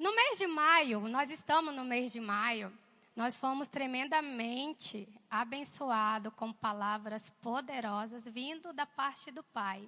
No 0.00 0.16
mês 0.16 0.38
de 0.38 0.46
maio, 0.46 1.00
nós 1.08 1.30
estamos 1.30 1.74
no 1.74 1.84
mês 1.84 2.10
de 2.10 2.20
maio, 2.20 2.72
nós 3.14 3.38
fomos 3.38 3.68
tremendamente 3.68 5.06
abençoados 5.30 6.32
com 6.32 6.50
palavras 6.54 7.28
poderosas 7.42 8.26
vindo 8.26 8.72
da 8.72 8.86
parte 8.86 9.30
do 9.30 9.42
Pai. 9.42 9.86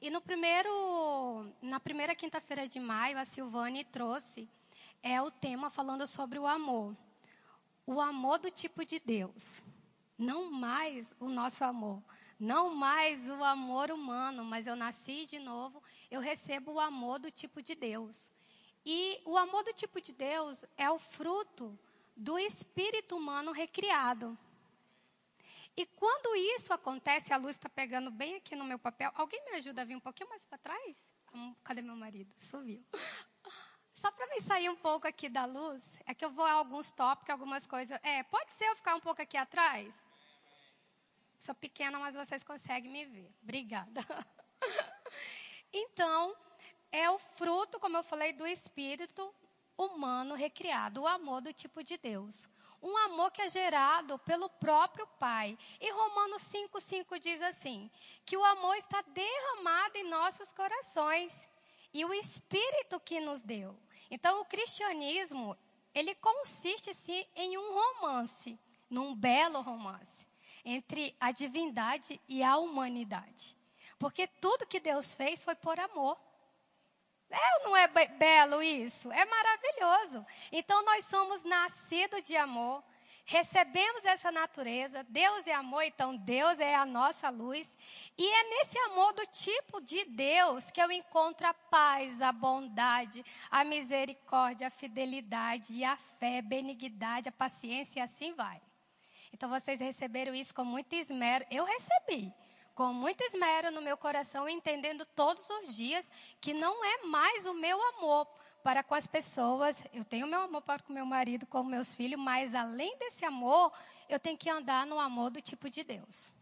E 0.00 0.08
no 0.08 0.20
primeiro, 0.20 1.52
na 1.60 1.80
primeira 1.80 2.14
quinta-feira 2.14 2.68
de 2.68 2.78
maio, 2.78 3.18
a 3.18 3.24
Silvane 3.24 3.82
trouxe 3.82 4.48
é 5.02 5.20
o 5.20 5.32
tema 5.32 5.68
falando 5.68 6.06
sobre 6.06 6.38
o 6.38 6.46
amor. 6.46 6.96
O 7.84 8.00
amor 8.00 8.38
do 8.38 8.52
tipo 8.52 8.84
de 8.84 9.00
Deus. 9.00 9.64
Não 10.16 10.48
mais 10.48 11.12
o 11.18 11.28
nosso 11.28 11.64
amor. 11.64 12.00
Não 12.38 12.72
mais 12.72 13.28
o 13.28 13.42
amor 13.42 13.90
humano, 13.90 14.44
mas 14.44 14.68
eu 14.68 14.76
nasci 14.76 15.26
de 15.26 15.40
novo, 15.40 15.82
eu 16.08 16.20
recebo 16.20 16.74
o 16.74 16.80
amor 16.80 17.18
do 17.18 17.32
tipo 17.32 17.60
de 17.60 17.74
Deus. 17.74 18.30
E 18.84 19.20
o 19.24 19.36
amor 19.36 19.62
do 19.64 19.72
tipo 19.72 20.00
de 20.00 20.12
Deus 20.12 20.64
é 20.76 20.90
o 20.90 20.98
fruto 20.98 21.78
do 22.16 22.38
espírito 22.38 23.16
humano 23.16 23.52
recriado. 23.52 24.38
E 25.76 25.86
quando 25.86 26.34
isso 26.36 26.72
acontece, 26.72 27.32
a 27.32 27.36
luz 27.36 27.56
está 27.56 27.68
pegando 27.68 28.10
bem 28.10 28.36
aqui 28.36 28.56
no 28.56 28.64
meu 28.64 28.78
papel. 28.78 29.10
Alguém 29.14 29.42
me 29.46 29.56
ajuda 29.56 29.82
a 29.82 29.84
vir 29.84 29.96
um 29.96 30.00
pouquinho 30.00 30.28
mais 30.28 30.44
para 30.44 30.58
trás? 30.58 31.12
Hum, 31.34 31.54
cadê 31.62 31.80
meu 31.80 31.96
marido? 31.96 32.32
Subiu. 32.36 32.84
Só 33.94 34.10
para 34.10 34.26
me 34.28 34.40
sair 34.40 34.68
um 34.68 34.76
pouco 34.76 35.06
aqui 35.06 35.28
da 35.28 35.44
luz, 35.44 35.98
é 36.06 36.14
que 36.14 36.24
eu 36.24 36.30
vou 36.30 36.44
a 36.44 36.52
alguns 36.52 36.90
tópicos, 36.90 37.30
algumas 37.30 37.66
coisas. 37.66 37.98
É, 38.02 38.22
pode 38.24 38.50
ser 38.52 38.64
eu 38.64 38.76
ficar 38.76 38.94
um 38.94 39.00
pouco 39.00 39.20
aqui 39.22 39.36
atrás? 39.36 40.02
Sou 41.38 41.54
pequena, 41.54 41.98
mas 41.98 42.14
vocês 42.14 42.42
conseguem 42.42 42.90
me 42.90 43.04
ver. 43.04 43.32
Obrigada. 43.42 44.00
Então, 45.72 46.36
é 46.92 47.10
o 47.10 47.18
fruto, 47.18 47.78
como 47.78 47.96
eu 47.96 48.02
falei, 48.02 48.32
do 48.32 48.46
espírito 48.46 49.34
humano 49.76 50.34
recriado, 50.34 51.02
o 51.02 51.06
amor 51.06 51.40
do 51.40 51.52
tipo 51.52 51.82
de 51.82 51.96
Deus. 51.96 52.48
Um 52.82 52.96
amor 52.96 53.30
que 53.30 53.42
é 53.42 53.48
gerado 53.48 54.18
pelo 54.20 54.48
próprio 54.48 55.06
Pai. 55.18 55.56
E 55.80 55.90
Romanos 55.90 56.42
5,5 56.42 57.18
diz 57.18 57.42
assim: 57.42 57.90
que 58.24 58.36
o 58.36 58.44
amor 58.44 58.74
está 58.76 59.02
derramado 59.02 59.98
em 59.98 60.08
nossos 60.08 60.52
corações. 60.52 61.48
E 61.92 62.04
o 62.04 62.14
Espírito 62.14 63.00
que 63.00 63.20
nos 63.20 63.42
deu. 63.42 63.76
Então, 64.10 64.40
o 64.40 64.44
cristianismo, 64.44 65.56
ele 65.94 66.14
consiste 66.14 66.94
sim 66.94 67.26
em 67.34 67.58
um 67.58 67.74
romance, 67.74 68.58
num 68.88 69.14
belo 69.14 69.60
romance, 69.60 70.26
entre 70.64 71.14
a 71.18 71.32
divindade 71.32 72.20
e 72.28 72.42
a 72.42 72.56
humanidade. 72.56 73.56
Porque 73.98 74.26
tudo 74.26 74.66
que 74.66 74.80
Deus 74.80 75.14
fez 75.14 75.44
foi 75.44 75.54
por 75.54 75.78
amor. 75.78 76.18
É 77.30 77.64
não 77.64 77.76
é 77.76 77.86
belo 77.86 78.62
isso? 78.62 79.10
É 79.12 79.24
maravilhoso. 79.24 80.26
Então 80.50 80.84
nós 80.84 81.04
somos 81.06 81.44
nascidos 81.44 82.22
de 82.22 82.36
amor, 82.36 82.82
recebemos 83.24 84.04
essa 84.04 84.32
natureza, 84.32 85.06
Deus 85.08 85.46
é 85.46 85.54
amor, 85.54 85.84
então 85.84 86.16
Deus 86.16 86.58
é 86.58 86.74
a 86.74 86.84
nossa 86.84 87.30
luz. 87.30 87.78
E 88.18 88.28
é 88.28 88.42
nesse 88.50 88.76
amor 88.80 89.12
do 89.12 89.24
tipo 89.26 89.80
de 89.80 90.04
Deus 90.06 90.72
que 90.72 90.82
eu 90.82 90.90
encontro 90.90 91.46
a 91.46 91.54
paz, 91.54 92.20
a 92.20 92.32
bondade, 92.32 93.24
a 93.48 93.62
misericórdia, 93.62 94.66
a 94.66 94.70
fidelidade, 94.70 95.84
a 95.84 95.96
fé, 95.96 96.38
a 96.38 96.42
benignidade, 96.42 97.28
a 97.28 97.32
paciência 97.32 98.00
e 98.00 98.02
assim 98.02 98.34
vai. 98.34 98.60
Então 99.32 99.48
vocês 99.48 99.80
receberam 99.80 100.34
isso 100.34 100.52
com 100.52 100.64
muito 100.64 100.92
esmero. 100.94 101.46
Eu 101.48 101.64
recebi 101.64 102.34
com 102.74 102.92
muito 102.92 103.22
esmero 103.22 103.70
no 103.70 103.82
meu 103.82 103.96
coração, 103.96 104.48
entendendo 104.48 105.04
todos 105.04 105.48
os 105.50 105.76
dias 105.76 106.10
que 106.40 106.54
não 106.54 106.84
é 106.84 107.06
mais 107.06 107.46
o 107.46 107.54
meu 107.54 107.80
amor 107.94 108.26
para 108.62 108.82
com 108.82 108.94
as 108.94 109.06
pessoas. 109.06 109.84
Eu 109.92 110.04
tenho 110.04 110.26
meu 110.26 110.42
amor 110.42 110.62
para 110.62 110.82
com 110.82 110.92
meu 110.92 111.06
marido, 111.06 111.46
com 111.46 111.62
meus 111.64 111.94
filhos, 111.94 112.20
mas 112.20 112.54
além 112.54 112.96
desse 112.98 113.24
amor, 113.24 113.72
eu 114.08 114.18
tenho 114.18 114.36
que 114.36 114.50
andar 114.50 114.86
no 114.86 114.98
amor 114.98 115.30
do 115.30 115.40
tipo 115.40 115.68
de 115.68 115.84
Deus. 115.84 116.32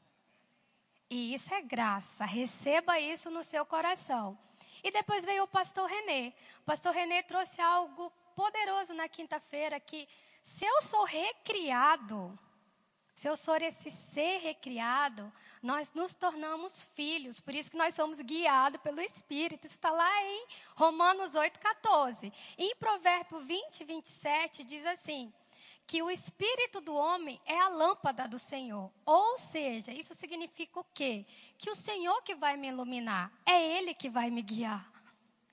E 1.11 1.34
isso 1.34 1.55
é 1.55 1.62
graça. 1.62 2.24
Receba 2.24 2.98
isso 3.00 3.30
no 3.30 3.42
seu 3.42 3.64
coração. 3.64 4.38
E 4.83 4.90
depois 4.90 5.24
veio 5.24 5.44
o 5.44 5.48
pastor 5.48 5.88
Renê. 5.88 6.33
O 6.61 6.64
pastor 6.64 6.92
Renê 6.92 7.22
trouxe 7.22 7.61
algo 7.61 8.12
poderoso 8.36 8.94
na 8.94 9.08
quinta-feira 9.08 9.80
que 9.80 10.08
se 10.42 10.64
eu 10.64 10.80
sou 10.83 11.05
recriado, 11.05 12.38
se 13.18 13.29
eu 13.29 13.36
sou 13.36 13.56
esse 13.56 13.90
ser 13.90 14.39
recriado, 14.42 15.33
nós 15.61 15.92
nos 15.92 16.14
tornamos 16.14 16.84
filhos. 16.84 17.40
Por 17.40 17.52
isso 17.52 17.68
que 17.68 17.77
nós 17.77 17.92
somos 17.92 18.20
guiados 18.20 18.80
pelo 18.80 19.01
Espírito. 19.01 19.67
Isso 19.67 19.74
está 19.74 19.90
lá 19.90 20.23
em 20.23 20.46
Romanos 20.77 21.33
8,14. 21.33 22.33
Em 22.56 22.77
Provérbio 22.77 23.40
20, 23.40 23.83
27, 23.83 24.62
diz 24.62 24.86
assim: 24.86 25.33
que 25.84 26.01
o 26.01 26.08
Espírito 26.08 26.80
do 26.80 26.95
homem 26.95 27.40
é 27.45 27.58
a 27.58 27.70
lâmpada 27.70 28.29
do 28.29 28.39
Senhor. 28.39 28.89
Ou 29.05 29.36
seja, 29.36 29.90
isso 29.90 30.14
significa 30.14 30.79
o 30.79 30.86
quê? 30.95 31.27
Que 31.58 31.70
o 31.70 31.74
Senhor 31.74 32.23
que 32.23 32.36
vai 32.36 32.56
me 32.56 32.68
iluminar, 32.68 33.33
é 33.45 33.79
Ele 33.79 33.95
que 33.95 34.08
vai 34.08 34.30
me 34.30 34.42
guiar. 34.42 34.98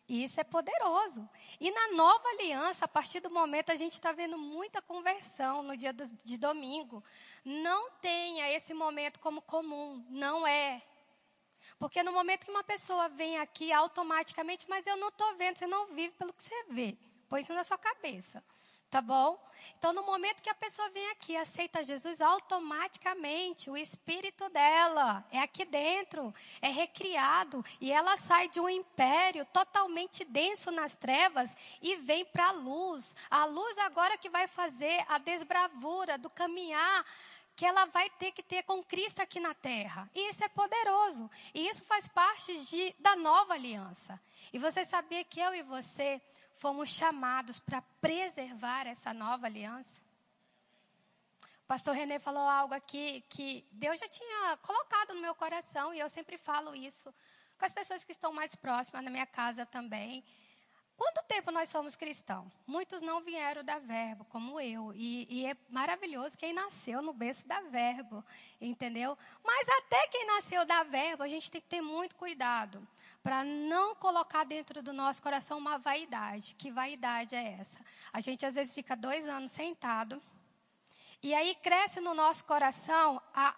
Isso 0.08 0.40
é 0.40 0.44
poderoso. 0.44 1.28
E 1.60 1.72
na 1.72 1.94
nova 1.94 2.28
aliança, 2.30 2.86
a 2.86 2.88
partir 2.88 3.20
do 3.20 3.30
momento, 3.32 3.72
a 3.72 3.76
gente 3.76 3.94
está 3.94 4.12
vendo 4.12 4.38
muita 4.38 4.82
conversão 4.82 5.64
no 5.64 5.76
dia 5.76 5.92
do, 5.92 6.06
de 6.24 6.38
domingo. 6.38 7.04
Não 7.44 7.90
tenha 8.02 8.52
esse 8.52 8.74
momento 8.74 9.20
como 9.20 9.42
comum. 9.42 10.06
Não 10.10 10.46
é. 10.46 10.82
Porque 11.80 12.04
no 12.04 12.14
momento 12.14 12.46
que 12.46 12.52
uma 12.52 12.64
pessoa 12.64 13.10
vem 13.10 13.40
aqui 13.40 13.72
automaticamente, 13.74 14.70
mas 14.70 14.86
eu 14.86 14.96
não 14.96 15.08
estou 15.08 15.36
vendo, 15.36 15.58
você 15.58 15.66
não 15.66 15.88
vive 15.88 16.14
pelo 16.16 16.32
que 16.34 16.44
você 16.44 16.66
vê. 16.70 16.96
Põe 17.28 17.42
isso 17.42 17.54
na 17.54 17.64
sua 17.64 17.78
cabeça. 17.78 18.44
Tá 18.90 19.02
bom? 19.02 19.44
Então, 19.78 19.94
no 19.94 20.04
momento 20.04 20.42
que 20.42 20.50
a 20.50 20.56
pessoa 20.56 20.90
vem 20.90 21.10
aqui, 21.12 21.36
aceita 21.36 21.84
Jesus, 21.84 22.22
automaticamente 22.22 23.70
o 23.70 23.78
espírito 23.78 24.48
dela 24.50 25.26
é 25.32 25.40
aqui 25.40 25.66
dentro, 25.66 26.34
é 26.62 26.70
recriado 26.70 27.64
e 27.82 27.92
ela 27.92 28.16
sai 28.18 28.48
de 28.50 28.60
um 28.60 28.70
império 28.70 29.46
totalmente 29.46 30.24
denso 30.24 30.72
nas 30.72 30.96
trevas 30.96 31.56
e 31.82 31.96
vem 31.98 32.26
para 32.26 32.48
a 32.48 32.52
luz. 32.52 33.16
A 33.30 33.46
luz 33.46 33.78
agora 33.80 34.18
que 34.18 34.30
vai 34.30 34.48
fazer 34.48 35.04
a 35.10 35.18
desbravura 35.18 36.18
do 36.18 36.30
caminhar 36.30 37.06
que 37.56 37.66
ela 37.66 37.86
vai 37.86 38.10
ter 38.10 38.32
que 38.32 38.44
ter 38.44 38.64
com 38.64 38.84
Cristo 38.84 39.22
aqui 39.22 39.40
na 39.40 39.54
terra. 39.54 40.10
E 40.14 40.30
isso 40.30 40.44
é 40.44 40.50
poderoso. 40.50 41.30
E 41.54 41.68
isso 41.70 41.86
faz 41.86 42.08
parte 42.08 42.54
de, 42.66 42.94
da 43.00 43.16
nova 43.16 43.54
aliança. 43.54 44.20
E 44.52 44.60
você 44.60 44.84
sabia 44.84 45.24
que 45.24 45.40
eu 45.40 45.56
e 45.56 45.64
você 45.64 46.22
fomos 46.56 46.90
chamados 46.90 47.60
para 47.60 47.82
preservar 48.02 48.88
essa 48.88 49.14
nova 49.14 49.46
aliança. 49.46 50.02
O 51.64 51.68
pastor 51.68 51.96
René 51.96 52.18
falou 52.20 52.48
algo 52.48 52.74
aqui 52.74 53.24
que 53.30 53.66
Deus 53.72 54.00
já 54.00 54.08
tinha 54.08 54.58
colocado 54.58 55.14
no 55.14 55.22
meu 55.22 55.36
coração 55.36 55.94
e 55.94 56.00
eu 56.00 56.08
sempre 56.08 56.38
falo 56.38 56.76
isso 56.76 57.14
com 57.58 57.66
as 57.66 57.74
pessoas 57.74 58.04
que 58.04 58.12
estão 58.12 58.32
mais 58.34 58.56
próximas 58.56 59.04
na 59.04 59.12
minha 59.12 59.26
casa 59.26 59.66
também. 59.66 60.24
Quanto 60.96 61.24
tempo 61.24 61.52
nós 61.52 61.68
somos 61.68 61.96
cristãos? 61.96 62.54
Muitos 62.66 63.02
não 63.02 63.22
vieram 63.22 63.64
da 63.64 63.80
Verbo, 63.80 64.24
como 64.26 64.62
eu. 64.62 64.94
E, 64.96 65.28
e, 65.30 65.46
é 65.46 65.58
maravilhoso 65.70 66.38
quem 66.38 66.54
nasceu 66.54 67.02
no 67.02 67.12
berço 67.12 67.46
da 67.46 67.60
Verbo, 67.62 68.24
entendeu? 68.62 69.18
Mas 69.44 69.68
até 69.80 70.08
quem 70.08 70.26
nasceu 70.26 70.66
da 70.66 70.84
Verbo, 70.84 71.24
a 71.24 71.28
gente 71.28 71.52
tem 71.52 71.60
que 71.60 71.68
ter 71.68 71.82
muito 71.82 72.16
cuidado 72.16 72.88
para 73.26 73.44
não 73.44 73.96
colocar 73.96 74.44
dentro 74.44 74.84
do 74.84 74.94
nosso 74.94 75.20
coração 75.20 75.58
uma 75.58 75.80
vaidade. 75.80 76.54
Que 76.60 76.70
vaidade 76.70 77.34
é 77.34 77.58
essa? 77.60 77.80
A 78.14 78.22
gente 78.22 78.46
às 78.46 78.54
vezes 78.54 78.72
fica 78.72 78.96
dois 78.96 79.28
anos 79.28 79.52
sentado 79.52 80.22
e 81.24 81.34
aí 81.34 81.56
cresce 81.56 82.00
no 82.00 82.14
nosso 82.14 82.46
coração 82.46 83.20
a, 83.34 83.56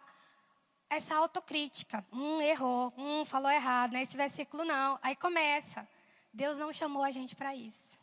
essa 0.89 1.17
autocrítica. 1.17 2.05
Um 2.13 2.41
errou, 2.41 2.93
um 2.97 3.25
falou 3.25 3.51
errado, 3.51 3.91
né? 3.91 4.05
versículo 4.05 4.63
não. 4.63 4.97
Aí 5.03 5.17
começa. 5.17 5.85
Deus 6.31 6.57
não 6.57 6.71
chamou 6.71 7.03
a 7.03 7.11
gente 7.11 7.35
para 7.35 7.53
isso. 7.53 7.99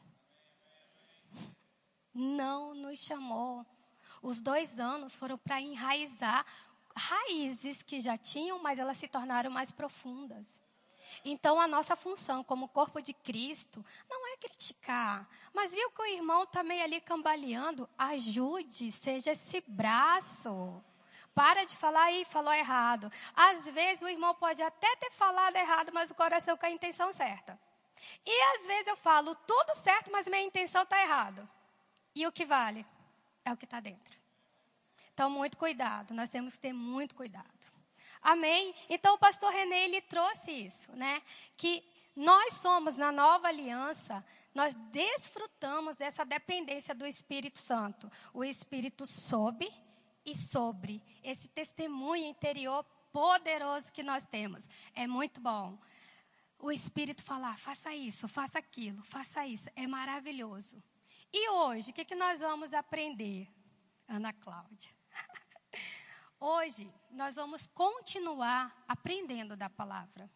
Não 2.12 2.74
nos 2.74 2.98
chamou. 2.98 3.65
Os 4.21 4.39
dois 4.39 4.78
anos 4.78 5.16
foram 5.16 5.39
para 5.39 5.62
enraizar 5.62 6.44
raízes 6.94 7.83
que 7.83 8.00
já 8.00 8.18
tinham, 8.18 8.62
mas 8.62 8.78
elas 8.78 8.98
se 8.98 9.09
tornaram 9.09 9.50
mais 9.50 9.72
profundas. 9.72 10.62
Então, 11.25 11.61
a 11.61 11.69
nossa 11.69 11.95
função 11.95 12.43
como 12.43 12.69
corpo 12.69 13.03
de 13.03 13.13
Cristo 13.13 13.84
não 14.09 14.33
é 14.33 14.37
criticar, 14.37 15.28
mas 15.53 15.72
viu 15.72 15.91
que 15.91 16.03
o 16.03 16.07
irmão 16.07 16.45
está 16.45 16.63
meio 16.63 16.83
ali 16.83 17.01
cambaleando? 17.01 17.89
Ajude, 17.99 18.91
seja 18.91 19.33
esse 19.33 19.63
braço. 19.66 20.83
Para 21.34 21.65
de 21.65 21.77
falar 21.77 22.05
aí, 22.05 22.25
falou 22.25 22.53
errado. 22.53 23.11
Às 23.34 23.66
vezes 23.66 24.03
o 24.03 24.09
irmão 24.09 24.34
pode 24.34 24.63
até 24.63 24.95
ter 24.97 25.11
falado 25.11 25.57
errado, 25.57 25.91
mas 25.93 26.11
o 26.11 26.15
coração 26.15 26.57
com 26.57 26.66
a 26.66 26.71
intenção 26.71 27.13
certa. 27.13 27.59
E 28.25 28.43
às 28.57 28.66
vezes 28.66 28.87
eu 28.87 28.97
falo 28.97 29.34
tudo 29.34 29.75
certo, 29.75 30.11
mas 30.13 30.28
minha 30.28 30.43
intenção 30.43 30.83
está 30.83 31.01
errada. 31.03 31.49
E 32.15 32.27
o 32.27 32.33
que 32.33 32.45
vale? 32.45 32.87
É 33.45 33.53
o 33.53 33.57
que 33.57 33.65
está 33.65 33.81
dentro. 33.81 34.16
Então, 35.13 35.31
muito 35.31 35.57
cuidado, 35.57 36.13
nós 36.15 36.31
temos 36.31 36.55
que 36.55 36.61
ter 36.61 36.72
muito 36.72 37.15
cuidado. 37.15 37.53
Amém? 38.24 38.74
Então 38.88 39.15
o 39.15 39.18
pastor 39.18 39.53
René 39.53 39.84
ele 39.84 40.00
trouxe 40.00 40.50
isso, 40.50 40.91
né? 40.97 41.22
Que 41.56 41.84
nós 42.16 42.54
somos 42.54 42.97
na 42.97 43.12
nova 43.12 43.47
aliança 43.47 44.24
nós 44.54 44.74
desfrutamos 44.92 45.97
dessa 45.97 46.24
dependência 46.24 46.94
do 46.94 47.04
Espírito 47.04 47.59
Santo. 47.59 48.10
O 48.32 48.44
Espírito 48.44 49.04
sobe 49.04 49.68
e 50.24 50.34
sobre 50.34 51.03
esse 51.24 51.48
testemunho 51.48 52.24
interior 52.24 52.84
poderoso 53.12 53.92
que 53.92 54.03
nós 54.03 54.24
temos. 54.24 54.70
É 54.94 55.09
muito 55.09 55.41
bom. 55.41 55.77
O 56.59 56.70
Espírito 56.70 57.22
falar, 57.22 57.59
faça 57.59 57.92
isso, 57.94 58.28
faça 58.28 58.60
aquilo, 58.60 59.03
faça 59.03 59.44
isso. 59.44 59.68
É 59.74 59.88
maravilhoso. 59.88 60.80
E 61.32 61.50
hoje, 61.50 61.91
o 61.91 61.92
que, 61.92 62.04
que 62.04 62.15
nós 62.15 62.38
vamos 62.38 62.72
aprender? 62.72 63.48
Ana 64.06 64.32
Cláudia. 64.32 64.92
Hoje, 66.38 66.92
nós 67.15 67.37
vamos 67.37 67.66
continuar 67.69 68.84
aprendendo 68.89 69.57
da 69.57 69.71
palavra. 69.71 70.28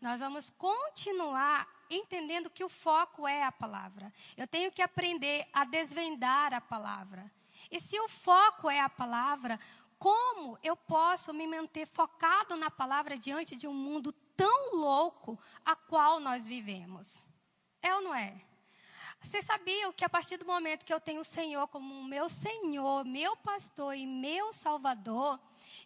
Nós 0.00 0.20
vamos 0.20 0.50
continuar 0.50 1.68
entendendo 1.90 2.48
que 2.48 2.64
o 2.64 2.68
foco 2.68 3.26
é 3.26 3.42
a 3.42 3.52
palavra. 3.52 4.12
Eu 4.36 4.46
tenho 4.46 4.70
que 4.70 4.82
aprender 4.82 5.46
a 5.52 5.64
desvendar 5.64 6.54
a 6.54 6.60
palavra. 6.60 7.30
E 7.70 7.80
se 7.80 7.98
o 8.00 8.08
foco 8.08 8.70
é 8.70 8.80
a 8.80 8.88
palavra, 8.88 9.58
como 9.98 10.58
eu 10.62 10.76
posso 10.76 11.34
me 11.34 11.46
manter 11.46 11.86
focado 11.86 12.56
na 12.56 12.70
palavra 12.70 13.18
diante 13.18 13.56
de 13.56 13.66
um 13.66 13.74
mundo 13.74 14.12
tão 14.36 14.76
louco 14.76 15.38
a 15.64 15.76
qual 15.76 16.20
nós 16.20 16.46
vivemos? 16.46 17.24
É 17.82 17.94
ou 17.94 18.00
não 18.00 18.14
é? 18.14 18.40
Você 19.20 19.42
sabia 19.42 19.92
que 19.92 20.04
a 20.04 20.08
partir 20.08 20.38
do 20.38 20.46
momento 20.46 20.86
que 20.86 20.94
eu 20.94 21.00
tenho 21.00 21.20
o 21.20 21.24
Senhor 21.24 21.68
como 21.68 22.02
meu 22.04 22.26
Senhor, 22.26 23.04
meu 23.04 23.36
pastor 23.36 23.94
e 23.94 24.06
meu 24.06 24.50
Salvador, 24.50 25.38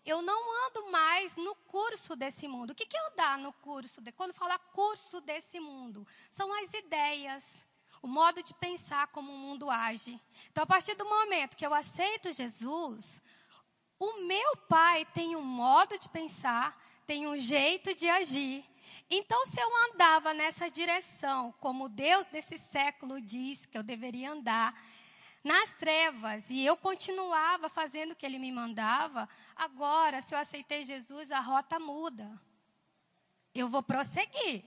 eu 0.05 0.21
não 0.21 0.67
ando 0.67 0.91
mais 0.91 1.37
no 1.37 1.55
curso 1.55 2.15
desse 2.15 2.47
mundo. 2.47 2.71
O 2.71 2.75
que, 2.75 2.87
que 2.87 2.97
é 2.97 3.07
andar 3.13 3.39
no 3.39 3.53
curso? 3.55 4.01
De, 4.01 4.13
quando 4.13 4.35
fala 4.35 4.59
curso 4.59 5.21
desse 5.21 5.59
mundo, 5.59 6.07
são 6.31 6.53
as 6.63 6.75
ideias, 6.75 7.67
o 8.03 8.07
modo 8.07 8.43
de 8.43 8.53
pensar 8.55 9.07
como 9.09 9.33
o 9.33 9.37
mundo 9.37 9.71
age. 9.71 10.21
Então, 10.51 10.65
a 10.65 10.67
partir 10.67 10.95
do 10.95 11.07
momento 11.07 11.57
que 11.57 11.67
eu 11.67 11.73
aceito 11.73 12.33
Jesus, 12.33 13.23
o 13.99 14.21
meu 14.21 14.57
pai 14.69 15.07
tem 15.07 15.37
um 15.37 15.43
modo 15.43 15.99
de 15.99 16.09
pensar, 16.11 16.79
tem 17.07 17.27
um 17.27 17.37
jeito 17.39 17.95
de 17.95 18.09
agir. 18.09 18.65
Então, 19.11 19.47
se 19.47 19.59
eu 19.59 19.71
andava 19.87 20.35
nessa 20.35 20.71
direção, 20.71 21.53
como 21.61 21.89
Deus 21.89 22.27
desse 22.27 22.59
século 22.59 23.21
diz 23.21 23.65
que 23.65 23.79
eu 23.79 23.83
deveria 23.83 24.33
andar, 24.33 24.79
nas 25.45 25.75
trevas, 25.75 26.49
e 26.49 26.65
eu 26.65 26.75
continuava 26.75 27.69
fazendo 27.69 28.13
o 28.13 28.17
que 28.17 28.25
ele 28.25 28.39
me 28.39 28.51
mandava, 28.51 29.29
agora, 29.55 30.23
se 30.23 30.35
eu 30.35 30.39
aceitei 30.39 30.83
Jesus, 30.83 31.31
a 31.31 31.39
rota 31.39 31.79
muda. 31.79 32.41
Eu 33.55 33.69
vou 33.69 33.83
prosseguir. 33.83 34.65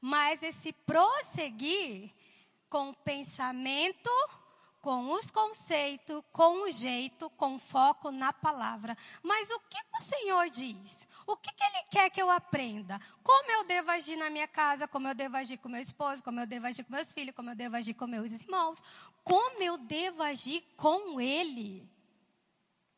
Mas 0.00 0.42
esse 0.42 0.72
prosseguir 0.72 2.14
com 2.68 2.92
pensamento 2.92 4.10
com 4.80 5.12
os 5.12 5.30
conceitos, 5.30 6.22
com 6.32 6.62
o 6.62 6.70
jeito, 6.70 7.28
com 7.30 7.58
foco 7.58 8.10
na 8.10 8.32
palavra. 8.32 8.96
Mas 9.22 9.50
o 9.50 9.60
que 9.60 9.78
o 9.94 10.00
Senhor 10.00 10.48
diz? 10.48 11.06
O 11.26 11.36
que, 11.36 11.52
que 11.52 11.62
Ele 11.62 11.82
quer 11.90 12.10
que 12.10 12.20
eu 12.20 12.30
aprenda? 12.30 12.98
Como 13.22 13.50
eu 13.50 13.64
devo 13.64 13.90
agir 13.90 14.16
na 14.16 14.30
minha 14.30 14.48
casa? 14.48 14.88
Como 14.88 15.06
eu 15.06 15.14
devo 15.14 15.36
agir 15.36 15.58
com 15.58 15.68
meu 15.68 15.80
esposo? 15.80 16.22
Como 16.22 16.40
eu 16.40 16.46
devo 16.46 16.66
agir 16.66 16.84
com 16.84 16.92
meus 16.92 17.12
filhos? 17.12 17.34
Como 17.34 17.50
eu 17.50 17.54
devo 17.54 17.76
agir 17.76 17.94
com 17.94 18.06
meus 18.06 18.32
irmãos? 18.32 18.82
Como 19.22 19.62
eu 19.62 19.76
devo 19.76 20.22
agir 20.22 20.62
com 20.76 21.20
Ele? 21.20 21.88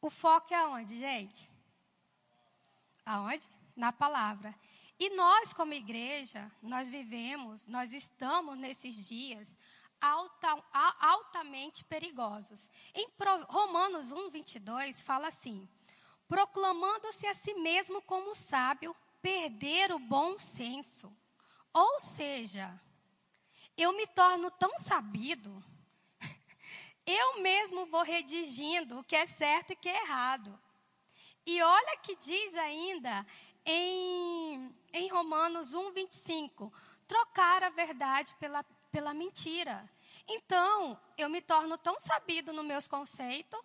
O 0.00 0.08
foco 0.08 0.54
é 0.54 0.56
aonde, 0.56 0.98
gente? 0.98 1.50
Aonde? 3.04 3.48
Na 3.74 3.92
palavra. 3.92 4.54
E 4.98 5.10
nós, 5.16 5.52
como 5.52 5.72
igreja, 5.74 6.50
nós 6.62 6.88
vivemos, 6.88 7.66
nós 7.66 7.92
estamos 7.92 8.56
nesses 8.56 9.08
dias 9.08 9.58
alta, 10.02 10.62
altamente 11.00 11.84
perigosos. 11.84 12.68
Em 12.92 13.08
Romanos 13.48 14.10
1, 14.10 14.30
22, 14.30 15.00
fala 15.02 15.28
assim: 15.28 15.68
proclamando-se 16.26 17.26
a 17.28 17.34
si 17.34 17.54
mesmo 17.54 18.02
como 18.02 18.34
sábio, 18.34 18.94
perder 19.22 19.92
o 19.92 19.98
bom 20.00 20.36
senso. 20.38 21.16
Ou 21.72 22.00
seja, 22.00 22.78
eu 23.76 23.92
me 23.92 24.06
torno 24.08 24.50
tão 24.50 24.76
sabido, 24.76 25.64
eu 27.06 27.40
mesmo 27.40 27.86
vou 27.86 28.02
redigindo 28.02 28.98
o 28.98 29.04
que 29.04 29.14
é 29.16 29.26
certo 29.26 29.70
e 29.70 29.74
o 29.74 29.76
que 29.76 29.88
é 29.88 30.02
errado. 30.02 30.58
E 31.46 31.62
olha 31.62 31.96
que 31.98 32.16
diz 32.16 32.54
ainda 32.56 33.26
em, 33.64 34.74
em 34.92 35.08
Romanos 35.08 35.74
1, 35.74 35.92
25: 35.92 36.72
trocar 37.06 37.62
a 37.62 37.70
verdade 37.70 38.34
pela 38.38 38.64
pela 38.92 39.14
mentira. 39.14 39.90
Então, 40.28 41.00
eu 41.16 41.28
me 41.28 41.40
torno 41.40 41.76
tão 41.78 41.98
sabido 41.98 42.52
nos 42.52 42.64
meus 42.64 42.86
conceitos 42.86 43.58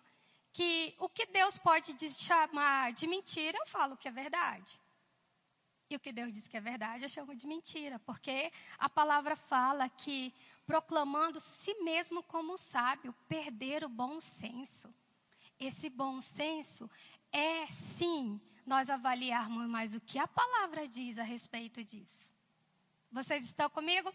que 0.52 0.94
o 0.98 1.08
que 1.08 1.26
Deus 1.26 1.58
pode 1.58 1.94
chamar 2.12 2.92
de 2.92 3.06
mentira, 3.06 3.56
eu 3.58 3.66
falo 3.66 3.96
que 3.96 4.08
é 4.08 4.10
verdade. 4.10 4.80
E 5.90 5.96
o 5.96 6.00
que 6.00 6.12
Deus 6.12 6.32
diz 6.32 6.48
que 6.48 6.56
é 6.56 6.60
verdade, 6.60 7.04
eu 7.04 7.08
chamo 7.08 7.34
de 7.34 7.46
mentira, 7.46 7.98
porque 8.00 8.52
a 8.78 8.88
palavra 8.88 9.36
fala 9.36 9.88
que 9.88 10.34
proclamando 10.66 11.40
si 11.40 11.72
mesmo 11.82 12.22
como 12.22 12.58
sábio, 12.58 13.14
perder 13.28 13.84
o 13.84 13.88
bom 13.88 14.20
senso. 14.20 14.92
Esse 15.58 15.88
bom 15.88 16.20
senso 16.20 16.90
é 17.32 17.66
sim 17.68 18.40
nós 18.66 18.90
avaliarmos 18.90 19.66
mais 19.66 19.94
o 19.94 20.00
que 20.00 20.18
a 20.18 20.28
palavra 20.28 20.86
diz 20.86 21.18
a 21.18 21.22
respeito 21.22 21.82
disso. 21.82 22.30
Vocês 23.10 23.44
estão 23.44 23.70
comigo? 23.70 24.12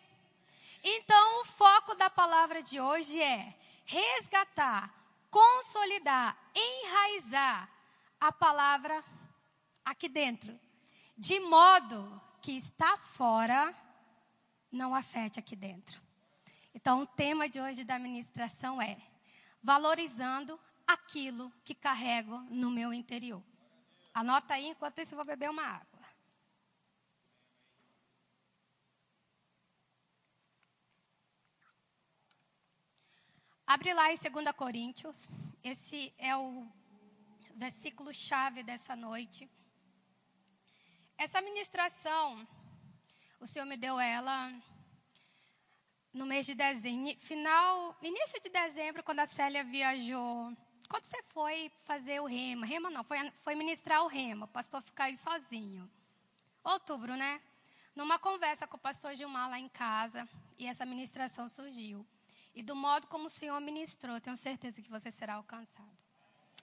Então, 0.84 1.42
o 1.42 1.46
foco 1.46 1.96
da 1.96 2.10
palavra 2.10 2.62
de 2.62 2.80
hoje 2.80 3.22
é 3.22 3.56
resgatar, 3.86 4.94
consolidar, 5.32 6.38
enraizar 6.54 7.70
a 8.20 8.32
palavra 8.32 9.04
aqui 9.86 10.10
dentro, 10.10 10.60
de 11.18 11.40
modo 11.40 12.22
que 12.42 12.52
está 12.58 12.98
fora 12.98 13.74
não 14.70 14.94
afete 14.94 15.40
aqui 15.40 15.56
dentro. 15.56 16.02
Então, 16.76 17.04
o 17.04 17.08
tema 17.08 17.48
de 17.48 17.62
hoje 17.62 17.86
da 17.86 17.98
ministração 17.98 18.82
é 18.82 18.98
valorizando 19.62 20.60
aquilo 20.86 21.50
que 21.64 21.74
carrego 21.74 22.40
no 22.50 22.70
meu 22.70 22.94
interior. 22.94 23.42
Anota 24.14 24.56
aí, 24.56 24.68
enquanto 24.68 25.00
isso 25.00 25.14
eu 25.14 25.18
vou 25.18 25.26
beber 25.26 25.50
uma 25.50 25.64
água. 25.64 25.93
Abre 33.74 33.92
lá 33.92 34.14
em 34.14 34.16
2 34.16 34.52
Coríntios. 34.56 35.28
Esse 35.64 36.14
é 36.20 36.38
o 36.38 36.64
versículo 37.56 38.14
chave 38.14 38.62
dessa 38.62 38.96
noite. 38.96 39.50
Essa 41.18 41.42
ministração, 41.42 42.48
o 43.40 43.48
Senhor 43.48 43.66
me 43.66 43.76
deu 43.76 44.00
ela 44.00 44.54
no 46.14 46.24
mês 46.24 46.46
de 46.46 46.54
dezembro, 46.54 47.18
final, 47.18 47.98
início 48.04 48.40
de 48.40 48.50
dezembro, 48.50 49.02
quando 49.02 49.22
a 49.22 49.26
Célia 49.26 49.64
viajou. 49.64 50.56
Quando 50.88 51.06
você 51.06 51.24
foi 51.24 51.72
fazer 51.82 52.22
o 52.22 52.28
rema? 52.28 52.68
Rema 52.68 52.92
não, 52.92 53.04
foi, 53.04 53.32
foi 53.44 53.56
ministrar 53.56 54.04
o 54.04 54.08
rema. 54.08 54.46
O 54.46 54.50
pastor 54.50 54.84
ficar 54.84 55.06
aí 55.06 55.18
sozinho. 55.18 55.90
Outubro, 56.64 57.16
né? 57.16 57.42
Numa 57.96 58.20
conversa 58.20 58.68
com 58.68 58.78
o 58.78 58.80
pastor 58.80 59.16
Gilmar 59.16 59.50
lá 59.50 59.58
em 59.58 59.68
casa, 59.68 60.30
e 60.60 60.68
essa 60.68 60.86
ministração 60.86 61.50
surgiu. 61.50 62.06
E 62.54 62.62
do 62.62 62.76
modo 62.76 63.08
como 63.08 63.26
o 63.26 63.30
Senhor 63.30 63.60
ministrou, 63.60 64.22
tenho 64.22 64.38
certeza 64.38 64.82
que 64.82 64.90
você 64.90 65.10
será 65.10 65.36
alcançado. 65.36 65.98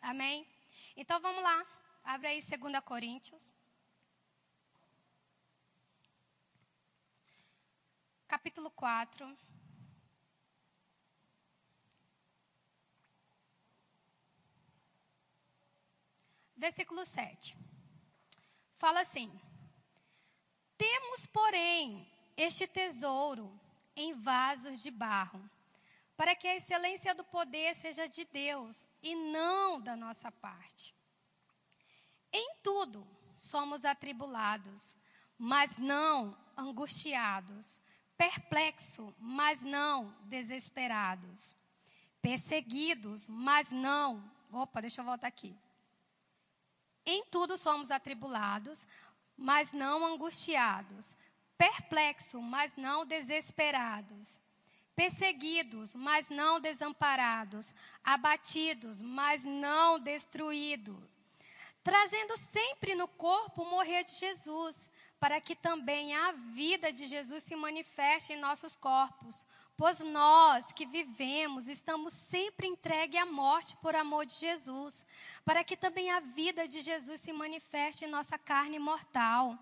Amém? 0.00 0.46
Então 0.96 1.20
vamos 1.20 1.42
lá. 1.42 1.66
Abre 2.04 2.28
aí 2.28 2.40
2 2.40 2.80
Coríntios. 2.84 3.52
Capítulo 8.28 8.70
4. 8.70 9.36
Versículo 16.56 17.04
7. 17.04 17.56
Fala 18.76 19.00
assim: 19.00 19.28
Temos, 20.78 21.26
porém, 21.26 22.08
este 22.36 22.66
tesouro 22.68 23.58
em 23.96 24.14
vasos 24.14 24.80
de 24.80 24.90
barro 24.90 25.50
para 26.20 26.36
que 26.36 26.46
a 26.46 26.54
excelência 26.54 27.14
do 27.14 27.24
poder 27.24 27.74
seja 27.74 28.06
de 28.06 28.26
Deus 28.26 28.86
e 29.02 29.14
não 29.14 29.80
da 29.80 29.96
nossa 29.96 30.30
parte. 30.30 30.94
Em 32.30 32.56
tudo 32.62 33.08
somos 33.34 33.86
atribulados, 33.86 34.94
mas 35.38 35.78
não 35.78 36.36
angustiados, 36.58 37.80
perplexos, 38.18 39.14
mas 39.18 39.62
não 39.62 40.14
desesperados, 40.24 41.56
perseguidos, 42.20 43.26
mas 43.26 43.70
não. 43.70 44.22
Opa, 44.52 44.82
deixa 44.82 45.00
eu 45.00 45.06
voltar 45.06 45.28
aqui. 45.28 45.56
Em 47.06 47.24
tudo 47.30 47.56
somos 47.56 47.90
atribulados, 47.90 48.86
mas 49.38 49.72
não 49.72 50.04
angustiados, 50.04 51.16
perplexos, 51.56 52.42
mas 52.42 52.76
não 52.76 53.06
desesperados, 53.06 54.42
perseguidos, 55.00 55.96
mas 55.96 56.28
não 56.28 56.60
desamparados, 56.60 57.74
abatidos, 58.04 59.00
mas 59.00 59.46
não 59.46 59.98
destruídos, 59.98 60.94
trazendo 61.82 62.36
sempre 62.36 62.94
no 62.94 63.08
corpo 63.08 63.62
o 63.62 63.70
morrer 63.70 64.04
de 64.04 64.14
Jesus, 64.16 64.90
para 65.18 65.40
que 65.40 65.56
também 65.56 66.14
a 66.14 66.32
vida 66.32 66.92
de 66.92 67.06
Jesus 67.06 67.44
se 67.44 67.56
manifeste 67.56 68.34
em 68.34 68.36
nossos 68.36 68.76
corpos. 68.76 69.46
Pois 69.74 70.00
nós 70.00 70.70
que 70.70 70.84
vivemos 70.84 71.66
estamos 71.66 72.12
sempre 72.12 72.66
entregues 72.66 73.22
à 73.22 73.24
morte 73.24 73.78
por 73.78 73.96
amor 73.96 74.26
de 74.26 74.34
Jesus, 74.34 75.06
para 75.46 75.64
que 75.64 75.78
também 75.78 76.10
a 76.10 76.20
vida 76.20 76.68
de 76.68 76.82
Jesus 76.82 77.22
se 77.22 77.32
manifeste 77.32 78.04
em 78.04 78.08
nossa 78.08 78.36
carne 78.38 78.78
mortal. 78.78 79.58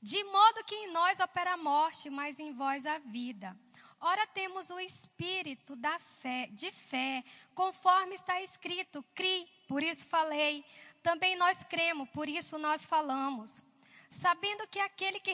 De 0.00 0.22
modo 0.22 0.62
que 0.62 0.76
em 0.76 0.92
nós 0.92 1.18
opera 1.18 1.54
a 1.54 1.56
morte, 1.56 2.08
mas 2.08 2.38
em 2.38 2.52
vós 2.52 2.86
a 2.86 3.00
vida. 3.00 3.56
Ora 4.04 4.26
temos 4.26 4.68
o 4.68 4.80
espírito 4.80 5.76
da 5.76 5.96
fé, 5.96 6.48
de 6.50 6.72
fé, 6.72 7.22
conforme 7.54 8.16
está 8.16 8.42
escrito: 8.42 9.04
cri, 9.14 9.48
por 9.68 9.80
isso 9.80 10.08
falei. 10.08 10.64
Também 11.04 11.36
nós 11.36 11.62
cremos, 11.62 12.08
por 12.10 12.28
isso 12.28 12.58
nós 12.58 12.84
falamos. 12.84 13.62
Sabendo 14.10 14.66
que 14.66 14.80
aquele 14.80 15.20
que 15.20 15.32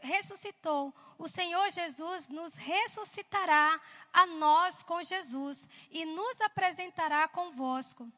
ressuscitou, 0.00 0.94
o 1.18 1.26
Senhor 1.26 1.68
Jesus, 1.72 2.28
nos 2.28 2.54
ressuscitará 2.54 3.80
a 4.12 4.26
nós 4.26 4.84
com 4.84 5.02
Jesus 5.02 5.68
e 5.90 6.04
nos 6.04 6.40
apresentará 6.40 7.26
convosco. 7.26 8.08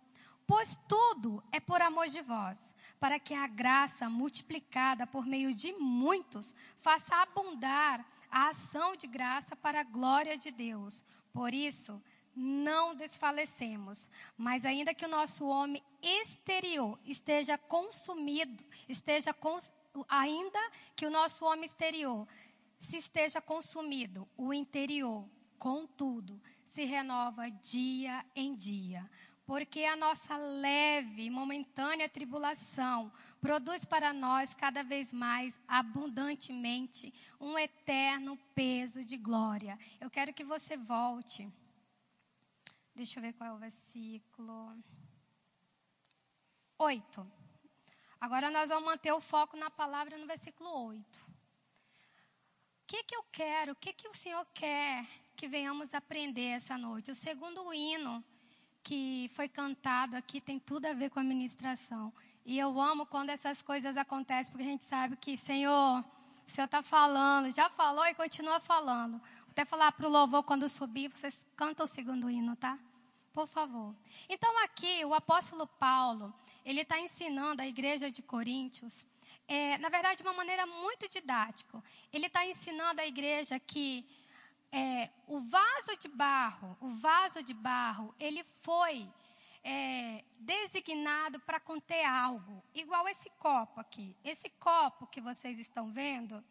Pois 0.46 0.78
tudo 0.86 1.42
é 1.50 1.58
por 1.58 1.80
amor 1.80 2.06
de 2.08 2.20
vós, 2.20 2.74
para 3.00 3.18
que 3.18 3.32
a 3.32 3.46
graça 3.46 4.10
multiplicada 4.10 5.06
por 5.06 5.24
meio 5.24 5.54
de 5.54 5.72
muitos 5.72 6.54
faça 6.78 7.16
abundar 7.16 8.04
a 8.30 8.48
ação 8.48 8.96
de 8.96 9.06
graça 9.06 9.54
para 9.56 9.80
a 9.80 9.84
glória 9.84 10.36
de 10.36 10.50
Deus. 10.50 11.04
Por 11.32 11.52
isso, 11.52 12.02
não 12.34 12.94
desfalecemos, 12.94 14.10
mas 14.36 14.66
ainda 14.66 14.94
que 14.94 15.06
o 15.06 15.08
nosso 15.08 15.46
homem 15.46 15.82
exterior 16.02 16.98
esteja 17.04 17.56
consumido, 17.56 18.62
esteja 18.86 19.32
cons, 19.32 19.72
ainda 20.06 20.60
que 20.94 21.06
o 21.06 21.10
nosso 21.10 21.46
homem 21.46 21.64
exterior 21.64 22.28
se 22.78 22.98
esteja 22.98 23.40
consumido, 23.40 24.28
o 24.36 24.52
interior, 24.52 25.26
contudo, 25.58 26.40
se 26.62 26.84
renova 26.84 27.50
dia 27.50 28.24
em 28.34 28.54
dia, 28.54 29.08
porque 29.46 29.84
a 29.84 29.96
nossa 29.96 30.36
leve 30.36 31.30
momentânea 31.30 32.08
tribulação 32.08 33.10
produz 33.46 33.84
para 33.84 34.12
nós 34.12 34.54
cada 34.54 34.82
vez 34.82 35.12
mais 35.12 35.60
abundantemente 35.68 37.14
um 37.38 37.56
eterno 37.56 38.36
peso 38.56 39.04
de 39.04 39.16
glória. 39.16 39.78
Eu 40.00 40.10
quero 40.10 40.34
que 40.34 40.42
você 40.42 40.76
volte. 40.76 41.48
Deixa 42.92 43.20
eu 43.20 43.22
ver 43.22 43.34
qual 43.34 43.50
é 43.50 43.52
o 43.52 43.56
versículo. 43.56 44.76
Oito. 46.76 47.24
Agora 48.20 48.50
nós 48.50 48.68
vamos 48.68 48.84
manter 48.84 49.12
o 49.12 49.20
foco 49.20 49.56
na 49.56 49.70
palavra 49.70 50.18
no 50.18 50.26
versículo 50.26 50.68
8. 50.88 51.04
O 51.16 51.32
que, 52.88 53.04
que 53.04 53.14
eu 53.14 53.22
quero, 53.30 53.72
o 53.74 53.76
que, 53.76 53.92
que 53.92 54.08
o 54.08 54.14
Senhor 54.14 54.44
quer 54.52 55.06
que 55.36 55.46
venhamos 55.46 55.94
aprender 55.94 56.48
essa 56.48 56.76
noite? 56.76 57.12
O 57.12 57.14
segundo 57.14 57.72
hino 57.72 58.24
que 58.82 59.30
foi 59.34 59.48
cantado 59.48 60.16
aqui 60.16 60.40
tem 60.40 60.58
tudo 60.58 60.86
a 60.86 60.94
ver 60.94 61.10
com 61.10 61.20
a 61.20 61.24
ministração. 61.24 62.12
E 62.48 62.60
eu 62.60 62.80
amo 62.80 63.04
quando 63.04 63.30
essas 63.30 63.60
coisas 63.60 63.96
acontecem, 63.96 64.52
porque 64.52 64.62
a 64.62 64.70
gente 64.70 64.84
sabe 64.84 65.16
que, 65.16 65.36
Senhor, 65.36 65.98
o 66.46 66.48
Senhor 66.48 66.66
está 66.66 66.80
falando, 66.80 67.52
já 67.52 67.68
falou 67.68 68.06
e 68.06 68.14
continua 68.14 68.60
falando. 68.60 69.18
Vou 69.18 69.50
até 69.50 69.64
falar 69.64 69.90
para 69.90 70.06
o 70.06 70.08
louvor 70.08 70.44
quando 70.44 70.68
subir, 70.68 71.10
vocês 71.10 71.44
cantam 71.56 71.82
o 71.82 71.88
segundo 71.88 72.30
hino, 72.30 72.54
tá? 72.54 72.78
Por 73.32 73.48
favor. 73.48 73.92
Então, 74.28 74.62
aqui, 74.62 75.04
o 75.04 75.12
apóstolo 75.12 75.66
Paulo, 75.66 76.32
ele 76.64 76.82
está 76.82 77.00
ensinando 77.00 77.62
a 77.62 77.66
igreja 77.66 78.12
de 78.12 78.22
Coríntios, 78.22 79.04
é, 79.48 79.76
na 79.78 79.88
verdade, 79.88 80.18
de 80.18 80.22
uma 80.22 80.32
maneira 80.32 80.66
muito 80.66 81.08
didática. 81.08 81.82
Ele 82.12 82.26
está 82.26 82.46
ensinando 82.46 83.00
a 83.00 83.06
igreja 83.06 83.58
que 83.58 84.06
é, 84.70 85.10
o 85.26 85.40
vaso 85.40 85.96
de 85.98 86.06
barro, 86.06 86.76
o 86.80 86.90
vaso 86.90 87.42
de 87.42 87.54
barro, 87.54 88.14
ele 88.20 88.44
foi 88.44 89.08
é, 89.68 90.24
designado 90.38 91.40
para 91.40 91.58
conter 91.58 92.04
algo, 92.04 92.62
igual 92.72 93.08
esse 93.08 93.28
copo 93.30 93.80
aqui. 93.80 94.16
Esse 94.22 94.48
copo 94.48 95.08
que 95.08 95.20
vocês 95.20 95.58
estão 95.58 95.90
vendo, 95.92 96.42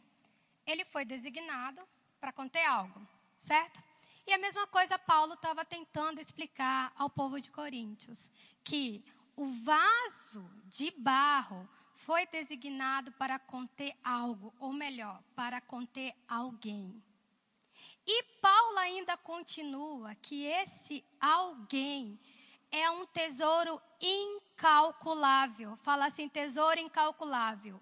ele 0.67 0.83
foi 0.83 1.05
designado 1.05 1.81
para 2.19 2.33
conter 2.33 2.65
algo, 2.65 3.07
certo? 3.37 3.81
E 4.27 4.33
a 4.33 4.37
mesma 4.37 4.67
coisa 4.67 4.99
Paulo 4.99 5.35
estava 5.35 5.63
tentando 5.63 6.19
explicar 6.19 6.91
ao 6.97 7.09
povo 7.09 7.39
de 7.39 7.49
Coríntios, 7.51 8.29
que 8.65 9.01
o 9.37 9.47
vaso 9.47 10.45
de 10.65 10.91
barro 10.97 11.69
foi 11.93 12.25
designado 12.27 13.13
para 13.13 13.39
conter 13.39 13.95
algo, 14.03 14.53
ou 14.59 14.73
melhor, 14.73 15.23
para 15.33 15.61
conter 15.61 16.13
alguém. 16.27 17.01
E 18.05 18.23
Paulo 18.41 18.77
ainda 18.79 19.15
continua 19.15 20.13
que 20.15 20.43
esse 20.43 21.03
alguém 21.19 22.19
é 22.71 22.89
um 22.89 23.05
tesouro 23.05 23.81
incalculável. 24.01 25.75
Fala 25.77 26.05
assim: 26.05 26.27
tesouro 26.27 26.79
incalculável. 26.79 27.79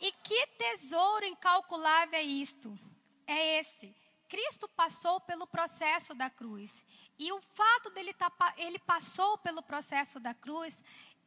E 0.00 0.12
que 0.12 0.46
tesouro 0.58 1.24
incalculável 1.24 2.18
é 2.18 2.22
isto? 2.22 2.78
É 3.26 3.58
esse. 3.58 3.94
Cristo 4.28 4.68
passou 4.68 5.20
pelo 5.20 5.46
processo 5.46 6.14
da 6.14 6.30
cruz. 6.30 6.84
E 7.18 7.32
o 7.32 7.40
fato 7.40 7.90
dele 7.90 8.12
tá, 8.12 8.30
ele 8.56 8.78
passou 8.78 9.38
pelo 9.38 9.62
processo 9.62 10.20
da 10.20 10.34
cruz, 10.34 10.84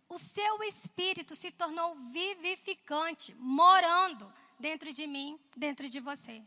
o 0.07 0.17
seu 0.17 0.63
espírito 0.63 1.35
se 1.35 1.51
tornou 1.51 1.95
vivificante, 2.11 3.33
morando 3.35 4.31
dentro 4.59 4.93
de 4.93 5.07
mim, 5.07 5.39
dentro 5.55 5.89
de 5.89 5.99
você. 5.99 6.41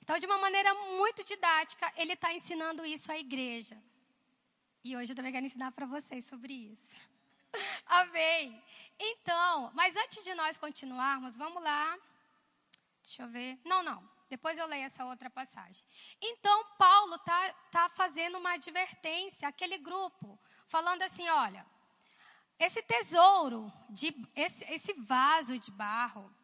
Então, 0.00 0.18
de 0.18 0.26
uma 0.26 0.38
maneira 0.38 0.74
muito 0.96 1.24
didática, 1.24 1.92
ele 1.96 2.12
está 2.12 2.32
ensinando 2.32 2.84
isso 2.84 3.10
à 3.10 3.18
igreja. 3.18 3.76
E 4.84 4.96
hoje 4.96 5.12
eu 5.12 5.16
também 5.16 5.32
quero 5.32 5.46
ensinar 5.46 5.70
para 5.70 5.86
vocês 5.86 6.24
sobre 6.24 6.52
isso. 6.52 6.96
Amém. 7.86 8.60
Então, 8.98 9.70
mas 9.74 9.94
antes 9.96 10.24
de 10.24 10.34
nós 10.34 10.58
continuarmos, 10.58 11.36
vamos 11.36 11.62
lá. 11.62 11.98
Deixa 13.00 13.22
eu 13.22 13.28
ver. 13.28 13.60
Não, 13.64 13.82
não. 13.82 14.10
Depois 14.28 14.58
eu 14.58 14.66
leio 14.66 14.84
essa 14.84 15.04
outra 15.04 15.30
passagem. 15.30 15.84
Então, 16.20 16.64
Paulo 16.78 17.14
está 17.14 17.52
tá 17.70 17.88
fazendo 17.90 18.38
uma 18.38 18.54
advertência 18.54 19.46
àquele 19.46 19.78
grupo, 19.78 20.36
falando 20.66 21.02
assim: 21.02 21.28
olha, 21.28 21.64
esse 22.58 22.82
tesouro, 22.82 23.72
de, 23.90 24.14
esse, 24.34 24.64
esse 24.72 24.94
vaso 24.94 25.58
de 25.58 25.70
barro, 25.70 26.34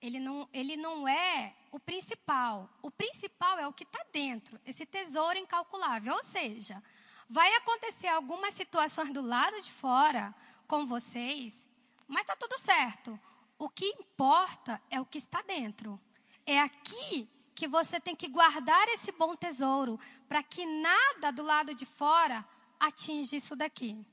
ele 0.00 0.18
não, 0.18 0.48
ele 0.52 0.76
não 0.76 1.06
é 1.06 1.54
o 1.70 1.78
principal. 1.78 2.68
O 2.82 2.90
principal 2.90 3.58
é 3.58 3.66
o 3.68 3.72
que 3.72 3.84
está 3.84 4.04
dentro, 4.12 4.60
esse 4.64 4.84
tesouro 4.84 5.38
incalculável. 5.38 6.14
Ou 6.14 6.22
seja, 6.22 6.82
Vai 7.28 7.54
acontecer 7.56 8.08
algumas 8.08 8.54
situações 8.54 9.10
do 9.10 9.22
lado 9.22 9.60
de 9.60 9.70
fora 9.70 10.34
com 10.66 10.86
vocês, 10.86 11.68
mas 12.06 12.22
está 12.22 12.36
tudo 12.36 12.58
certo. 12.58 13.18
O 13.58 13.68
que 13.68 13.86
importa 13.86 14.80
é 14.90 15.00
o 15.00 15.06
que 15.06 15.18
está 15.18 15.40
dentro. 15.42 16.00
É 16.46 16.60
aqui 16.60 17.28
que 17.54 17.68
você 17.68 18.00
tem 18.00 18.16
que 18.16 18.28
guardar 18.28 18.88
esse 18.88 19.12
bom 19.12 19.36
tesouro, 19.36 19.98
para 20.28 20.42
que 20.42 20.66
nada 20.66 21.30
do 21.30 21.42
lado 21.42 21.74
de 21.74 21.86
fora 21.86 22.44
atinja 22.78 23.36
isso 23.36 23.54
daqui. 23.54 24.04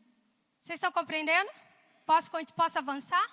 Vocês 0.62 0.78
estão 0.78 0.92
compreendendo? 0.92 1.50
Posso, 2.06 2.32
posso 2.56 2.78
avançar? 2.78 3.28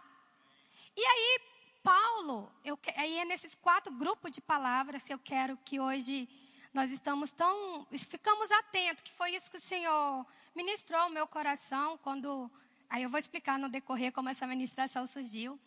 E 0.97 1.05
aí, 1.05 1.41
Paulo, 1.83 2.51
eu, 2.65 2.79
aí 2.97 3.19
é 3.19 3.25
nesses 3.25 3.55
quatro 3.55 3.93
grupos 3.93 4.33
de 4.33 4.41
palavras 4.41 5.03
que 5.03 5.13
eu 5.13 5.19
quero 5.19 5.57
que 5.59 5.79
hoje 5.79 6.29
nós 6.73 6.93
estamos 6.93 7.33
tão. 7.33 7.87
Ficamos 7.93 8.51
atentos, 8.51 9.03
que 9.03 9.13
foi 9.13 9.35
isso 9.35 9.51
que 9.51 9.57
o 9.57 9.61
Senhor 9.61 10.27
ministrou 10.55 11.01
ao 11.01 11.11
meu 11.11 11.27
coração 11.27 11.99
quando. 11.99 12.51
Aí 12.91 13.03
eu 13.03 13.11
vou 13.11 13.19
explicar 13.19 13.59
no 13.59 13.69
decorrer 13.69 14.13
como 14.13 14.29
essa 14.29 14.47
ministração 14.47 15.07
surgiu. 15.07 15.59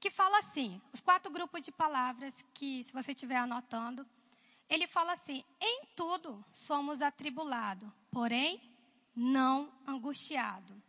Que 0.00 0.10
fala 0.10 0.38
assim: 0.38 0.80
os 0.92 1.00
quatro 1.00 1.30
grupos 1.30 1.62
de 1.62 1.72
palavras 1.72 2.44
que, 2.54 2.84
se 2.84 2.92
você 2.92 3.12
estiver 3.12 3.36
anotando, 3.36 4.06
ele 4.68 4.86
fala 4.86 5.12
assim: 5.12 5.44
em 5.60 5.84
tudo 5.96 6.44
somos 6.52 7.02
atribulados, 7.02 7.90
porém 8.10 8.60
não 9.14 9.72
angustiado. 9.86 10.80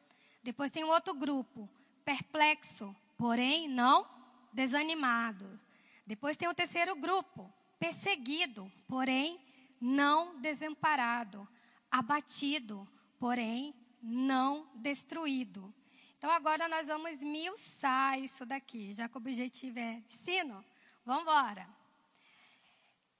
Depois 0.43 0.71
tem 0.71 0.83
um 0.83 0.89
outro 0.89 1.13
grupo, 1.13 1.69
perplexo, 2.05 2.95
porém 3.17 3.67
não 3.67 4.07
desanimado. 4.53 5.59
Depois 6.05 6.37
tem 6.37 6.47
o 6.47 6.53
terceiro 6.53 6.95
grupo, 6.95 7.51
perseguido, 7.79 8.71
porém 8.87 9.39
não 9.79 10.39
desamparado, 10.39 11.47
abatido, 11.91 12.87
porém 13.19 13.73
não 14.01 14.69
destruído. 14.75 15.73
Então 16.17 16.29
agora 16.31 16.67
nós 16.67 16.87
vamos 16.87 17.11
esmiuçar 17.11 18.19
isso 18.19 18.45
daqui, 18.45 18.93
já 18.93 19.07
que 19.07 19.15
o 19.15 19.19
objetivo 19.19 19.79
é 19.79 19.93
ensino. 19.93 20.63
Vamos 21.05 21.23
embora. 21.23 21.67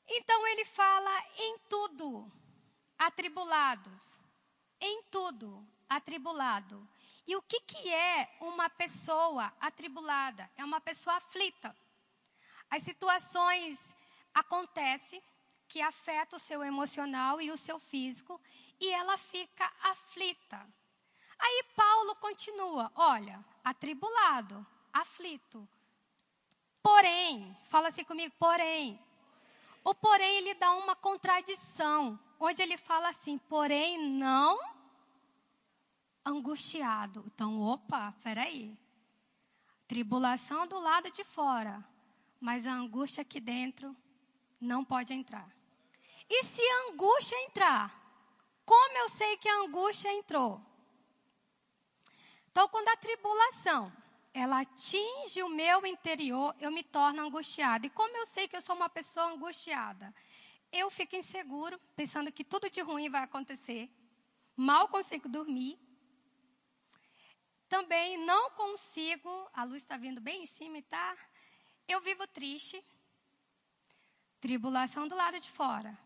Então 0.08 0.48
ele 0.48 0.66
fala 0.66 1.24
em 1.38 1.58
tudo, 1.70 2.32
atribulados. 2.98 4.20
Em 4.82 5.04
tudo, 5.04 5.66
atribulado. 5.88 6.88
E 7.28 7.36
o 7.36 7.42
que, 7.42 7.60
que 7.62 7.90
é 7.90 8.36
uma 8.42 8.70
pessoa 8.70 9.54
atribulada? 9.62 10.50
É 10.58 10.66
uma 10.66 10.82
pessoa 10.82 11.18
aflita. 11.18 11.76
As 12.70 12.84
situações 12.84 13.96
acontecem 14.34 15.22
que 15.70 15.82
afetam 15.82 16.36
o 16.36 16.40
seu 16.40 16.64
emocional 16.64 17.40
e 17.40 17.52
o 17.52 17.56
seu 17.56 17.80
físico 17.80 18.42
e 18.80 18.90
ela 18.90 19.18
fica 19.18 19.72
aflita. 19.84 20.68
Aí 21.38 21.64
Paulo 21.76 22.16
continua: 22.16 22.92
olha, 22.96 23.46
atribulado, 23.64 24.66
aflito. 24.92 25.70
Porém, 26.82 27.56
fala 27.66 27.90
assim 27.90 28.04
comigo, 28.04 28.34
porém. 28.40 29.00
O 29.84 29.94
porém 29.94 30.38
ele 30.38 30.56
dá 30.56 30.72
uma 30.74 30.96
contradição, 30.96 32.20
onde 32.40 32.62
ele 32.62 32.78
fala 32.78 33.10
assim, 33.10 33.38
porém 33.38 34.10
não 34.10 34.60
angustiado. 36.26 37.24
Então, 37.28 37.62
opa, 37.62 38.14
peraí. 38.24 38.78
Tribulação 39.88 40.68
do 40.68 40.80
lado 40.80 41.10
de 41.12 41.24
fora, 41.24 41.84
mas 42.40 42.68
a 42.68 42.74
angústia 42.74 43.22
aqui 43.22 43.40
dentro 43.40 43.96
não 44.60 44.84
pode 44.84 45.14
entrar. 45.14 45.59
E 46.30 46.44
se 46.44 46.62
a 46.62 46.90
angústia 46.90 47.36
entrar, 47.46 48.00
como 48.66 48.98
eu 48.98 49.10
sei 49.10 49.36
que 49.38 49.50
a 49.50 49.62
angústia 49.62 50.14
entrou? 50.14 50.62
Então, 52.52 52.68
quando 52.70 52.88
a 52.90 52.98
tribulação 52.98 53.92
ela 54.34 54.62
atinge 54.62 55.42
o 55.42 55.50
meu 55.50 55.86
interior, 55.86 56.56
eu 56.60 56.72
me 56.72 56.84
torno 56.84 57.22
angustiada. 57.24 57.88
E 57.88 57.90
como 57.90 58.16
eu 58.16 58.26
sei 58.26 58.48
que 58.48 58.56
eu 58.56 58.62
sou 58.62 58.76
uma 58.76 58.90
pessoa 58.90 59.28
angustiada? 59.28 60.14
Eu 60.72 60.90
fico 60.92 61.16
inseguro, 61.16 61.80
pensando 61.96 62.32
que 62.32 62.44
tudo 62.44 62.70
de 62.70 62.82
ruim 62.82 63.10
vai 63.10 63.24
acontecer. 63.24 63.90
Mal 64.56 64.88
consigo 64.88 65.28
dormir. 65.28 65.80
Também 67.68 68.18
não 68.18 68.52
consigo, 68.52 69.50
a 69.54 69.64
luz 69.64 69.82
está 69.82 69.98
vindo 69.98 70.22
bem 70.22 70.44
em 70.44 70.46
cima 70.46 70.82
tá. 70.84 71.18
Eu 71.88 72.02
vivo 72.02 72.28
triste. 72.28 72.84
Tribulação 74.40 75.08
do 75.08 75.16
lado 75.16 75.40
de 75.40 75.50
fora, 75.50 75.98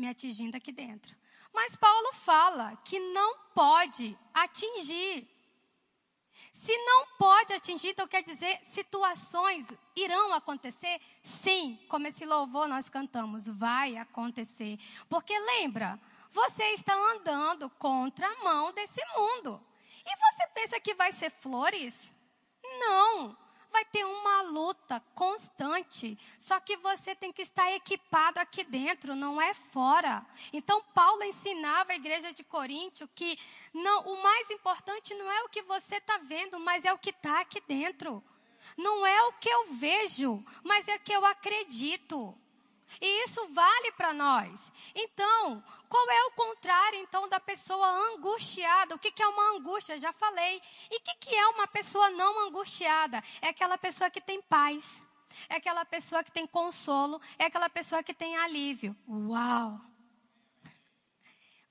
me 0.00 0.08
atingindo 0.08 0.56
aqui 0.56 0.72
dentro. 0.72 1.14
Mas 1.52 1.76
Paulo 1.76 2.12
fala 2.12 2.74
que 2.84 2.98
não 2.98 3.36
pode 3.54 4.16
atingir 4.32 5.28
se 6.52 6.76
não 6.78 7.06
pode 7.18 7.52
atingir, 7.52 7.88
então 7.88 8.06
quer 8.06 8.22
dizer, 8.22 8.58
situações 8.62 9.66
irão 9.94 10.32
acontecer? 10.32 11.00
Sim, 11.22 11.78
como 11.88 12.06
esse 12.06 12.24
louvor 12.24 12.66
nós 12.68 12.88
cantamos, 12.88 13.46
vai 13.46 13.96
acontecer. 13.96 14.78
Porque 15.08 15.38
lembra, 15.38 16.00
você 16.30 16.64
está 16.72 16.94
andando 16.94 17.68
contra 17.70 18.26
a 18.26 18.44
mão 18.44 18.72
desse 18.72 19.00
mundo. 19.16 19.62
E 20.04 20.16
você 20.16 20.46
pensa 20.54 20.80
que 20.80 20.94
vai 20.94 21.12
ser 21.12 21.30
flores? 21.30 22.12
Não 22.62 23.36
vai 23.70 23.84
ter 23.84 24.04
uma 24.04 24.42
luta 24.42 25.02
constante. 25.14 26.18
Só 26.38 26.58
que 26.60 26.76
você 26.76 27.14
tem 27.14 27.32
que 27.32 27.42
estar 27.42 27.70
equipado 27.72 28.38
aqui 28.38 28.64
dentro, 28.64 29.14
não 29.14 29.40
é 29.40 29.54
fora. 29.54 30.24
Então 30.52 30.82
Paulo 30.94 31.22
ensinava 31.24 31.92
a 31.92 31.96
igreja 31.96 32.32
de 32.32 32.44
Coríntio 32.44 33.08
que 33.14 33.38
não, 33.72 34.02
o 34.02 34.22
mais 34.22 34.50
importante 34.50 35.14
não 35.14 35.30
é 35.30 35.42
o 35.42 35.48
que 35.48 35.62
você 35.62 35.96
está 35.96 36.18
vendo, 36.18 36.58
mas 36.58 36.84
é 36.84 36.92
o 36.92 36.98
que 36.98 37.10
está 37.10 37.40
aqui 37.40 37.62
dentro. 37.66 38.22
Não 38.76 39.06
é 39.06 39.22
o 39.24 39.32
que 39.34 39.48
eu 39.48 39.74
vejo, 39.74 40.44
mas 40.62 40.86
é 40.86 40.96
o 40.96 41.00
que 41.00 41.12
eu 41.12 41.24
acredito. 41.24 42.34
E 43.00 43.24
isso 43.24 43.46
vale 43.48 43.92
para 43.92 44.12
nós. 44.14 44.72
Então, 44.94 45.62
qual 45.88 46.10
é 46.10 46.24
o 46.24 46.30
contrário, 46.32 46.98
então, 47.00 47.28
da 47.28 47.38
pessoa 47.38 47.86
angustiada? 48.12 48.94
O 48.94 48.98
que, 48.98 49.10
que 49.10 49.22
é 49.22 49.26
uma 49.26 49.56
angústia? 49.56 49.98
Já 49.98 50.12
falei. 50.12 50.62
E 50.90 50.96
o 50.96 51.00
que, 51.00 51.14
que 51.16 51.34
é 51.34 51.46
uma 51.48 51.66
pessoa 51.66 52.10
não 52.10 52.46
angustiada? 52.48 53.22
É 53.42 53.48
aquela 53.48 53.76
pessoa 53.76 54.08
que 54.08 54.20
tem 54.20 54.40
paz. 54.42 55.02
É 55.48 55.56
aquela 55.56 55.84
pessoa 55.84 56.24
que 56.24 56.32
tem 56.32 56.46
consolo. 56.46 57.20
É 57.38 57.44
aquela 57.46 57.68
pessoa 57.68 58.02
que 58.02 58.14
tem 58.14 58.36
alívio. 58.36 58.96
Uau! 59.06 59.80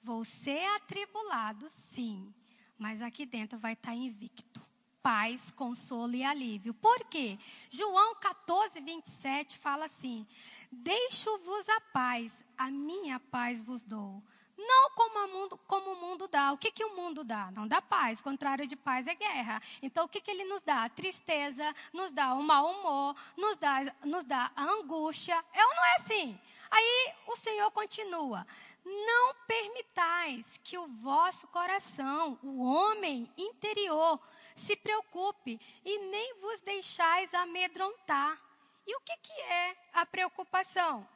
Vou 0.01 0.23
ser 0.23 0.65
atribulado, 0.75 1.67
sim. 1.67 2.33
Mas 2.77 3.01
aqui 3.01 3.25
dentro 3.25 3.57
vai 3.57 3.73
estar 3.73 3.93
invicto 3.93 4.69
paz, 5.01 5.51
consolo 5.51 6.15
e 6.15 6.23
alívio. 6.23 6.73
Por 6.73 7.05
quê? 7.05 7.37
João 7.69 8.15
14, 8.15 8.79
27 8.81 9.57
fala 9.57 9.85
assim: 9.85 10.25
Deixo-vos 10.71 11.67
a 11.67 11.81
paz, 11.81 12.45
a 12.57 12.69
minha 12.69 13.19
paz 13.19 13.63
vos 13.63 13.83
dou. 13.83 14.23
Não 14.55 14.91
como, 14.91 15.27
mundo, 15.29 15.57
como 15.65 15.93
o 15.93 15.95
mundo 15.95 16.27
dá. 16.27 16.51
O 16.51 16.57
que, 16.57 16.71
que 16.71 16.83
o 16.83 16.95
mundo 16.95 17.23
dá? 17.23 17.49
Não 17.51 17.67
dá 17.67 17.81
paz. 17.81 18.19
Contrário 18.19 18.67
de 18.67 18.75
paz 18.75 19.07
é 19.07 19.15
guerra. 19.15 19.61
Então, 19.81 20.05
o 20.05 20.09
que, 20.09 20.19
que 20.19 20.29
ele 20.29 20.43
nos 20.43 20.63
dá? 20.63 20.87
Tristeza, 20.89 21.73
nos 21.93 22.11
dá 22.11 22.33
o 22.33 22.43
mau 22.43 22.69
humor, 22.71 23.15
nos 23.37 23.57
dá, 23.57 23.79
nos 24.03 24.25
dá 24.25 24.51
a 24.55 24.63
angústia. 24.63 25.43
É 25.53 25.65
ou 25.65 25.75
não 25.75 25.85
é 25.85 25.95
assim? 25.95 26.39
Aí 26.69 27.13
o 27.27 27.35
Senhor 27.35 27.71
continua. 27.71 28.45
Não 28.85 29.33
permitais 29.47 30.59
que 30.63 30.77
o 30.77 30.87
vosso 30.87 31.47
coração, 31.47 32.37
o 32.43 32.63
homem 32.63 33.27
interior, 33.37 34.19
se 34.53 34.75
preocupe 34.75 35.59
e 35.85 35.99
nem 36.09 36.35
vos 36.41 36.61
deixais 36.61 37.33
amedrontar 37.33 38.48
e 38.89 38.95
o 38.95 39.01
que, 39.01 39.15
que 39.17 39.41
é 39.41 39.77
a 39.93 40.03
preocupação? 40.03 41.07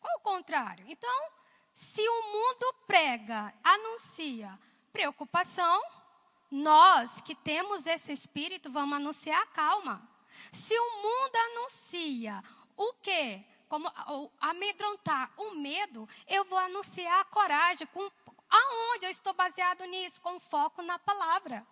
Qual 0.00 0.16
o 0.16 0.20
contrário? 0.20 0.84
Então, 0.88 1.30
se 1.72 2.00
o 2.00 2.22
mundo 2.32 2.74
prega, 2.88 3.54
anuncia 3.62 4.58
preocupação, 4.92 5.80
nós 6.50 7.20
que 7.20 7.36
temos 7.36 7.86
esse 7.86 8.12
espírito 8.12 8.68
vamos 8.68 8.96
anunciar 8.96 9.46
calma. 9.52 10.02
Se 10.50 10.76
o 10.76 10.90
mundo 11.02 11.36
anuncia 11.36 12.42
o 12.76 12.92
quê? 12.94 13.44
Como 13.68 13.88
amedrontar 14.40 15.32
o 15.36 15.52
medo, 15.52 16.08
eu 16.26 16.44
vou 16.44 16.58
anunciar 16.58 17.20
a 17.20 17.24
coragem. 17.26 17.86
Com, 17.88 18.10
aonde 18.50 19.06
eu 19.06 19.10
estou 19.10 19.34
baseado 19.34 19.84
nisso? 19.84 20.20
Com 20.20 20.40
foco 20.40 20.82
na 20.82 20.98
palavra. 20.98 21.64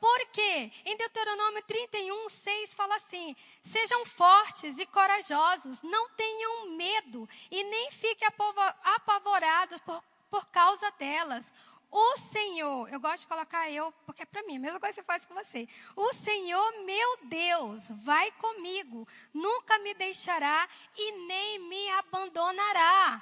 Porque 0.00 0.72
em 0.86 0.96
Deuteronômio 0.96 1.62
31, 1.64 2.28
6 2.30 2.74
fala 2.74 2.96
assim: 2.96 3.36
Sejam 3.62 4.04
fortes 4.06 4.78
e 4.78 4.86
corajosos, 4.86 5.82
não 5.82 6.08
tenham 6.10 6.70
medo 6.70 7.28
e 7.50 7.62
nem 7.64 7.90
fiquem 7.90 8.26
apavorados 8.82 9.78
por, 9.80 10.02
por 10.30 10.46
causa 10.46 10.90
delas. 10.92 11.54
O 11.90 12.16
Senhor, 12.16 12.88
eu 12.90 13.00
gosto 13.00 13.22
de 13.22 13.26
colocar 13.26 13.68
eu, 13.68 13.92
porque 14.06 14.22
é 14.22 14.26
para 14.26 14.44
mim, 14.44 14.56
a 14.56 14.60
mesma 14.60 14.80
coisa 14.80 14.94
que 14.94 15.00
você 15.00 15.06
faz 15.06 15.26
com 15.26 15.34
você. 15.34 15.68
O 15.96 16.12
Senhor, 16.14 16.84
meu 16.84 17.18
Deus, 17.24 17.90
vai 17.90 18.30
comigo, 18.32 19.06
nunca 19.34 19.76
me 19.80 19.92
deixará 19.94 20.68
e 20.96 21.12
nem 21.26 21.58
me 21.58 21.90
abandonará. 21.90 23.20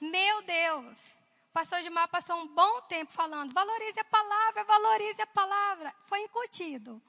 Meu 0.00 0.42
Deus 0.42 1.16
pastor 1.54 1.80
Gilmar 1.82 2.08
passou 2.08 2.36
um 2.36 2.48
bom 2.48 2.80
tempo 2.82 3.12
falando, 3.12 3.54
valorize 3.54 4.00
a 4.00 4.04
palavra, 4.04 4.64
valorize 4.64 5.22
a 5.22 5.26
palavra. 5.26 5.94
Foi 6.02 6.20
incutido. 6.20 7.00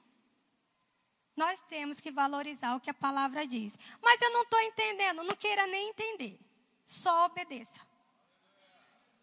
Nós 1.36 1.60
temos 1.68 2.00
que 2.00 2.12
valorizar 2.12 2.76
o 2.76 2.80
que 2.80 2.88
a 2.88 2.94
palavra 2.94 3.44
diz. 3.44 3.76
Mas 4.00 4.22
eu 4.22 4.32
não 4.32 4.42
estou 4.42 4.60
entendendo, 4.60 5.24
não 5.24 5.34
queira 5.34 5.66
nem 5.66 5.90
entender. 5.90 6.40
Só 6.84 7.26
obedeça. 7.26 7.80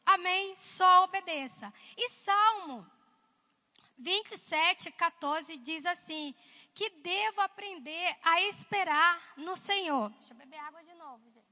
Amém? 0.06 0.56
Só 0.58 1.06
obedeça. 1.06 1.74
E 1.98 2.10
Salmo 2.10 2.86
27, 3.98 4.92
14 4.92 5.58
diz 5.58 5.86
assim: 5.86 6.36
que 6.76 6.90
devo 6.90 7.40
aprender 7.40 8.18
a 8.22 8.42
esperar 8.42 9.34
no 9.38 9.56
Senhor. 9.56 10.10
Deixa 10.10 10.34
eu 10.34 10.38
beber 10.38 10.58
água 10.58 10.84
de 10.84 10.94
novo, 10.96 11.24
gente. 11.32 11.44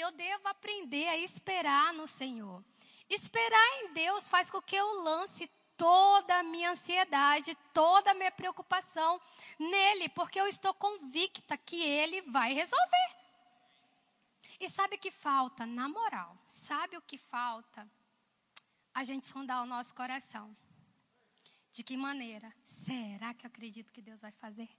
Eu 0.00 0.10
devo 0.12 0.48
aprender 0.48 1.08
a 1.08 1.16
esperar 1.16 1.92
no 1.94 2.06
Senhor. 2.06 2.64
Esperar 3.08 3.82
em 3.82 3.92
Deus 3.92 4.28
faz 4.28 4.50
com 4.50 4.60
que 4.60 4.74
eu 4.74 5.02
lance 5.02 5.46
toda 5.76 6.38
a 6.38 6.42
minha 6.42 6.70
ansiedade, 6.70 7.54
toda 7.72 8.10
a 8.10 8.14
minha 8.14 8.30
preocupação 8.30 9.20
nele, 9.58 10.08
porque 10.10 10.40
eu 10.40 10.46
estou 10.46 10.72
convicta 10.74 11.56
que 11.56 11.80
ele 11.80 12.22
vai 12.22 12.52
resolver. 12.52 13.16
E 14.60 14.70
sabe 14.70 14.96
o 14.96 14.98
que 14.98 15.10
falta? 15.10 15.66
Na 15.66 15.88
moral, 15.88 16.36
sabe 16.46 16.96
o 16.96 17.02
que 17.02 17.18
falta? 17.18 17.88
A 18.94 19.02
gente 19.02 19.26
sondar 19.26 19.62
o 19.62 19.66
nosso 19.66 19.94
coração. 19.94 20.56
De 21.72 21.82
que 21.82 21.96
maneira? 21.96 22.54
Será 22.64 23.34
que 23.34 23.44
eu 23.44 23.48
acredito 23.48 23.92
que 23.92 24.00
Deus 24.00 24.20
vai 24.20 24.30
fazer? 24.30 24.70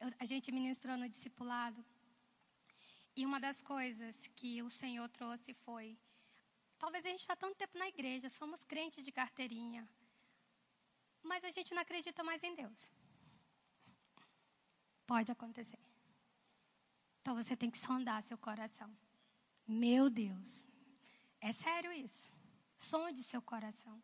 Eu, 0.00 0.12
a 0.18 0.24
gente 0.24 0.50
ministrou 0.50 0.96
no 0.96 1.08
discipulado 1.08 1.84
E 3.18 3.26
uma 3.26 3.40
das 3.40 3.60
coisas 3.60 4.28
que 4.36 4.62
o 4.62 4.70
Senhor 4.70 5.08
trouxe 5.08 5.52
foi: 5.52 5.98
talvez 6.78 7.04
a 7.04 7.08
gente 7.08 7.22
está 7.22 7.34
tanto 7.34 7.56
tempo 7.56 7.76
na 7.76 7.88
igreja, 7.88 8.28
somos 8.28 8.62
crentes 8.62 9.04
de 9.04 9.10
carteirinha, 9.10 9.82
mas 11.20 11.42
a 11.42 11.50
gente 11.50 11.74
não 11.74 11.82
acredita 11.82 12.22
mais 12.22 12.44
em 12.44 12.54
Deus. 12.54 12.92
Pode 15.04 15.32
acontecer. 15.32 15.80
Então 17.20 17.34
você 17.34 17.56
tem 17.56 17.72
que 17.72 17.76
sondar 17.76 18.22
seu 18.22 18.38
coração. 18.38 18.96
Meu 19.66 20.08
Deus, 20.08 20.64
é 21.40 21.52
sério 21.52 21.92
isso. 21.92 22.32
Sonde 22.78 23.24
seu 23.24 23.42
coração. 23.42 24.00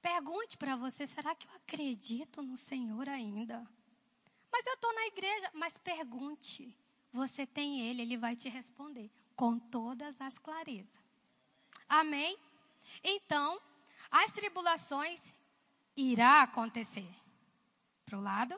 Pergunte 0.00 0.56
para 0.56 0.76
você: 0.76 1.08
será 1.08 1.34
que 1.34 1.48
eu 1.48 1.54
acredito 1.56 2.40
no 2.40 2.56
Senhor 2.56 3.08
ainda? 3.08 3.68
Mas 4.52 4.64
eu 4.64 4.74
estou 4.74 4.94
na 4.94 5.06
igreja. 5.08 5.50
Mas 5.54 5.76
pergunte. 5.76 6.72
Você 7.18 7.44
tem 7.44 7.80
Ele, 7.80 8.02
Ele 8.02 8.16
vai 8.16 8.36
te 8.36 8.48
responder 8.48 9.10
com 9.34 9.58
todas 9.58 10.20
as 10.20 10.38
clarezas. 10.38 11.00
Amém? 11.88 12.38
Então, 13.02 13.60
as 14.08 14.30
tribulações 14.30 15.34
irá 15.96 16.42
acontecer. 16.42 17.12
Para 18.06 18.18
o 18.18 18.22
lado 18.22 18.54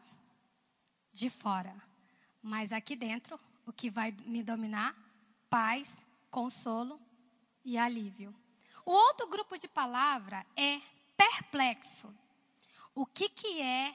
de 1.10 1.30
fora. 1.30 1.74
Mas 2.42 2.70
aqui 2.70 2.94
dentro, 2.94 3.40
o 3.66 3.72
que 3.72 3.88
vai 3.88 4.12
me 4.26 4.42
dominar? 4.42 4.94
Paz, 5.48 6.04
consolo 6.30 7.00
e 7.64 7.78
alívio. 7.78 8.34
O 8.84 8.90
outro 8.90 9.26
grupo 9.26 9.56
de 9.56 9.68
palavra 9.68 10.44
é 10.54 10.82
perplexo. 11.16 12.14
O 12.94 13.06
que, 13.06 13.30
que 13.30 13.62
é 13.62 13.94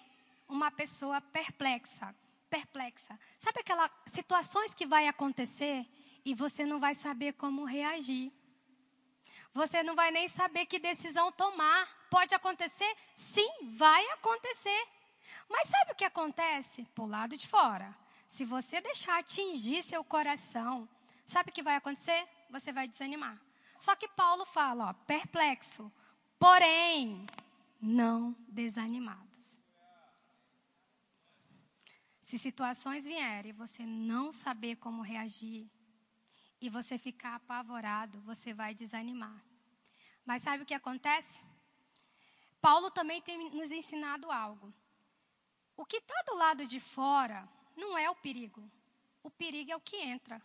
uma 0.49 0.71
pessoa 0.71 1.21
perplexa? 1.21 2.15
Perplexa. 2.56 3.20
Sabe 3.38 3.60
aquelas 3.60 3.91
situações 4.08 4.74
que 4.74 4.86
vai 4.86 5.10
acontecer 5.10 5.86
e 6.24 6.34
você 6.34 6.65
não 6.65 6.80
vai 6.80 6.96
saber 6.96 7.34
como 7.34 7.65
reagir? 7.65 8.32
Você 9.54 9.84
não 9.84 9.94
vai 9.94 10.10
nem 10.10 10.30
saber 10.30 10.65
que 10.65 10.80
decisão 10.80 11.34
tomar. 11.34 12.08
Pode 12.10 12.34
acontecer? 12.34 12.89
Sim, 13.13 13.50
vai 13.78 14.06
acontecer. 14.12 14.88
Mas 15.50 15.68
sabe 15.68 15.91
o 15.91 15.96
que 15.96 16.06
acontece? 16.06 16.88
Por 16.96 17.08
lado 17.08 17.36
de 17.36 17.46
fora. 17.46 17.94
Se 18.26 18.46
você 18.46 18.80
deixar 18.80 19.20
atingir 19.20 19.84
seu 19.84 20.04
coração, 20.04 20.88
sabe 21.26 21.50
o 21.50 21.54
que 21.54 21.62
vai 21.62 21.76
acontecer? 21.76 22.26
Você 22.52 22.72
vai 22.72 22.88
desanimar. 22.88 23.38
Só 23.78 23.98
que 23.98 24.08
Paulo 24.08 24.46
fala, 24.46 24.91
ó, 24.91 24.94
perplexo, 25.06 25.91
porém 26.39 27.26
não 27.82 28.34
desanimados. 28.48 29.24
Se 32.36 32.39
situações 32.39 33.06
vierem 33.06 33.52
e 33.52 33.54
você 33.54 33.86
não 33.86 34.30
saber 34.30 34.76
como 34.76 35.02
reagir, 35.02 35.69
e 36.60 36.69
você 36.69 36.98
ficar 36.98 37.36
apavorado, 37.36 38.19
você 38.24 38.54
vai 38.54 38.76
desanimar. 38.76 39.41
Mas 40.26 40.41
sabe 40.41 40.63
o 40.63 40.65
que 40.65 40.74
acontece? 40.74 41.41
Paulo 42.60 42.91
também 42.91 43.21
tem 43.21 43.50
nos 43.52 43.71
ensinado 43.71 44.30
algo. 44.30 44.74
O 45.78 45.86
que 45.86 45.95
está 45.95 46.24
do 46.28 46.36
lado 46.36 46.67
de 46.67 46.82
fora 46.82 47.48
não 47.74 47.98
é 47.98 48.10
o 48.10 48.15
perigo. 48.15 48.69
O 49.24 49.32
perigo 49.32 49.71
é 49.71 49.76
o 49.78 49.80
que 49.80 49.95
entra. 49.95 50.41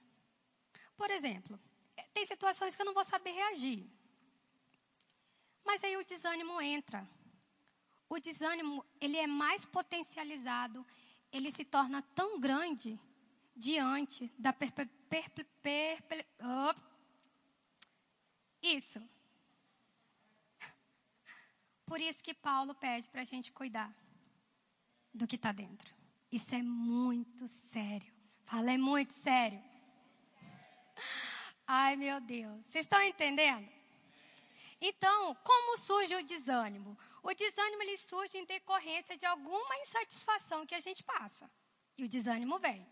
Por 0.96 1.11
exemplo, 1.11 1.59
eh, 1.96 2.07
tem 2.14 2.24
situações 2.24 2.76
que 2.76 2.83
eu 2.83 2.87
não 2.87 2.94
vou 2.94 3.03
saber 3.03 3.33
reagir. 3.33 3.85
Mas 5.64 5.83
aí 5.83 5.96
o 5.96 6.05
desânimo 6.05 6.61
entra. 6.61 7.05
O 8.09 8.20
desânimo, 8.20 8.87
ele 9.00 9.16
é 9.16 9.26
mais 9.26 9.66
potencializado, 9.66 10.87
ele 11.32 11.50
se 11.50 11.64
torna 11.64 12.02
tão 12.14 12.40
grande 12.40 12.98
diante 13.54 14.32
da 14.38 14.52
perpe, 14.52 15.46
oh. 16.40 16.74
Isso. 18.62 19.00
Por 21.86 22.00
isso 22.00 22.22
que 22.22 22.34
Paulo 22.34 22.74
pede 22.74 23.08
para 23.08 23.22
a 23.22 23.24
gente 23.24 23.52
cuidar 23.52 23.92
do 25.12 25.26
que 25.26 25.36
está 25.36 25.50
dentro. 25.50 25.92
Isso 26.30 26.54
é 26.54 26.62
muito 26.62 27.48
sério. 27.48 28.12
Fala, 28.44 28.72
é 28.72 28.78
muito 28.78 29.12
sério. 29.12 29.60
Ai, 31.66 31.96
meu 31.96 32.20
Deus. 32.20 32.64
Vocês 32.66 32.84
estão 32.84 33.02
entendendo? 33.02 33.68
Então, 34.80 35.34
como 35.44 35.76
surge 35.76 36.14
o 36.14 36.24
desânimo? 36.24 36.96
O 37.22 37.34
desânimo 37.34 37.82
ele 37.82 37.98
surge 37.98 38.38
em 38.38 38.44
decorrência 38.44 39.16
de 39.16 39.26
alguma 39.26 39.76
insatisfação 39.78 40.64
que 40.64 40.74
a 40.74 40.80
gente 40.80 41.02
passa. 41.04 41.50
E 41.98 42.04
o 42.04 42.08
desânimo 42.08 42.58
vem. 42.58 42.86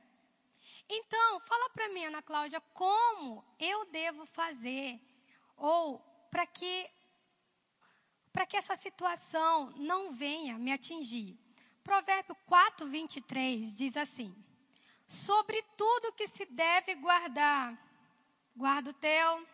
Então, 0.88 1.40
fala 1.40 1.70
para 1.70 1.88
mim, 1.88 2.04
Ana 2.04 2.22
Cláudia, 2.22 2.60
como 2.72 3.44
eu 3.58 3.86
devo 3.86 4.26
fazer 4.26 5.00
ou 5.56 5.98
para 6.30 6.46
que 6.46 6.90
para 8.32 8.46
que 8.46 8.56
essa 8.56 8.76
situação 8.76 9.70
não 9.76 10.12
venha 10.12 10.58
me 10.58 10.70
atingir. 10.70 11.36
Provérbio 11.82 12.36
4, 12.46 12.86
23 12.86 13.74
diz 13.74 13.96
assim: 13.96 14.34
Sobre 15.06 15.60
tudo 15.76 16.12
que 16.12 16.28
se 16.28 16.44
deve 16.44 16.94
guardar, 16.96 17.76
guarda 18.54 18.90
o 18.90 18.94
teu, 18.94 19.46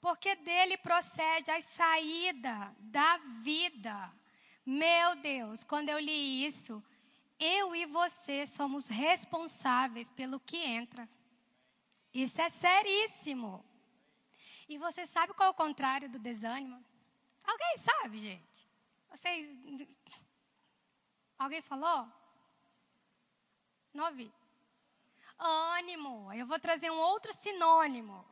porque 0.00 0.34
dele 0.36 0.76
procede 0.76 1.50
a 1.50 1.60
saída 1.62 2.74
da 2.78 3.18
vida. 3.42 4.12
Meu 4.64 5.16
Deus, 5.16 5.64
quando 5.64 5.88
eu 5.88 5.98
li 5.98 6.44
isso, 6.44 6.82
eu 7.38 7.74
e 7.74 7.86
você 7.86 8.46
somos 8.46 8.88
responsáveis 8.88 10.10
pelo 10.10 10.40
que 10.40 10.56
entra. 10.56 11.08
Isso 12.12 12.40
é 12.40 12.48
seríssimo. 12.48 13.64
E 14.68 14.78
você 14.78 15.06
sabe 15.06 15.34
qual 15.34 15.48
é 15.48 15.50
o 15.50 15.54
contrário 15.54 16.08
do 16.08 16.18
desânimo? 16.18 16.82
Alguém 17.44 17.78
sabe, 17.78 18.18
gente? 18.18 18.68
Vocês. 19.10 19.56
Alguém 21.38 21.62
falou? 21.62 22.10
Não 23.94 24.06
ouvi. 24.06 24.32
Ânimo. 25.38 26.32
Eu 26.32 26.46
vou 26.46 26.58
trazer 26.58 26.90
um 26.90 26.98
outro 26.98 27.32
sinônimo. 27.32 28.24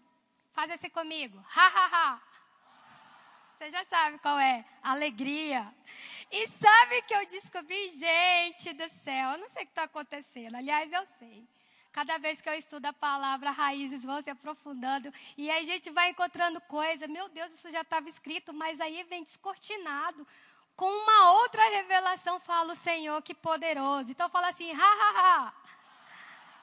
Faz 0.55 0.71
esse 0.71 0.89
comigo. 0.89 1.45
Ha, 1.55 1.67
ha, 1.67 1.89
ha. 1.93 2.23
Você 3.57 3.71
já 3.71 3.85
sabe 3.85 4.19
qual 4.19 4.39
é? 4.39 4.65
Alegria. 4.83 5.75
E 6.31 6.49
sabe 6.49 7.03
que 7.03 7.15
eu 7.15 7.27
descobri? 7.27 7.89
Gente 7.91 8.73
do 8.73 8.89
céu, 8.89 9.33
eu 9.33 9.39
não 9.39 9.49
sei 9.49 9.63
o 9.63 9.67
que 9.67 9.73
está 9.73 9.85
acontecendo. 9.85 10.55
Aliás, 10.55 10.93
eu 10.93 11.05
sei. 11.05 11.47
Cada 11.93 12.19
vez 12.19 12.41
que 12.41 12.49
eu 12.49 12.55
estudo 12.55 12.87
a 12.87 12.93
palavra, 12.93 13.51
raízes 13.53 14.05
vão 14.05 14.21
se 14.21 14.31
aprofundando. 14.31 15.13
E 15.37 15.51
aí 15.51 15.61
a 15.61 15.63
gente 15.63 15.91
vai 15.91 16.11
encontrando 16.11 16.61
coisa. 16.63 17.07
Meu 17.07 17.29
Deus, 17.29 17.53
isso 17.53 17.71
já 17.71 17.83
estava 17.83 18.09
escrito, 18.09 18.53
mas 18.53 18.81
aí 18.81 19.05
vem 19.05 19.23
descortinado. 19.23 20.27
Com 20.75 20.91
uma 20.91 21.33
outra 21.43 21.63
revelação, 21.71 22.41
fala 22.41 22.73
o 22.73 22.77
Senhor, 22.77 23.23
que 23.23 23.33
poderoso. 23.35 24.11
Então 24.11 24.29
fala 24.29 24.49
assim, 24.49 24.73
ha, 24.73 24.77
ha, 24.77 25.21
ha. 25.21 25.55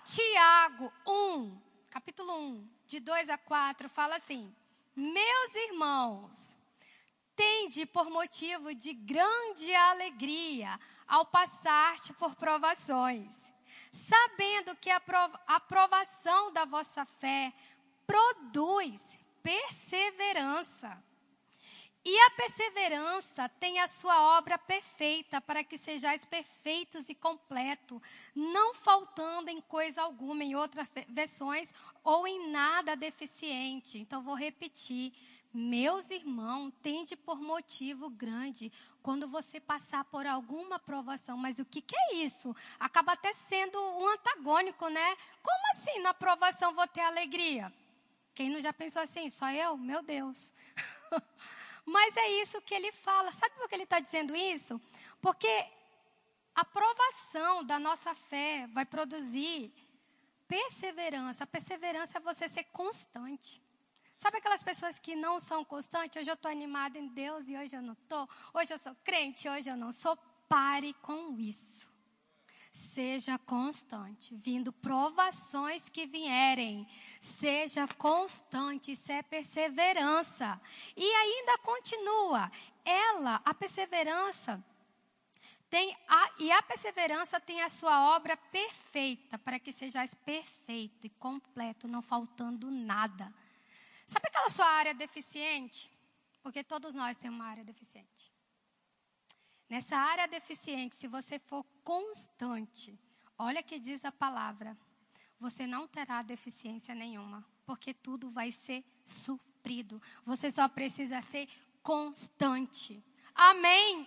Tiago 0.03 0.91
1, 1.07 1.61
capítulo 1.89 2.33
1, 2.33 2.69
de 2.91 2.99
2 2.99 3.29
a 3.29 3.37
4, 3.37 3.89
fala 3.89 4.15
assim: 4.15 4.53
Meus 4.95 5.55
irmãos, 5.69 6.57
tende 7.35 7.85
por 7.85 8.09
motivo 8.09 8.73
de 8.75 8.93
grande 8.93 9.73
alegria 9.73 10.79
ao 11.07 11.25
passar-te 11.25 12.13
por 12.13 12.35
provações 12.35 13.51
sabendo 13.91 14.75
que 14.77 14.89
a 14.89 15.01
aprovação 15.47 16.51
da 16.53 16.65
vossa 16.65 17.05
fé 17.05 17.53
produz 18.07 19.19
perseverança. 19.43 21.03
E 22.03 22.19
a 22.19 22.31
perseverança 22.31 23.47
tem 23.47 23.79
a 23.79 23.87
sua 23.87 24.37
obra 24.37 24.57
perfeita, 24.57 25.39
para 25.39 25.63
que 25.63 25.77
sejais 25.77 26.25
perfeitos 26.25 27.09
e 27.09 27.13
completos, 27.13 28.01
não 28.33 28.73
faltando 28.73 29.51
em 29.51 29.61
coisa 29.61 30.01
alguma, 30.01 30.43
em 30.43 30.55
outras 30.55 30.87
versões, 31.09 31.71
ou 32.03 32.27
em 32.27 32.49
nada 32.49 32.95
deficiente. 32.95 33.99
Então, 33.99 34.21
vou 34.21 34.35
repetir. 34.35 35.13
Meus 35.53 36.09
irmãos, 36.09 36.71
tende 36.81 37.15
por 37.15 37.41
motivo 37.41 38.09
grande 38.09 38.71
quando 39.03 39.27
você 39.27 39.59
passar 39.59 40.05
por 40.05 40.25
alguma 40.25 40.79
provação. 40.79 41.37
Mas 41.37 41.59
o 41.59 41.65
que, 41.65 41.81
que 41.81 41.95
é 41.95 42.15
isso? 42.15 42.55
Acaba 42.79 43.13
até 43.13 43.33
sendo 43.33 43.77
um 43.77 44.07
antagônico, 44.07 44.87
né? 44.87 45.17
Como 45.43 45.71
assim 45.73 45.99
na 45.99 46.13
provação 46.13 46.73
vou 46.73 46.87
ter 46.87 47.01
alegria? 47.01 47.71
Quem 48.33 48.49
não 48.49 48.61
já 48.61 48.71
pensou 48.71 49.01
assim? 49.01 49.29
Só 49.29 49.51
eu? 49.51 49.75
Meu 49.77 50.01
Deus. 50.01 50.53
Mas 51.85 52.15
é 52.15 52.41
isso 52.41 52.61
que 52.61 52.73
ele 52.73 52.91
fala. 52.93 53.31
Sabe 53.31 53.53
por 53.55 53.67
que 53.67 53.75
ele 53.75 53.83
está 53.83 53.99
dizendo 53.99 54.33
isso? 54.33 54.79
Porque 55.21 55.67
a 56.55 56.63
provação 56.63 57.63
da 57.63 57.77
nossa 57.77 58.15
fé 58.15 58.67
vai 58.71 58.85
produzir 58.85 59.73
perseverança. 60.51 61.45
A 61.45 61.47
perseverança 61.47 62.17
é 62.17 62.21
você 62.21 62.49
ser 62.49 62.65
constante. 62.65 63.61
Sabe 64.17 64.37
aquelas 64.37 64.61
pessoas 64.61 64.99
que 64.99 65.15
não 65.15 65.39
são 65.39 65.63
constantes? 65.63 66.17
Hoje 66.17 66.29
eu 66.29 66.33
estou 66.33 66.51
animada 66.51 66.99
em 66.99 67.07
Deus 67.07 67.47
e 67.47 67.55
hoje 67.55 67.73
eu 67.77 67.81
não 67.81 67.93
estou. 67.93 68.27
Hoje 68.53 68.73
eu 68.73 68.77
sou 68.77 68.93
crente, 69.01 69.47
hoje 69.47 69.69
eu 69.69 69.77
não 69.77 69.93
sou. 69.93 70.17
Pare 70.49 70.93
com 70.95 71.39
isso. 71.39 71.89
Seja 72.73 73.37
constante, 73.39 74.35
vindo 74.35 74.73
provações 74.73 75.87
que 75.87 76.05
vierem. 76.05 76.85
Seja 77.21 77.87
constante, 77.87 78.91
isso 78.91 79.09
é 79.09 79.23
perseverança. 79.23 80.59
E 80.97 81.05
ainda 81.05 81.57
continua. 81.59 82.51
Ela, 82.83 83.41
a 83.45 83.53
perseverança, 83.53 84.63
tem 85.71 85.95
a, 86.05 86.31
e 86.37 86.51
a 86.51 86.61
perseverança 86.61 87.39
tem 87.39 87.61
a 87.61 87.69
sua 87.69 88.13
obra 88.13 88.35
perfeita, 88.35 89.39
para 89.39 89.57
que 89.57 89.71
sejais 89.71 90.13
perfeito 90.13 91.07
e 91.07 91.09
completo, 91.11 91.87
não 91.87 92.01
faltando 92.01 92.69
nada. 92.69 93.33
Sabe 94.05 94.27
aquela 94.27 94.49
sua 94.49 94.67
área 94.67 94.93
deficiente? 94.93 95.89
Porque 96.43 96.61
todos 96.61 96.93
nós 96.93 97.15
temos 97.15 97.39
uma 97.39 97.47
área 97.47 97.63
deficiente. 97.63 98.33
Nessa 99.69 99.95
área 99.95 100.27
deficiente, 100.27 100.97
se 100.97 101.07
você 101.07 101.39
for 101.39 101.63
constante, 101.85 102.99
olha 103.37 103.63
que 103.63 103.79
diz 103.79 104.03
a 104.03 104.11
palavra, 104.11 104.77
você 105.39 105.65
não 105.65 105.87
terá 105.87 106.21
deficiência 106.21 106.93
nenhuma, 106.93 107.47
porque 107.65 107.93
tudo 107.93 108.29
vai 108.29 108.51
ser 108.51 108.83
suprido. 109.05 110.01
Você 110.25 110.51
só 110.51 110.67
precisa 110.67 111.21
ser 111.21 111.47
constante. 111.81 113.01
Amém? 113.33 114.05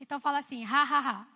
Então 0.00 0.20
fala 0.20 0.38
assim, 0.38 0.64
ha, 0.64 0.82
ha, 0.82 0.98
ha. 1.10 1.26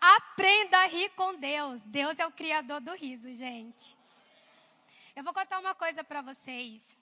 Aprenda 0.00 0.78
a 0.78 0.86
rir 0.86 1.10
com 1.10 1.34
Deus. 1.36 1.82
Deus 1.82 2.18
é 2.18 2.26
o 2.26 2.32
criador 2.32 2.80
do 2.80 2.94
riso, 2.94 3.32
gente. 3.32 3.96
Eu 5.14 5.24
vou 5.24 5.32
contar 5.32 5.58
uma 5.58 5.74
coisa 5.74 6.04
para 6.04 6.20
vocês. 6.20 6.98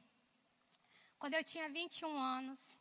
Quando 1.19 1.35
eu 1.35 1.43
tinha 1.43 1.69
21 1.69 2.17
anos, 2.17 2.79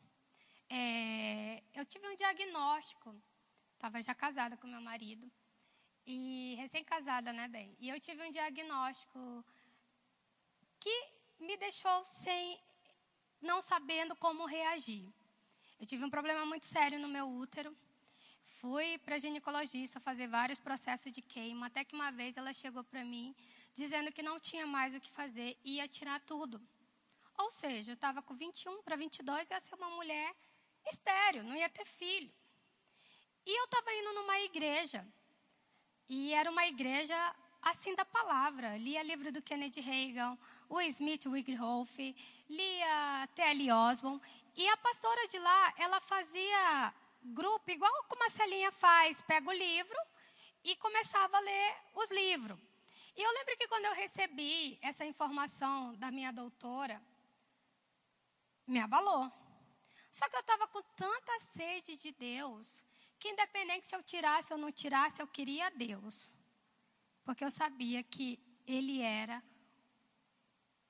é, 0.70 1.62
eu 1.74 1.84
tive 1.84 2.06
um 2.06 2.14
diagnóstico. 2.14 3.14
Estava 3.74 4.00
já 4.00 4.14
casada 4.14 4.56
com 4.56 4.66
meu 4.66 4.80
marido. 4.80 5.30
E 6.06 6.54
recém-casada, 6.58 7.32
né, 7.32 7.48
bem? 7.48 7.76
E 7.80 7.88
eu 7.88 7.98
tive 7.98 8.22
um 8.22 8.30
diagnóstico 8.30 9.44
que 10.78 11.08
me 11.40 11.56
deixou 11.56 12.04
sem, 12.04 12.60
não 13.40 13.60
sabendo 13.60 14.14
como 14.16 14.46
reagir. 14.46 15.12
Eu 15.84 15.86
tive 15.86 16.02
um 16.02 16.08
problema 16.08 16.46
muito 16.46 16.64
sério 16.64 16.98
no 16.98 17.06
meu 17.06 17.28
útero. 17.28 17.76
Fui 18.42 18.96
para 19.04 19.18
ginecologista 19.18 20.00
fazer 20.00 20.26
vários 20.26 20.58
processos 20.58 21.12
de 21.12 21.20
queima, 21.20 21.66
até 21.66 21.84
que 21.84 21.94
uma 21.94 22.10
vez 22.10 22.38
ela 22.38 22.54
chegou 22.54 22.82
para 22.82 23.04
mim 23.04 23.36
dizendo 23.74 24.10
que 24.10 24.22
não 24.22 24.40
tinha 24.40 24.66
mais 24.66 24.94
o 24.94 25.00
que 25.04 25.10
fazer 25.10 25.58
e 25.62 25.74
ia 25.74 25.86
tirar 25.86 26.20
tudo. 26.20 26.58
Ou 27.36 27.50
seja, 27.50 27.90
eu 27.90 27.96
estava 27.96 28.22
com 28.22 28.34
21 28.34 28.82
para 28.82 28.96
22 28.96 29.50
e 29.50 29.52
ia 29.52 29.60
ser 29.60 29.74
uma 29.74 29.90
mulher 29.90 30.34
estéreo, 30.86 31.44
não 31.44 31.54
ia 31.54 31.68
ter 31.68 31.84
filho. 31.84 32.32
E 33.44 33.60
eu 33.60 33.64
estava 33.66 33.92
indo 33.92 34.14
numa 34.14 34.40
igreja. 34.40 35.06
E 36.08 36.32
era 36.32 36.50
uma 36.50 36.66
igreja 36.66 37.14
assim 37.60 37.94
da 37.94 38.06
palavra. 38.06 38.78
Lia 38.78 39.02
livro 39.02 39.30
do 39.30 39.42
Kennedy 39.42 39.82
Reagan, 39.82 40.38
o 40.66 40.80
Smith 40.80 41.26
Wigglesworth, 41.26 41.98
lia 42.48 43.28
T.L. 43.34 43.70
Osborne. 43.70 44.22
E 44.56 44.68
a 44.68 44.76
pastora 44.76 45.26
de 45.28 45.38
lá, 45.38 45.74
ela 45.78 46.00
fazia 46.00 46.94
grupo, 47.22 47.70
igual 47.70 47.92
como 48.04 48.24
a 48.24 48.30
Celinha 48.30 48.70
faz, 48.70 49.22
pega 49.22 49.48
o 49.48 49.52
livro 49.52 49.98
e 50.62 50.76
começava 50.76 51.36
a 51.36 51.40
ler 51.40 51.76
os 51.94 52.10
livros. 52.10 52.58
E 53.16 53.22
eu 53.22 53.32
lembro 53.32 53.56
que 53.56 53.68
quando 53.68 53.84
eu 53.86 53.94
recebi 53.94 54.78
essa 54.82 55.04
informação 55.04 55.94
da 55.96 56.10
minha 56.10 56.32
doutora, 56.32 57.00
me 58.66 58.80
abalou. 58.80 59.30
Só 60.10 60.28
que 60.28 60.36
eu 60.36 60.40
estava 60.40 60.66
com 60.68 60.82
tanta 60.96 61.38
sede 61.40 61.96
de 61.96 62.12
Deus, 62.12 62.84
que 63.18 63.28
independente 63.28 63.86
se 63.86 63.96
eu 63.96 64.02
tirasse 64.02 64.52
ou 64.52 64.58
não 64.58 64.70
tirasse, 64.70 65.20
eu 65.20 65.26
queria 65.26 65.70
Deus. 65.70 66.36
Porque 67.24 67.44
eu 67.44 67.50
sabia 67.50 68.02
que 68.02 68.38
Ele 68.66 69.00
era 69.00 69.42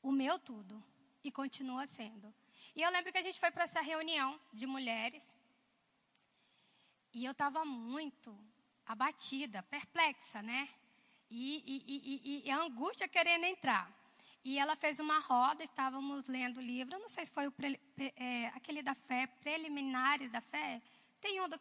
o 0.03 0.13
meu 0.13 0.39
tudo 0.39 0.83
e 1.23 1.31
continua 1.31 1.87
sendo. 1.87 2.35
E 2.75 2.83
eu 2.83 2.91
lembro 2.91 3.13
que 3.13 3.19
a 3.19 3.23
gente 3.23 3.39
foi 3.39 3.51
para 3.51 3.65
essa 3.65 3.81
reunião 3.81 4.39
de 4.53 4.67
mulheres. 4.67 5.37
E 7.13 7.25
eu 7.25 7.33
estava 7.33 7.65
muito 7.65 8.37
abatida, 8.85 9.63
perplexa, 9.63 10.43
né? 10.43 10.69
E, 11.31 11.63
e, 11.67 12.43
e, 12.45 12.49
e, 12.49 12.51
a 12.51 12.59
angústia 12.59 13.07
querendo 13.07 13.45
entrar. 13.45 13.91
E 14.45 14.59
ela 14.59 14.77
fez 14.77 14.99
uma 14.99 15.21
roda, 15.21 15.63
estávamos 15.63 16.27
lendo 16.27 16.59
o 16.59 16.61
livro, 16.61 16.99
não 16.99 17.09
sei 17.09 17.25
se 17.25 17.33
foi 17.33 17.47
o 17.47 17.53
pre, 17.53 17.81
é, 18.17 18.49
aquele 18.49 18.83
da 18.83 18.95
fé, 18.95 19.27
preliminares 19.27 20.31
da 20.31 20.41
fé. 20.41 20.83
Tem 21.21 21.41
um 21.41 21.49
do, 21.49 21.59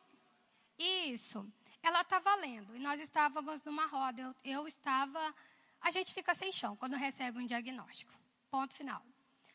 Isso. 0.78 1.48
Ela 1.82 2.02
estava 2.02 2.36
lendo 2.36 2.76
e 2.76 2.80
nós 2.80 3.00
estávamos 3.00 3.64
numa 3.64 3.86
roda. 3.86 4.22
Eu, 4.22 4.36
eu 4.44 4.68
estava. 4.68 5.34
A 5.80 5.92
gente 5.92 6.14
fica 6.14 6.34
sem 6.34 6.52
chão 6.52 6.76
quando 6.76 6.96
recebe 6.96 7.38
um 7.38 7.46
diagnóstico. 7.46 8.12
Ponto 8.50 8.74
final. 8.74 9.04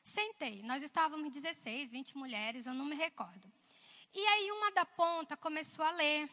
Sentei. 0.09 0.63
Nós 0.63 0.83
estávamos 0.83 1.31
16, 1.31 1.91
20 1.91 2.17
mulheres, 2.17 2.67
eu 2.67 2.75
não 2.75 2.85
me 2.85 2.97
recordo. 2.97 3.53
E 4.15 4.25
aí 4.25 4.51
uma 4.51 4.71
da 4.73 4.85
ponta 4.85 5.37
começou 5.37 5.85
a 5.85 5.91
ler. 5.93 6.29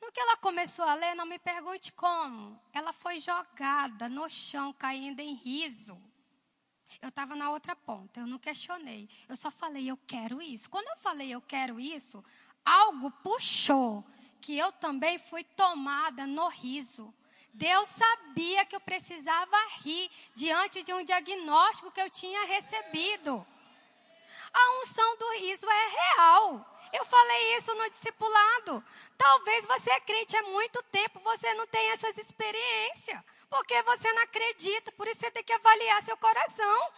No 0.00 0.12
que 0.12 0.20
ela 0.20 0.36
começou 0.36 0.84
a 0.84 0.94
ler, 0.94 1.14
não 1.14 1.24
me 1.24 1.38
pergunte 1.38 1.92
como. 1.92 2.60
Ela 2.72 2.92
foi 2.92 3.18
jogada 3.18 4.08
no 4.08 4.28
chão, 4.28 4.72
caindo 4.74 5.20
em 5.20 5.34
riso. 5.34 6.00
Eu 7.00 7.08
estava 7.08 7.34
na 7.34 7.50
outra 7.50 7.74
ponta, 7.74 8.20
eu 8.20 8.26
não 8.26 8.38
questionei. 8.38 9.08
Eu 9.28 9.36
só 9.36 9.50
falei, 9.50 9.90
eu 9.90 9.96
quero 10.06 10.40
isso. 10.40 10.70
Quando 10.70 10.88
eu 10.88 10.96
falei, 10.98 11.30
eu 11.30 11.40
quero 11.40 11.80
isso, 11.80 12.22
algo 12.64 13.10
puxou 13.10 14.04
que 14.40 14.56
eu 14.56 14.70
também 14.70 15.18
fui 15.18 15.42
tomada 15.42 16.26
no 16.26 16.46
riso. 16.48 17.12
Deus 17.56 17.88
sabia 17.88 18.66
que 18.66 18.76
eu 18.76 18.80
precisava 18.80 19.56
rir 19.82 20.10
diante 20.34 20.82
de 20.82 20.92
um 20.92 21.02
diagnóstico 21.02 21.90
que 21.90 22.00
eu 22.00 22.10
tinha 22.10 22.44
recebido. 22.44 23.46
A 24.52 24.80
unção 24.80 25.16
do 25.16 25.30
riso 25.38 25.66
é 25.66 25.88
real. 25.88 26.78
Eu 26.92 27.04
falei 27.06 27.56
isso 27.56 27.74
no 27.74 27.90
discipulado. 27.90 28.84
Talvez 29.16 29.66
você 29.66 29.90
é 29.90 30.00
crente 30.00 30.36
há 30.36 30.42
muito 30.42 30.82
tempo, 30.84 31.18
você 31.20 31.54
não 31.54 31.66
tem 31.66 31.90
essas 31.92 32.18
experiências. 32.18 33.22
Porque 33.48 33.82
você 33.82 34.12
não 34.12 34.22
acredita, 34.22 34.92
por 34.92 35.08
isso 35.08 35.20
você 35.20 35.30
tem 35.30 35.42
que 35.42 35.52
avaliar 35.52 36.02
seu 36.02 36.16
coração. 36.18 36.92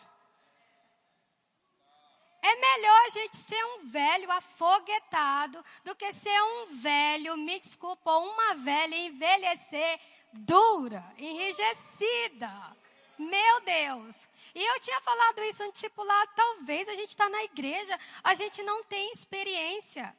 É 2.42 2.56
melhor 2.56 3.00
a 3.06 3.08
gente 3.10 3.36
ser 3.36 3.64
um 3.64 3.90
velho 3.90 4.30
afoguetado 4.30 5.64
do 5.84 5.94
que 5.94 6.12
ser 6.12 6.42
um 6.42 6.66
velho, 6.80 7.36
me 7.36 7.60
desculpa, 7.60 8.10
uma 8.10 8.54
velha 8.54 8.96
envelhecer 8.96 10.00
dura, 10.32 11.04
enrijecida. 11.16 12.76
Meu 13.18 13.60
Deus. 13.60 14.28
E 14.54 14.64
eu 14.64 14.80
tinha 14.80 15.00
falado 15.00 15.42
isso 15.42 15.64
no 15.64 15.72
discipulado. 15.72 16.30
Talvez 16.36 16.88
a 16.88 16.94
gente 16.94 17.08
está 17.08 17.28
na 17.28 17.42
igreja, 17.44 17.98
a 18.22 18.34
gente 18.34 18.62
não 18.62 18.84
tem 18.84 19.10
experiência. 19.12 20.16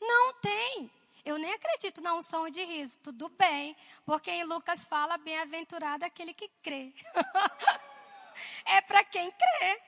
Não 0.00 0.34
tem. 0.34 0.90
Eu 1.24 1.38
nem 1.38 1.52
acredito 1.54 2.02
na 2.02 2.14
unção 2.14 2.50
de 2.50 2.62
riso. 2.62 2.98
Tudo 3.02 3.30
bem. 3.30 3.74
Porque 4.04 4.30
em 4.30 4.44
Lucas 4.44 4.84
fala, 4.84 5.16
bem-aventurado 5.16 6.04
aquele 6.04 6.34
que 6.34 6.48
crê. 6.62 6.92
é 8.66 8.82
para 8.82 9.02
quem 9.04 9.30
crê. 9.30 9.80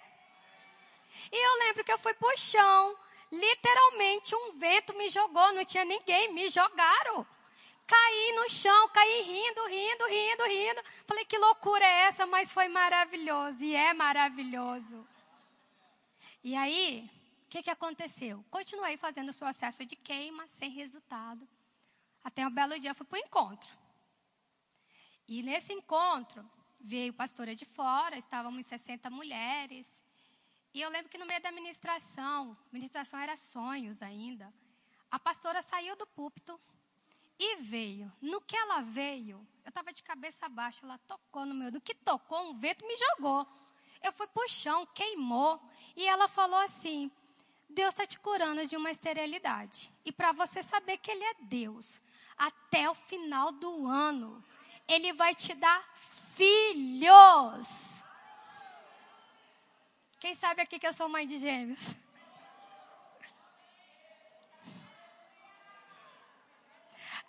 E 1.30 1.46
eu 1.46 1.58
lembro 1.66 1.84
que 1.84 1.92
eu 1.92 1.98
fui 1.98 2.14
pro 2.14 2.38
chão. 2.38 2.96
Literalmente 3.30 4.34
um 4.34 4.52
vento 4.52 4.94
me 4.94 5.10
jogou. 5.10 5.52
Não 5.52 5.64
tinha 5.64 5.84
ninguém. 5.84 6.32
Me 6.32 6.48
jogaram. 6.48 7.26
Caí 7.86 8.32
no 8.34 8.50
chão, 8.50 8.88
caí 8.88 9.22
rindo, 9.22 9.66
rindo, 9.66 10.06
rindo, 10.06 10.44
rindo. 10.44 10.82
Falei, 11.04 11.24
que 11.24 11.38
loucura 11.38 11.84
é 11.84 12.02
essa? 12.08 12.26
Mas 12.26 12.52
foi 12.52 12.66
maravilhoso. 12.68 13.62
E 13.62 13.74
é 13.74 13.94
maravilhoso. 13.94 15.06
E 16.42 16.56
aí, 16.56 17.08
o 17.44 17.48
que, 17.48 17.62
que 17.62 17.70
aconteceu? 17.70 18.44
Continuei 18.50 18.96
fazendo 18.96 19.30
o 19.30 19.34
processo 19.34 19.84
de 19.84 19.94
queima, 19.94 20.48
sem 20.48 20.70
resultado. 20.70 21.46
Até 22.24 22.44
um 22.46 22.50
belo 22.50 22.78
dia 22.80 22.92
fui 22.92 23.06
para 23.06 23.20
o 23.20 23.22
encontro. 23.22 23.70
E 25.28 25.42
nesse 25.42 25.72
encontro, 25.72 26.48
veio 26.80 27.12
pastora 27.12 27.54
de 27.54 27.64
fora, 27.64 28.16
estávamos 28.16 28.66
60 28.66 29.10
mulheres. 29.10 30.02
E 30.74 30.80
eu 30.80 30.90
lembro 30.90 31.08
que 31.08 31.18
no 31.18 31.26
meio 31.26 31.40
da 31.40 31.52
ministração, 31.52 32.56
ministração 32.72 33.18
era 33.18 33.36
sonhos 33.36 34.02
ainda, 34.02 34.52
a 35.10 35.18
pastora 35.18 35.62
saiu 35.62 35.96
do 35.96 36.06
púlpito 36.06 36.60
e 37.38 37.56
veio. 37.56 38.12
No 38.20 38.40
que 38.40 38.56
ela 38.56 38.80
veio, 38.80 39.46
eu 39.64 39.68
estava 39.68 39.92
de 39.92 40.02
cabeça 40.02 40.48
baixa, 40.48 40.84
ela 40.84 40.98
tocou 41.06 41.44
no 41.44 41.54
meu. 41.54 41.70
Do 41.70 41.80
que 41.80 41.94
tocou, 41.94 42.50
um 42.50 42.54
vento 42.54 42.86
me 42.86 42.96
jogou. 42.96 43.46
Eu 44.02 44.12
fui 44.12 44.26
para 44.26 44.44
o 44.44 44.48
chão, 44.48 44.86
queimou. 44.94 45.60
E 45.96 46.06
ela 46.06 46.28
falou 46.28 46.58
assim: 46.60 47.10
Deus 47.68 47.88
está 47.88 48.06
te 48.06 48.18
curando 48.20 48.66
de 48.66 48.76
uma 48.76 48.90
esterilidade. 48.90 49.92
E 50.04 50.12
para 50.12 50.32
você 50.32 50.62
saber 50.62 50.98
que 50.98 51.10
Ele 51.10 51.24
é 51.24 51.34
Deus, 51.42 52.00
até 52.36 52.88
o 52.88 52.94
final 52.94 53.52
do 53.52 53.86
ano, 53.86 54.42
Ele 54.88 55.12
vai 55.12 55.34
te 55.34 55.54
dar 55.54 55.82
filhos. 55.94 58.04
Quem 60.18 60.34
sabe 60.34 60.62
aqui 60.62 60.78
que 60.78 60.86
eu 60.86 60.94
sou 60.94 61.08
mãe 61.08 61.26
de 61.26 61.38
gêmeos? 61.38 61.94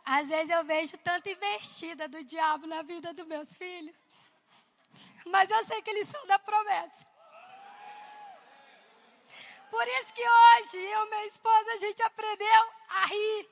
Às 0.10 0.30
vezes 0.30 0.50
eu 0.50 0.64
vejo 0.64 0.98
tanta 1.00 1.30
investida 1.30 2.08
do 2.08 2.24
diabo 2.24 2.66
na 2.66 2.82
vida 2.82 3.14
dos 3.14 3.28
meus 3.28 3.58
filhos. 3.58 3.94
Mas 5.26 5.52
eu 5.52 5.62
sei 5.66 5.82
que 5.82 5.90
eles 5.90 6.08
são 6.08 6.26
da 6.28 6.40
promessa. 6.40 7.06
Por 9.70 9.86
isso 9.86 10.14
que 10.14 10.22
hoje 10.22 10.78
eu 10.78 11.06
e 11.06 11.10
minha 11.10 11.26
esposa 11.26 11.74
a 11.74 11.76
gente 11.76 12.02
aprendeu 12.04 12.72
a 12.88 13.06
rir. 13.06 13.50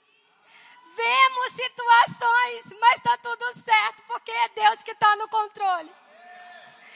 Vemos 0.96 1.52
situações, 1.52 2.80
mas 2.80 2.96
está 2.96 3.18
tudo 3.18 3.60
certo, 3.60 4.04
porque 4.04 4.32
é 4.32 4.48
Deus 4.48 4.82
que 4.82 4.92
está 4.92 5.14
no 5.18 5.28
controle. 5.28 5.92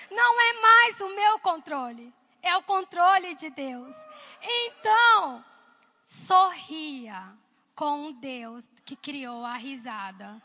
Não 0.09 0.39
é 0.39 0.53
mais 0.53 1.01
o 1.01 1.09
meu 1.09 1.37
controle, 1.39 2.13
é 2.41 2.55
o 2.55 2.63
controle 2.63 3.35
de 3.35 3.49
Deus. 3.49 3.93
Então, 4.41 5.43
sorria 6.05 7.37
com 7.79 8.07
o 8.07 8.11
Deus 8.11 8.67
que 8.83 8.93
criou 8.93 9.45
a 9.45 9.55
risada. 9.55 10.43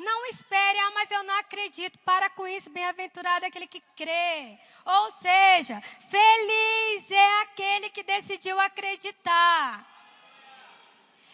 Não 0.00 0.26
espere, 0.26 0.76
ah, 0.80 0.90
mas 0.90 1.08
eu 1.12 1.22
não 1.22 1.38
acredito. 1.38 1.96
Para 2.00 2.28
com 2.30 2.44
isso, 2.44 2.70
bem-aventurado 2.70 3.44
é 3.44 3.48
aquele 3.48 3.68
que 3.68 3.80
crê. 3.94 4.58
Ou 4.84 5.12
seja, 5.12 5.80
feliz 5.80 7.08
é 7.08 7.42
aquele 7.42 7.88
que 7.90 8.02
decidiu 8.02 8.58
acreditar. 8.58 9.86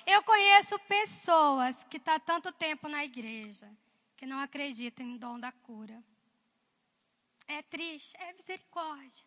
Eu 0.07 0.23
conheço 0.23 0.79
pessoas 0.81 1.75
que 1.85 1.97
estão 1.97 2.21
tá 2.21 2.35
tanto 2.35 2.53
tempo 2.53 2.89
na 2.89 3.03
igreja 3.03 3.67
que 4.19 4.27
não 4.27 4.39
acreditam 4.39 5.07
em 5.07 5.17
dom 5.17 5.41
da 5.41 5.51
cura. 5.51 5.99
É 7.47 7.63
triste, 7.63 8.15
é 8.19 8.35
misericórdia. 8.35 9.25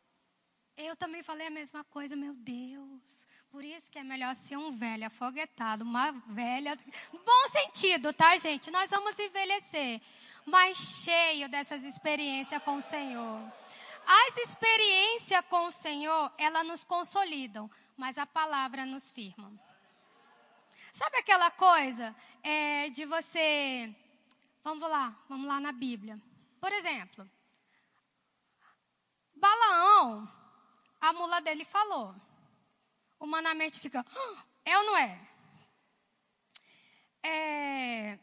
Eu 0.78 0.96
também 0.96 1.24
falei 1.24 1.48
a 1.48 1.52
mesma 1.52 1.84
coisa, 1.84 2.16
meu 2.16 2.36
Deus. 2.36 3.28
Por 3.52 3.66
isso 3.66 3.92
que 3.92 4.00
é 4.00 4.04
melhor 4.04 4.34
ser 4.34 4.56
um 4.56 4.72
velho 4.72 5.06
afoguetado, 5.06 5.84
uma 5.84 6.14
velha. 6.28 6.78
Bom 7.12 7.48
sentido, 7.50 8.14
tá, 8.14 8.38
gente? 8.38 8.72
Nós 8.72 8.90
vamos 8.90 9.20
envelhecer, 9.20 10.02
mas 10.46 10.78
cheio 11.04 11.50
dessas 11.50 11.84
experiências 11.84 12.64
com 12.64 12.78
o 12.78 12.82
Senhor. 12.82 13.44
As 14.08 14.38
experiências 14.38 15.44
com 15.50 15.68
o 15.68 15.72
Senhor, 15.72 16.32
elas 16.38 16.66
nos 16.66 16.86
consolidam, 16.86 17.70
mas 17.98 18.18
a 18.18 18.26
palavra 18.26 18.86
nos 18.86 19.12
firma. 19.12 19.52
Sabe 20.94 21.18
aquela 21.18 21.52
coisa 21.52 22.16
é, 22.42 22.90
de 22.90 23.04
você. 23.04 23.94
Vamos 24.64 24.90
lá, 24.90 25.14
vamos 25.28 25.46
lá 25.46 25.60
na 25.60 25.74
Bíblia. 25.74 26.18
Por 26.62 26.72
exemplo, 26.72 27.30
Balaão, 29.36 30.32
a 31.02 31.12
mula 31.12 31.42
dele 31.42 31.66
falou 31.66 32.16
humanamente 33.22 33.80
fica, 33.80 34.06
ah, 34.06 34.44
é 34.66 34.78
ou 34.78 34.84
não 34.84 34.98
é? 34.98 35.20
é 37.24 38.20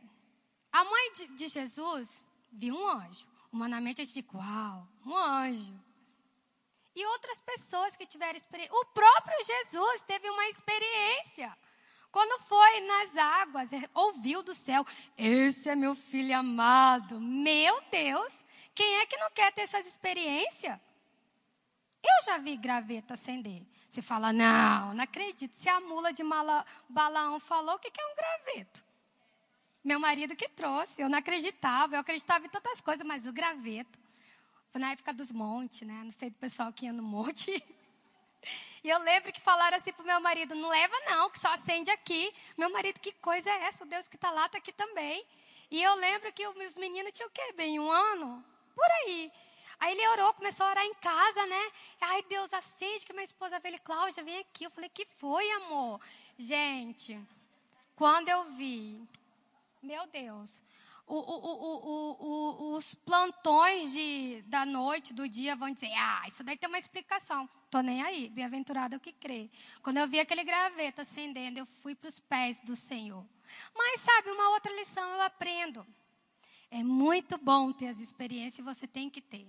a 0.73 0.85
mãe 0.85 1.13
de, 1.13 1.49
Jesus 1.49 2.23
viu 2.53 2.75
um 2.75 2.89
anjo. 2.89 3.27
Humanamente 3.51 4.03
a 4.03 4.05
gente 4.05 4.15
fica, 4.15 4.37
uau, 4.37 4.87
um 5.07 5.17
anjo. 5.17 5.75
E 6.95 7.07
outras 7.07 7.41
pessoas 7.41 7.97
que 7.97 8.05
tiveram 8.05 8.37
experiência. 8.37 8.75
O 8.75 8.85
próprio 8.87 9.37
Jesus 9.45 10.03
teve 10.03 10.29
uma 10.29 10.45
experiência. 10.49 11.57
Quando 12.11 12.41
foi 12.43 12.81
nas 12.81 13.17
águas, 13.17 13.73
é, 13.73 13.89
ouviu 13.95 14.43
do 14.43 14.55
céu: 14.55 14.85
Esse 15.17 15.69
é 15.69 15.77
meu 15.77 15.95
filho 15.95 16.37
amado. 16.37 17.21
Meu 17.21 17.81
Deus, 17.91 18.45
quem 18.75 18.97
é 18.97 19.07
que 19.07 19.17
não 19.19 19.31
quer 19.31 19.53
ter 19.53 19.63
essas 19.63 19.87
experiências? 19.87 20.79
Eu 22.03 22.25
já 22.25 22.39
vi 22.39 22.57
graveta 22.57 23.15
acender. 23.15 23.63
Você 23.89 24.03
fala, 24.03 24.33
não, 24.33 24.93
não 24.93 25.03
acredito. 25.03 25.55
Se 25.55 25.69
a 25.69 25.81
mula 25.81 26.13
de 26.13 26.23
Mala, 26.23 26.65
Balaão 26.89 27.41
falou, 27.41 27.77
o 27.77 27.79
que, 27.79 27.89
é 27.89 28.07
um 28.07 28.15
graveto? 28.15 28.85
Meu 29.83 29.99
marido 29.99 30.37
que 30.37 30.47
trouxe. 30.49 31.01
Eu 31.01 31.09
não 31.09 31.19
acreditava. 31.19 31.97
Eu 31.97 32.01
acreditava 32.01 32.45
em 32.45 32.51
tantas 32.51 32.83
coisas, 32.83 33.07
mas 33.07 33.27
o 33.27 33.33
graveto. 33.33 33.99
Foi 34.71 34.81
na 34.81 34.93
época 34.93 35.13
dos 35.15 35.33
montes, 35.33 35.89
né? 35.89 36.03
Não 36.05 36.13
sei 36.13 36.29
do 36.29 36.37
pessoal 36.37 36.71
que 36.71 36.85
ia 36.85 36.93
no 36.93 37.03
monte. 37.03 37.51
E 38.85 38.89
eu 38.89 39.01
lembro 39.01 39.33
que 39.33 39.41
falaram 39.41 39.77
assim 39.77 39.93
pro 39.93 40.07
meu 40.07 40.21
marido: 40.21 40.55
não 40.55 40.69
leva 40.69 40.95
não, 41.11 41.29
que 41.29 41.41
só 41.41 41.53
acende 41.53 41.91
aqui. 41.91 42.33
Meu 42.57 42.71
marido, 42.71 43.01
que 43.01 43.11
coisa 43.15 43.51
é 43.51 43.65
essa? 43.65 43.83
O 43.83 43.87
Deus 43.87 44.09
que 44.09 44.15
está 44.15 44.31
lá 44.31 44.47
está 44.47 44.59
aqui 44.59 44.73
também. 44.73 45.27
E 45.69 45.83
eu 45.83 45.97
lembro 45.97 46.33
que 46.33 46.47
os 46.47 46.77
meninos 46.77 47.13
tinham 47.13 47.29
o 47.29 47.33
quê? 47.33 47.53
Bem, 47.57 47.81
um 47.81 47.91
ano? 47.91 48.45
Por 48.77 48.87
aí. 49.03 49.33
Aí 49.81 49.93
ele 49.93 50.09
orou, 50.09 50.35
começou 50.35 50.67
a 50.67 50.71
orar 50.71 50.85
em 50.85 50.95
casa, 50.95 51.47
né? 51.47 51.73
Ai, 52.01 52.23
Deus, 52.25 52.53
acende 52.53 53.07
que 53.07 53.13
minha 53.13 53.25
esposa 53.25 53.61
veio. 53.61 53.81
Cláudia, 53.83 54.25
vem 54.25 54.39
aqui. 54.41 54.65
Eu 54.65 54.71
falei, 54.71 54.89
que 54.89 55.05
foi, 55.05 55.49
amor? 55.53 56.01
Gente, 56.37 57.21
quando 57.95 58.29
eu 58.29 58.45
vi, 58.53 59.01
meu 59.83 60.07
Deus, 60.09 60.63
o, 61.07 61.17
o, 61.17 62.17
o, 62.21 62.77
os 62.77 62.95
plantões 62.95 63.93
de, 63.93 64.43
da 64.47 64.67
noite, 64.67 65.15
do 65.15 65.29
dia, 65.29 65.57
vão 65.57 65.73
dizer, 65.73 65.93
ah, 65.97 66.25
isso 66.29 66.45
daí 66.45 66.57
tem 66.57 66.69
uma 66.69 66.79
explicação. 66.79 67.49
Tô 67.71 67.81
nem 67.81 68.03
aí, 68.03 68.29
bem-aventurado 68.31 68.95
é 68.95 68.99
o 68.99 69.01
que 69.01 69.13
crê. 69.13 69.51
Quando 69.83 69.99
eu 69.99 70.09
vi 70.09 70.21
aquele 70.21 70.45
graveto 70.45 71.01
acendendo, 71.01 71.59
eu 71.59 71.67
fui 71.67 71.95
para 71.95 72.09
os 72.09 72.19
pés 72.19 72.61
do 72.61 72.77
Senhor. 72.77 73.25
Mas 73.75 74.01
sabe, 74.01 74.31
uma 74.31 74.51
outra 74.51 74.73
lição 74.75 75.09
eu 75.15 75.23
aprendo. 75.23 75.87
É 76.71 76.83
muito 76.83 77.39
bom 77.39 77.73
ter 77.73 77.89
as 77.89 78.01
experiências 78.01 78.59
e 78.59 78.63
você 78.63 78.87
tem 78.87 79.09
que 79.09 79.21
ter. 79.21 79.47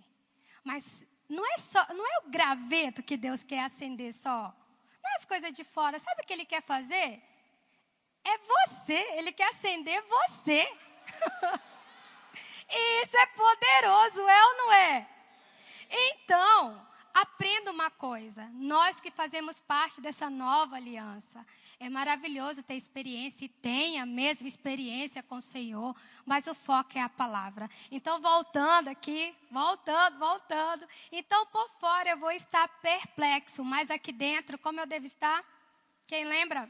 Mas 0.69 1.03
não 1.27 1.43
é 1.51 1.57
só, 1.57 1.83
não 1.95 2.05
é 2.05 2.19
o 2.19 2.29
graveto 2.29 3.01
que 3.01 3.17
Deus 3.17 3.43
quer 3.43 3.61
acender 3.61 4.13
só. 4.13 4.53
Não 5.03 5.11
é 5.13 5.15
as 5.15 5.25
coisas 5.25 5.51
de 5.51 5.63
fora. 5.63 5.97
Sabe 5.97 6.21
o 6.21 6.27
que 6.27 6.31
ele 6.31 6.45
quer 6.45 6.61
fazer? 6.61 7.19
É 8.23 8.37
você. 8.37 8.99
Ele 9.17 9.31
quer 9.31 9.47
acender 9.47 9.99
você. 10.03 10.61
e 12.69 13.01
isso 13.01 13.17
é 13.17 13.25
poderoso, 13.25 14.29
é 14.29 14.45
ou 14.45 14.57
não 14.57 14.71
é? 14.73 15.09
Então, 15.89 16.87
aprenda 17.15 17.71
uma 17.71 17.89
coisa. 17.89 18.47
Nós 18.53 19.01
que 19.01 19.09
fazemos 19.09 19.59
parte 19.59 19.99
dessa 20.01 20.29
nova 20.29 20.75
aliança, 20.75 21.43
é 21.79 21.89
maravilhoso 21.89 22.61
ter 22.61 22.75
experiência 22.75 23.45
e 23.45 23.49
tenha 23.49 24.05
mesma 24.05 24.47
experiência 24.47 25.23
com 25.23 25.35
o 25.35 25.41
Senhor, 25.41 25.95
mas 26.25 26.45
o 26.45 26.53
foco 26.53 26.97
é 26.97 27.01
a 27.01 27.07
palavra. 27.07 27.69
Então, 27.89 28.19
voltando 28.19 28.89
aqui, 28.89 29.33
voltando, 29.49 30.19
voltando. 30.19 30.85
Então, 31.11 31.45
por 31.45 31.69
fora 31.79 32.09
eu 32.09 32.17
vou 32.17 32.31
estar 32.31 32.67
perplexo, 32.81 33.63
mas 33.63 33.89
aqui 33.89 34.11
dentro, 34.11 34.57
como 34.59 34.81
eu 34.81 34.85
devo 34.85 35.05
estar? 35.05 35.43
Quem 36.05 36.25
lembra? 36.25 36.69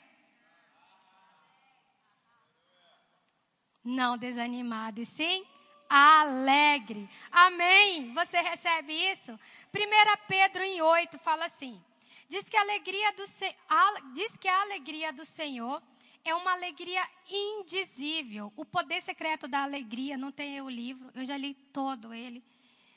Não 3.83 4.15
desanimado, 4.15 5.01
e 5.01 5.05
sim 5.05 5.43
alegre. 5.89 7.09
Amém? 7.31 8.13
Você 8.13 8.39
recebe 8.41 8.93
isso? 8.93 9.31
1 9.31 9.37
Pedro 10.27 10.61
em 10.61 10.81
8 10.81 11.17
fala 11.17 11.45
assim: 11.45 11.83
Diz 12.29 12.47
que 12.47 12.55
a 12.55 12.61
alegria 12.61 13.11
do, 13.13 13.23
diz 14.13 14.37
que 14.37 14.47
a 14.47 14.61
alegria 14.61 15.11
do 15.11 15.25
Senhor 15.25 15.81
é 16.23 16.35
uma 16.35 16.51
alegria 16.51 17.03
indizível. 17.27 18.53
O 18.55 18.63
poder 18.63 19.01
secreto 19.01 19.47
da 19.47 19.63
alegria, 19.63 20.15
não 20.15 20.31
tem 20.31 20.61
o 20.61 20.69
livro, 20.69 21.09
eu 21.15 21.25
já 21.25 21.35
li 21.35 21.55
todo 21.73 22.13
ele. 22.13 22.43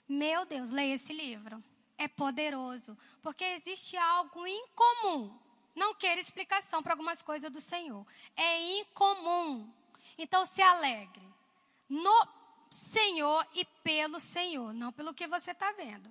Meu 0.07 0.45
Deus, 0.45 0.71
leia 0.71 0.95
esse 0.95 1.14
livro. 1.14 1.64
É 1.97 2.07
poderoso, 2.09 2.99
porque 3.23 3.42
existe 3.42 3.97
algo 3.97 4.47
incomum. 4.47 5.35
Não 5.75 5.95
quero 5.95 6.21
explicação 6.21 6.83
para 6.83 6.92
algumas 6.92 7.23
coisas 7.23 7.51
do 7.51 7.61
Senhor. 7.61 8.07
É 8.37 8.81
incomum. 8.81 9.73
Então 10.18 10.45
se 10.45 10.61
alegre 10.61 11.27
no 11.88 12.29
Senhor 12.68 13.47
e 13.55 13.64
pelo 13.83 14.21
Senhor, 14.21 14.75
não 14.75 14.92
pelo 14.92 15.14
que 15.14 15.27
você 15.27 15.53
está 15.53 15.73
vendo. 15.73 16.11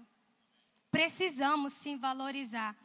Precisamos 0.90 1.74
sim 1.74 1.98
valorizar 1.98 2.76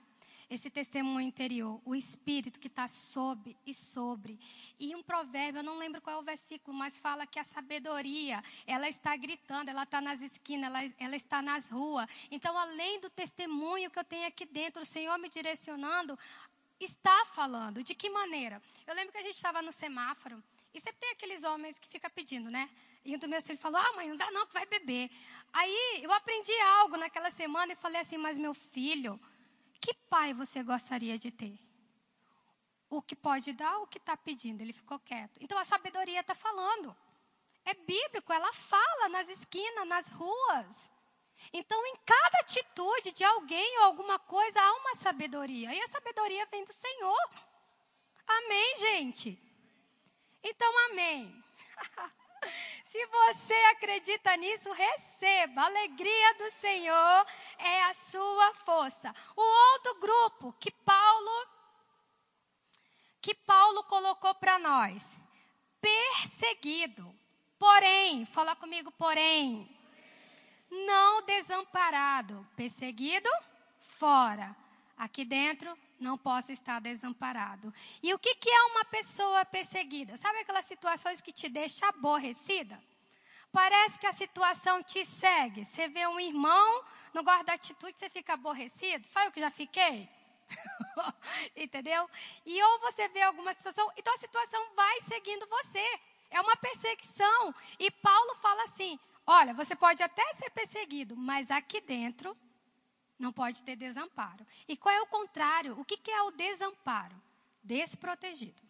esse 0.48 0.70
testemunho 0.70 1.26
interior, 1.26 1.80
o 1.84 1.94
espírito 1.94 2.60
que 2.60 2.68
está 2.68 2.86
sob 2.86 3.56
e 3.66 3.74
sobre. 3.74 4.38
E 4.78 4.94
um 4.94 5.02
provérbio, 5.02 5.58
eu 5.58 5.64
não 5.64 5.78
lembro 5.78 6.00
qual 6.00 6.16
é 6.16 6.18
o 6.18 6.22
versículo, 6.22 6.76
mas 6.76 6.98
fala 6.98 7.26
que 7.26 7.38
a 7.38 7.44
sabedoria, 7.44 8.42
ela 8.66 8.88
está 8.88 9.16
gritando, 9.16 9.70
ela 9.70 9.82
está 9.82 10.00
nas 10.00 10.22
esquinas, 10.22 10.70
ela, 10.70 10.94
ela 10.98 11.16
está 11.16 11.42
nas 11.42 11.70
ruas. 11.70 12.06
Então, 12.30 12.56
além 12.56 13.00
do 13.00 13.10
testemunho 13.10 13.90
que 13.90 13.98
eu 13.98 14.04
tenho 14.04 14.26
aqui 14.26 14.46
dentro, 14.46 14.82
o 14.82 14.86
Senhor 14.86 15.18
me 15.18 15.28
direcionando, 15.28 16.16
está 16.78 17.24
falando. 17.26 17.82
De 17.82 17.94
que 17.94 18.08
maneira? 18.08 18.62
Eu 18.86 18.94
lembro 18.94 19.12
que 19.12 19.18
a 19.18 19.22
gente 19.22 19.34
estava 19.34 19.60
no 19.62 19.72
semáforo, 19.72 20.42
e 20.72 20.80
sempre 20.80 21.00
tem 21.00 21.10
aqueles 21.10 21.42
homens 21.42 21.78
que 21.78 21.88
ficam 21.88 22.10
pedindo, 22.10 22.50
né? 22.50 22.68
E 23.02 23.14
um 23.14 23.18
dos 23.18 23.28
meus 23.28 23.46
filhos 23.46 23.62
falou: 23.62 23.80
Ah, 23.80 23.92
mãe, 23.94 24.08
não 24.08 24.16
dá 24.16 24.30
não 24.30 24.46
que 24.46 24.52
vai 24.52 24.66
beber. 24.66 25.10
Aí 25.52 26.00
eu 26.02 26.12
aprendi 26.12 26.52
algo 26.78 26.96
naquela 26.96 27.30
semana 27.30 27.72
e 27.72 27.76
falei 27.76 28.00
assim: 28.00 28.18
Mas 28.18 28.36
meu 28.36 28.52
filho, 28.52 29.18
que 29.76 29.94
pai 30.08 30.34
você 30.34 30.62
gostaria 30.62 31.18
de 31.18 31.30
ter? 31.30 31.58
O 32.88 33.02
que 33.02 33.16
pode 33.16 33.52
dar, 33.52 33.78
o 33.78 33.86
que 33.86 33.98
está 33.98 34.16
pedindo? 34.16 34.60
Ele 34.60 34.72
ficou 34.72 34.98
quieto. 34.98 35.38
Então 35.40 35.58
a 35.58 35.64
sabedoria 35.64 36.20
está 36.20 36.34
falando. 36.34 36.96
É 37.64 37.74
bíblico, 37.74 38.32
ela 38.32 38.52
fala 38.52 39.08
nas 39.08 39.28
esquinas, 39.28 39.88
nas 39.88 40.10
ruas. 40.10 40.90
Então, 41.52 41.84
em 41.86 41.96
cada 42.04 42.38
atitude 42.38 43.12
de 43.12 43.24
alguém 43.24 43.78
ou 43.78 43.84
alguma 43.84 44.18
coisa, 44.18 44.60
há 44.60 44.72
uma 44.74 44.94
sabedoria. 44.94 45.74
E 45.74 45.80
a 45.80 45.88
sabedoria 45.88 46.46
vem 46.46 46.64
do 46.64 46.72
Senhor. 46.72 47.30
Amém, 48.26 48.76
gente? 48.78 49.38
Então, 50.42 50.90
amém. 50.90 51.44
Se 52.84 53.04
você 53.06 53.54
acredita 53.72 54.36
nisso, 54.36 54.72
receba. 54.72 55.62
A 55.62 55.66
alegria 55.66 56.34
do 56.34 56.50
Senhor 56.52 57.26
é 57.58 57.84
a 57.84 57.94
sua 57.94 58.54
força. 58.54 59.14
O 59.36 59.42
outro 59.42 59.94
grupo 59.96 60.54
que 60.58 60.70
Paulo 60.70 61.56
que 63.26 63.34
Paulo 63.34 63.82
colocou 63.82 64.36
para 64.36 64.56
nós, 64.56 65.18
perseguido. 65.80 67.12
Porém, 67.58 68.24
fala 68.24 68.54
comigo, 68.54 68.92
porém, 68.92 69.68
não 70.70 71.22
desamparado, 71.22 72.46
perseguido 72.54 73.28
fora. 73.80 74.54
Aqui 74.96 75.24
dentro 75.24 75.76
não 75.98 76.16
posso 76.18 76.52
estar 76.52 76.80
desamparado. 76.80 77.72
E 78.02 78.12
o 78.12 78.18
que, 78.18 78.34
que 78.34 78.50
é 78.50 78.62
uma 78.64 78.84
pessoa 78.84 79.44
perseguida? 79.44 80.16
Sabe 80.16 80.40
aquelas 80.40 80.64
situações 80.64 81.20
que 81.20 81.32
te 81.32 81.48
deixam 81.48 81.88
aborrecida? 81.88 82.80
Parece 83.52 83.98
que 83.98 84.06
a 84.06 84.12
situação 84.12 84.82
te 84.82 85.04
segue. 85.04 85.64
Você 85.64 85.88
vê 85.88 86.06
um 86.06 86.20
irmão, 86.20 86.84
não 87.14 87.24
gosta 87.24 87.44
da 87.44 87.54
atitude, 87.54 87.98
você 87.98 88.08
fica 88.08 88.34
aborrecido. 88.34 89.06
Só 89.06 89.22
eu 89.24 89.32
que 89.32 89.40
já 89.40 89.50
fiquei. 89.50 90.08
Entendeu? 91.56 92.08
E 92.44 92.62
ou 92.62 92.80
você 92.80 93.08
vê 93.08 93.22
alguma 93.22 93.52
situação, 93.54 93.90
então 93.96 94.14
a 94.14 94.18
situação 94.18 94.74
vai 94.74 95.00
seguindo 95.02 95.46
você. 95.46 96.00
É 96.30 96.40
uma 96.40 96.56
perseguição. 96.56 97.54
E 97.78 97.90
Paulo 97.90 98.34
fala 98.36 98.62
assim: 98.64 98.98
olha, 99.26 99.54
você 99.54 99.74
pode 99.74 100.02
até 100.02 100.24
ser 100.34 100.50
perseguido, 100.50 101.16
mas 101.16 101.50
aqui 101.50 101.80
dentro 101.80 102.36
não 103.18 103.32
pode 103.32 103.62
ter 103.62 103.76
desamparo. 103.76 104.46
E 104.68 104.76
qual 104.76 104.94
é 104.94 105.00
o 105.00 105.06
contrário? 105.06 105.78
O 105.78 105.84
que, 105.84 105.96
que 105.96 106.10
é 106.10 106.22
o 106.22 106.30
desamparo? 106.30 107.20
Desprotegido. 107.62 108.60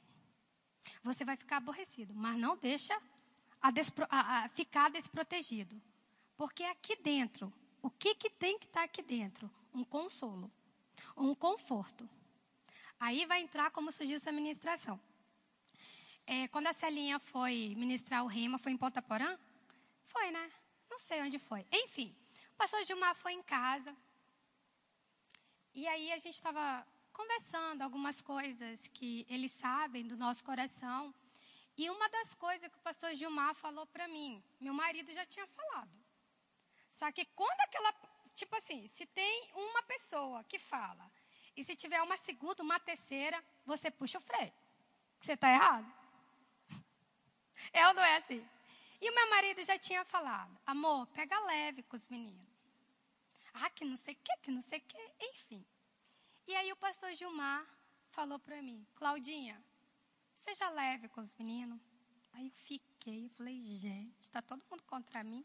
Você 1.03 1.25
vai 1.25 1.37
ficar 1.37 1.59
aborrecido, 1.59 2.15
mas 2.15 2.37
não 2.39 2.57
deixa 2.57 2.97
a 3.61 3.71
despro, 3.71 4.07
a, 4.09 4.45
a 4.45 4.49
ficar 4.49 4.91
desprotegido. 4.91 5.81
Porque 6.37 6.63
aqui 6.65 6.97
dentro, 6.97 7.53
o 7.83 7.91
que, 7.91 8.15
que 8.15 8.31
tem 8.31 8.59
que 8.59 8.67
estar 8.67 8.81
tá 8.81 8.85
aqui 8.85 9.03
dentro? 9.03 9.51
Um 9.75 9.85
consolo, 9.85 10.51
um 11.17 11.35
conforto. 11.35 12.09
Aí 12.99 13.27
vai 13.27 13.41
entrar 13.43 13.71
como 13.71 13.93
surgiu 13.93 14.17
essa 14.17 14.33
ministração. 14.33 15.01
É, 16.27 16.49
quando 16.49 16.67
a 16.67 16.73
Celinha 16.73 17.19
foi 17.19 17.75
ministrar 17.77 18.25
o 18.25 18.27
rema, 18.27 18.59
foi 18.59 18.73
em 18.73 18.77
Ponta 18.77 19.01
Porã? 19.01 19.39
Foi, 20.07 20.31
né? 20.31 20.51
Não 20.91 20.99
sei 20.99 21.23
onde 21.23 21.39
foi. 21.39 21.65
Enfim, 21.71 22.15
o 22.53 22.57
pastor 22.57 22.83
Gilmar 22.85 23.15
foi 23.15 23.33
em 23.33 23.43
casa. 23.43 23.95
E 25.77 25.87
aí 25.87 26.11
a 26.11 26.17
gente 26.17 26.35
estava 26.35 26.87
conversando 27.13 27.83
algumas 27.83 28.23
coisas 28.23 28.89
que 28.95 29.27
eles 29.29 29.53
sabem 29.53 30.07
do 30.09 30.17
nosso 30.17 30.43
coração. 30.43 31.15
E 31.77 31.91
uma 31.91 32.09
das 32.09 32.35
coisas 32.35 32.71
que 32.71 32.79
o 32.79 32.81
pastor 32.81 33.15
Gilmar 33.15 33.55
falou 33.55 33.87
para 33.87 34.09
mim, 34.09 34.43
meu 34.59 34.73
marido 34.73 35.13
já 35.13 35.27
tinha 35.27 35.47
falado. 35.47 35.93
Só 36.89 37.13
que 37.13 37.27
quando 37.27 37.61
aquela, 37.61 37.93
tipo 38.35 38.57
assim, 38.57 38.87
se 38.87 39.05
tem 39.05 39.51
uma 39.53 39.83
pessoa 39.83 40.43
que 40.45 40.59
fala, 40.59 41.13
e 41.55 41.63
se 41.63 41.77
tiver 41.77 42.01
uma 42.01 42.17
segunda, 42.17 42.63
uma 42.63 42.81
terceira, 42.81 43.45
você 43.67 43.91
puxa 43.91 44.17
o 44.17 44.21
freio. 44.23 44.55
Você 45.21 45.35
está 45.35 45.51
errado. 45.53 45.93
É 47.73 47.87
ou 47.89 47.95
não 47.95 48.03
é 48.03 48.17
assim? 48.17 48.47
E 49.01 49.11
o 49.11 49.15
meu 49.15 49.29
marido 49.31 49.63
já 49.63 49.79
tinha 49.79 50.05
falado, 50.05 50.59
amor, 50.67 51.07
pega 51.09 51.39
leve 51.41 51.83
com 51.83 51.97
os 51.97 52.09
meninos. 52.09 52.46
Ah, 53.63 53.71
que 53.71 53.85
não 53.85 53.97
sei 53.97 54.15
o 54.15 54.19
que, 54.23 54.37
que 54.43 54.51
não 54.51 54.61
sei 54.61 54.79
o 54.79 54.83
que, 54.83 54.99
enfim. 55.21 55.65
E 56.47 56.55
aí 56.55 56.71
o 56.73 56.77
pastor 56.77 57.13
Gilmar 57.15 57.67
falou 58.11 58.39
para 58.39 58.61
mim, 58.61 58.87
Claudinha, 58.95 59.63
seja 60.35 60.69
leve 60.69 61.09
com 61.09 61.21
os 61.21 61.35
meninos. 61.35 61.81
Aí 62.35 62.47
eu 62.47 62.51
fiquei, 62.51 63.31
falei, 63.31 63.61
gente, 63.61 64.21
está 64.21 64.43
todo 64.43 64.63
mundo 64.71 64.83
contra 64.85 65.25
mim. 65.25 65.45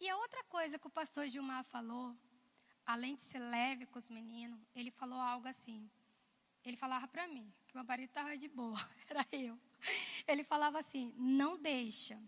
E 0.00 0.08
a 0.08 0.16
outra 0.16 0.42
coisa 0.44 0.78
que 0.78 0.86
o 0.86 0.90
pastor 0.90 1.28
Gilmar 1.28 1.62
falou, 1.64 2.16
além 2.86 3.14
de 3.14 3.22
ser 3.22 3.38
leve 3.38 3.86
com 3.86 3.98
os 3.98 4.08
meninos, 4.08 4.58
ele 4.74 4.90
falou 4.90 5.20
algo 5.20 5.46
assim. 5.46 5.90
Ele 6.64 6.76
falava 6.76 7.06
para 7.06 7.28
mim, 7.28 7.52
que 7.66 7.76
meu 7.76 7.84
marido 7.84 8.08
estava 8.08 8.36
de 8.36 8.48
boa, 8.48 8.80
era 9.08 9.26
eu. 9.30 9.60
Ele 10.26 10.42
falava 10.42 10.78
assim: 10.78 11.12
não 11.16 11.58
deixa 11.58 12.18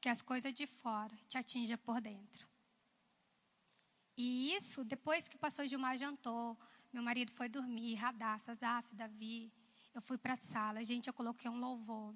que 0.00 0.08
as 0.08 0.22
coisas 0.22 0.52
de 0.52 0.66
fora 0.66 1.16
te 1.28 1.36
atinjam 1.38 1.78
por 1.78 2.00
dentro. 2.00 2.46
E 4.16 4.54
isso, 4.54 4.84
depois 4.84 5.28
que 5.28 5.36
o 5.36 5.38
pastor 5.38 5.66
Gilmar 5.66 5.96
jantou, 5.96 6.58
meu 6.92 7.02
marido 7.02 7.30
foi 7.30 7.48
dormir, 7.48 7.94
Radassa, 7.94 8.52
Zaf, 8.54 8.94
Davi, 8.94 9.52
eu 9.94 10.02
fui 10.02 10.18
para 10.18 10.32
a 10.32 10.36
sala, 10.36 10.82
gente, 10.82 11.06
eu 11.06 11.14
coloquei 11.14 11.50
um 11.50 11.58
louvor. 11.58 12.14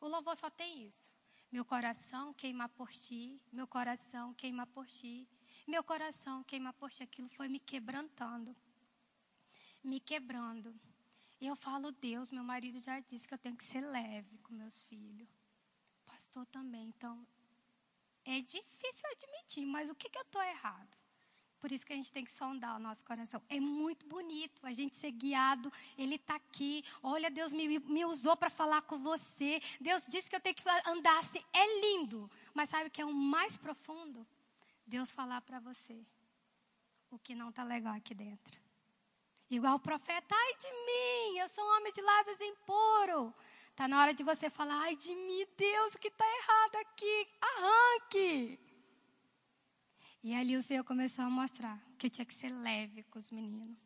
O 0.00 0.08
louvor 0.08 0.36
só 0.36 0.50
tem 0.50 0.84
isso. 0.84 1.12
Meu 1.50 1.64
coração 1.64 2.32
queima 2.34 2.68
por 2.68 2.90
ti, 2.90 3.40
meu 3.50 3.66
coração 3.66 4.32
queima 4.34 4.66
por 4.66 4.86
ti, 4.86 5.28
meu 5.66 5.82
coração 5.82 6.44
queima 6.44 6.72
por 6.72 6.90
ti. 6.90 7.02
Aquilo 7.02 7.28
foi 7.28 7.48
me 7.48 7.58
quebrantando, 7.58 8.54
me 9.82 9.98
quebrando. 9.98 10.78
E 11.40 11.46
eu 11.46 11.56
falo, 11.56 11.90
Deus, 11.90 12.30
meu 12.30 12.44
marido 12.44 12.78
já 12.78 13.00
disse 13.00 13.26
que 13.26 13.34
eu 13.34 13.38
tenho 13.38 13.56
que 13.56 13.64
ser 13.64 13.80
leve 13.80 14.38
com 14.38 14.52
meus 14.52 14.82
filhos. 14.84 15.39
Pastor 16.20 16.44
também. 16.48 16.92
Então, 16.94 17.26
é 18.26 18.42
difícil 18.42 19.08
admitir, 19.10 19.64
mas 19.64 19.88
o 19.88 19.94
que, 19.94 20.10
que 20.10 20.18
eu 20.18 20.22
estou 20.22 20.42
errado? 20.42 20.94
Por 21.58 21.72
isso 21.72 21.86
que 21.86 21.94
a 21.94 21.96
gente 21.96 22.12
tem 22.12 22.22
que 22.22 22.30
sondar 22.30 22.76
o 22.76 22.78
nosso 22.78 23.02
coração. 23.06 23.42
É 23.48 23.58
muito 23.58 24.04
bonito 24.04 24.60
a 24.66 24.70
gente 24.70 24.96
ser 24.96 25.12
guiado. 25.12 25.72
Ele 25.96 26.16
está 26.16 26.34
aqui. 26.34 26.84
Olha, 27.02 27.30
Deus 27.30 27.54
me, 27.54 27.78
me 27.78 28.04
usou 28.04 28.36
para 28.36 28.50
falar 28.50 28.82
com 28.82 28.98
você. 28.98 29.62
Deus 29.80 30.06
disse 30.08 30.28
que 30.28 30.36
eu 30.36 30.40
tenho 30.40 30.54
que 30.54 30.62
andar 30.86 31.18
assim. 31.20 31.42
É 31.54 31.80
lindo. 31.80 32.30
Mas 32.52 32.68
sabe 32.68 32.88
o 32.88 32.90
que 32.90 33.00
é 33.00 33.06
o 33.06 33.14
mais 33.14 33.56
profundo? 33.56 34.26
Deus 34.86 35.10
falar 35.10 35.40
para 35.40 35.58
você 35.58 36.04
o 37.10 37.18
que 37.18 37.34
não 37.34 37.48
está 37.48 37.64
legal 37.64 37.94
aqui 37.94 38.14
dentro. 38.14 38.60
Igual 39.50 39.76
o 39.76 39.80
profeta, 39.80 40.34
ai 40.34 40.54
de 40.54 40.70
mim, 40.70 41.38
eu 41.38 41.48
sou 41.48 41.64
um 41.64 41.76
homem 41.76 41.92
de 41.94 42.02
lábios 42.02 42.40
impuro. 42.42 43.34
Está 43.80 43.88
na 43.88 43.98
hora 43.98 44.12
de 44.12 44.22
você 44.22 44.50
falar, 44.50 44.78
ai 44.78 44.94
de 44.94 45.14
mim, 45.14 45.46
Deus, 45.56 45.94
o 45.94 45.98
que 45.98 46.08
está 46.08 46.22
errado 46.22 46.76
aqui? 46.84 47.26
Arranque. 47.40 48.60
E 50.22 50.34
ali 50.34 50.54
o 50.54 50.62
Senhor 50.62 50.84
começou 50.84 51.24
a 51.24 51.30
mostrar 51.30 51.82
que 51.96 52.04
eu 52.04 52.10
tinha 52.10 52.26
que 52.26 52.34
ser 52.34 52.50
leve 52.50 53.04
com 53.04 53.18
os 53.18 53.30
meninos. 53.30 53.78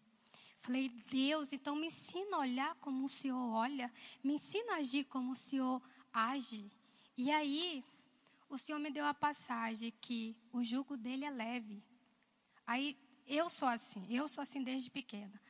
Falei, 0.59 0.89
Deus, 0.89 1.53
então 1.53 1.77
me 1.77 1.87
ensina 1.87 2.39
a 2.39 2.41
olhar 2.41 2.75
como 2.81 3.05
o 3.05 3.09
Senhor 3.09 3.39
olha, 3.39 3.89
me 4.21 4.33
ensina 4.33 4.73
a 4.73 4.77
agir 4.79 5.05
como 5.05 5.31
o 5.31 5.37
Senhor 5.37 5.81
age. 6.13 6.69
E 7.17 7.31
aí, 7.31 7.85
o 8.49 8.59
Senhor 8.59 8.81
me 8.81 8.91
deu 8.91 9.07
a 9.07 9.15
passagem 9.15 9.95
que 10.01 10.37
o 10.53 10.65
jugo 10.65 10.97
dele 10.97 11.25
é 11.25 11.31
leve. 11.31 11.81
Aí, 12.67 12.99
eu 13.29 13.49
sou 13.49 13.69
assim, 13.69 14.05
eu 14.11 14.27
sou 14.27 14.43
assim 14.43 14.61
desde 14.61 14.91
pequena 14.91 15.41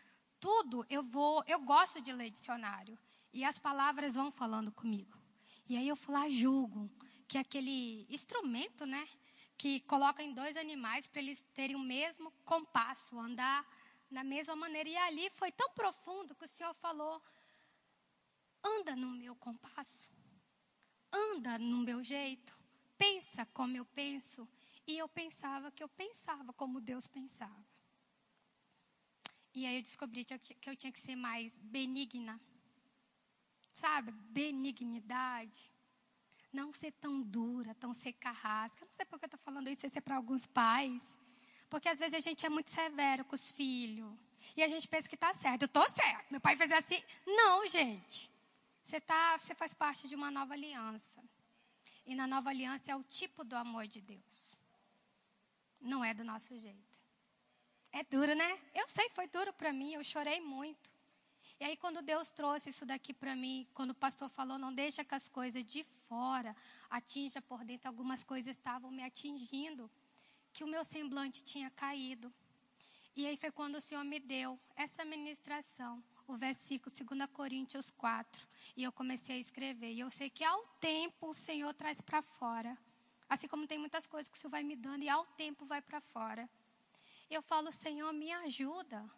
tudo 0.44 0.84
eu 0.90 1.02
vou, 1.02 1.42
eu 1.46 1.58
gosto 1.60 2.02
de 2.02 2.12
ler 2.12 2.28
dicionário. 2.28 2.98
E 3.34 3.44
as 3.44 3.58
palavras 3.58 4.14
vão 4.14 4.30
falando 4.30 4.70
comigo. 4.70 5.18
E 5.68 5.76
aí 5.76 5.88
eu 5.88 5.96
fui 5.96 6.14
lá, 6.14 6.28
julgo, 6.30 6.88
que 7.26 7.36
aquele 7.36 8.06
instrumento, 8.08 8.86
né? 8.86 9.08
Que 9.58 9.80
coloca 9.80 10.22
em 10.22 10.32
dois 10.32 10.56
animais 10.56 11.08
para 11.08 11.20
eles 11.20 11.44
terem 11.52 11.74
o 11.74 11.80
mesmo 11.80 12.30
compasso, 12.44 13.18
andar 13.18 13.66
na 14.08 14.22
mesma 14.22 14.54
maneira. 14.54 14.88
E 14.88 14.96
ali 14.96 15.28
foi 15.30 15.50
tão 15.50 15.68
profundo 15.70 16.32
que 16.36 16.44
o 16.44 16.48
Senhor 16.48 16.72
falou: 16.74 17.20
anda 18.62 18.94
no 18.94 19.08
meu 19.08 19.34
compasso, 19.34 20.12
anda 21.12 21.58
no 21.58 21.78
meu 21.78 22.04
jeito, 22.04 22.56
pensa 22.96 23.44
como 23.46 23.76
eu 23.76 23.84
penso. 23.84 24.48
E 24.86 24.96
eu 24.96 25.08
pensava 25.08 25.72
que 25.72 25.82
eu 25.82 25.88
pensava 25.88 26.52
como 26.52 26.80
Deus 26.80 27.08
pensava. 27.08 27.66
E 29.52 29.66
aí 29.66 29.76
eu 29.76 29.82
descobri 29.82 30.24
que 30.24 30.70
eu 30.70 30.76
tinha 30.76 30.92
que 30.92 31.00
ser 31.00 31.16
mais 31.16 31.58
benigna. 31.58 32.40
Sabe? 33.74 34.12
Benignidade. 34.12 35.70
Não 36.52 36.72
ser 36.72 36.92
tão 36.92 37.20
dura, 37.20 37.74
tão 37.74 37.92
ser 37.92 38.12
carrasca. 38.12 38.86
Não 38.86 38.92
sei 38.92 39.04
por 39.04 39.18
que 39.18 39.24
eu 39.24 39.26
estou 39.26 39.40
falando 39.40 39.68
isso, 39.68 39.88
se 39.88 39.98
é 39.98 40.00
para 40.00 40.16
alguns 40.16 40.46
pais. 40.46 41.18
Porque 41.68 41.88
às 41.88 41.98
vezes 41.98 42.14
a 42.14 42.20
gente 42.20 42.46
é 42.46 42.48
muito 42.48 42.70
severo 42.70 43.24
com 43.24 43.34
os 43.34 43.50
filhos. 43.50 44.14
E 44.56 44.62
a 44.62 44.68
gente 44.68 44.86
pensa 44.86 45.08
que 45.08 45.16
está 45.16 45.32
certo. 45.32 45.62
Eu 45.62 45.66
estou 45.66 45.88
certo. 45.90 46.30
Meu 46.30 46.40
pai 46.40 46.56
fez 46.56 46.70
assim. 46.70 47.02
Não, 47.26 47.66
gente. 47.66 48.30
Você, 48.82 49.00
tá, 49.00 49.36
você 49.36 49.54
faz 49.54 49.74
parte 49.74 50.06
de 50.06 50.14
uma 50.14 50.30
nova 50.30 50.54
aliança. 50.54 51.20
E 52.06 52.14
na 52.14 52.26
nova 52.26 52.50
aliança 52.50 52.92
é 52.92 52.96
o 52.96 53.02
tipo 53.02 53.42
do 53.42 53.56
amor 53.56 53.88
de 53.88 54.00
Deus. 54.00 54.56
Não 55.80 56.04
é 56.04 56.14
do 56.14 56.22
nosso 56.22 56.56
jeito. 56.56 57.02
É 57.90 58.04
duro, 58.04 58.34
né? 58.34 58.58
Eu 58.74 58.88
sei, 58.88 59.08
foi 59.10 59.26
duro 59.26 59.52
para 59.52 59.72
mim, 59.72 59.94
eu 59.94 60.04
chorei 60.04 60.40
muito. 60.40 60.93
E 61.60 61.64
aí, 61.64 61.76
quando 61.76 62.02
Deus 62.02 62.30
trouxe 62.30 62.70
isso 62.70 62.84
daqui 62.84 63.14
para 63.14 63.36
mim, 63.36 63.66
quando 63.72 63.90
o 63.90 63.94
pastor 63.94 64.28
falou, 64.28 64.58
não 64.58 64.74
deixa 64.74 65.04
que 65.04 65.14
as 65.14 65.28
coisas 65.28 65.64
de 65.64 65.84
fora 65.84 66.54
atinja 66.90 67.40
por 67.40 67.64
dentro, 67.64 67.88
algumas 67.88 68.24
coisas 68.24 68.56
estavam 68.56 68.90
me 68.90 69.02
atingindo, 69.02 69.90
que 70.52 70.64
o 70.64 70.66
meu 70.66 70.84
semblante 70.84 71.42
tinha 71.44 71.70
caído. 71.70 72.32
E 73.16 73.26
aí 73.26 73.36
foi 73.36 73.52
quando 73.52 73.76
o 73.76 73.80
Senhor 73.80 74.04
me 74.04 74.18
deu 74.18 74.58
essa 74.74 75.04
ministração, 75.04 76.02
o 76.26 76.36
versículo 76.36 76.92
2 76.94 77.30
Coríntios 77.30 77.90
4. 77.92 78.46
E 78.76 78.82
eu 78.82 78.90
comecei 78.90 79.36
a 79.36 79.38
escrever. 79.38 79.92
E 79.92 80.00
eu 80.00 80.10
sei 80.10 80.28
que 80.28 80.42
ao 80.42 80.66
tempo 80.80 81.28
o 81.28 81.34
Senhor 81.34 81.72
traz 81.74 82.00
para 82.00 82.20
fora. 82.20 82.76
Assim 83.28 83.46
como 83.46 83.66
tem 83.66 83.78
muitas 83.78 84.06
coisas 84.06 84.28
que 84.28 84.36
o 84.36 84.40
Senhor 84.40 84.50
vai 84.50 84.64
me 84.64 84.74
dando 84.74 85.04
e 85.04 85.08
ao 85.08 85.24
tempo 85.26 85.64
vai 85.64 85.80
para 85.80 86.00
fora. 86.00 86.50
Eu 87.30 87.40
falo, 87.40 87.70
Senhor, 87.70 88.12
me 88.12 88.32
ajuda 88.32 89.08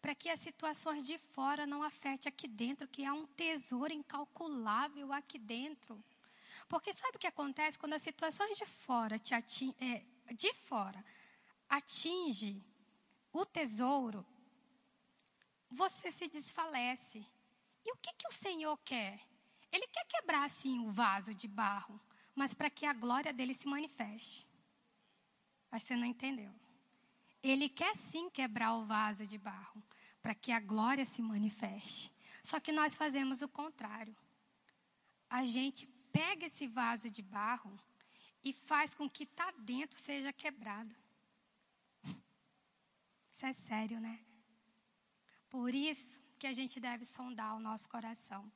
para 0.00 0.14
que 0.14 0.28
as 0.28 0.40
situações 0.40 1.06
de 1.06 1.18
fora 1.18 1.66
não 1.66 1.82
afetem 1.82 2.28
aqui 2.28 2.48
dentro, 2.48 2.88
que 2.88 3.04
há 3.04 3.12
um 3.12 3.26
tesouro 3.26 3.92
incalculável 3.92 5.12
aqui 5.12 5.38
dentro. 5.38 6.02
Porque 6.68 6.92
sabe 6.92 7.16
o 7.16 7.20
que 7.20 7.26
acontece 7.26 7.78
quando 7.78 7.94
as 7.94 8.02
situações 8.02 8.56
de 8.56 8.66
fora 8.66 9.18
te 9.18 9.34
ating, 9.34 9.74
é, 9.80 10.02
de 10.34 10.52
fora 10.54 11.04
atinge 11.68 12.62
o 13.32 13.44
tesouro, 13.44 14.24
você 15.70 16.10
se 16.10 16.26
desfalece. 16.28 17.24
E 17.84 17.92
o 17.92 17.96
que, 17.96 18.12
que 18.14 18.28
o 18.28 18.32
Senhor 18.32 18.76
quer? 18.78 19.20
Ele 19.70 19.86
quer 19.88 20.06
quebrar 20.06 20.44
assim 20.44 20.78
o 20.80 20.90
vaso 20.90 21.34
de 21.34 21.46
barro, 21.46 22.00
mas 22.34 22.54
para 22.54 22.70
que 22.70 22.86
a 22.86 22.92
glória 22.92 23.32
dele 23.32 23.54
se 23.54 23.68
manifeste. 23.68 24.46
Mas 25.70 25.82
você 25.82 25.96
não 25.96 26.06
entendeu. 26.06 26.52
Ele 27.48 27.68
quer 27.68 27.94
sim 27.94 28.28
quebrar 28.28 28.74
o 28.74 28.84
vaso 28.84 29.24
de 29.24 29.38
barro, 29.38 29.80
para 30.20 30.34
que 30.34 30.50
a 30.50 30.58
glória 30.58 31.04
se 31.04 31.22
manifeste. 31.22 32.12
Só 32.42 32.58
que 32.58 32.72
nós 32.72 32.96
fazemos 32.96 33.40
o 33.40 33.48
contrário. 33.48 34.16
A 35.30 35.44
gente 35.44 35.86
pega 36.10 36.46
esse 36.46 36.66
vaso 36.66 37.08
de 37.08 37.22
barro 37.22 37.72
e 38.42 38.52
faz 38.52 38.94
com 38.94 39.08
que 39.08 39.22
está 39.22 39.52
dentro 39.58 39.96
seja 39.96 40.32
quebrado. 40.32 40.92
Isso 43.32 43.46
é 43.46 43.52
sério, 43.52 44.00
né? 44.00 44.18
Por 45.48 45.72
isso 45.72 46.20
que 46.40 46.48
a 46.48 46.52
gente 46.52 46.80
deve 46.80 47.04
sondar 47.04 47.54
o 47.54 47.60
nosso 47.60 47.88
coração. 47.88 48.50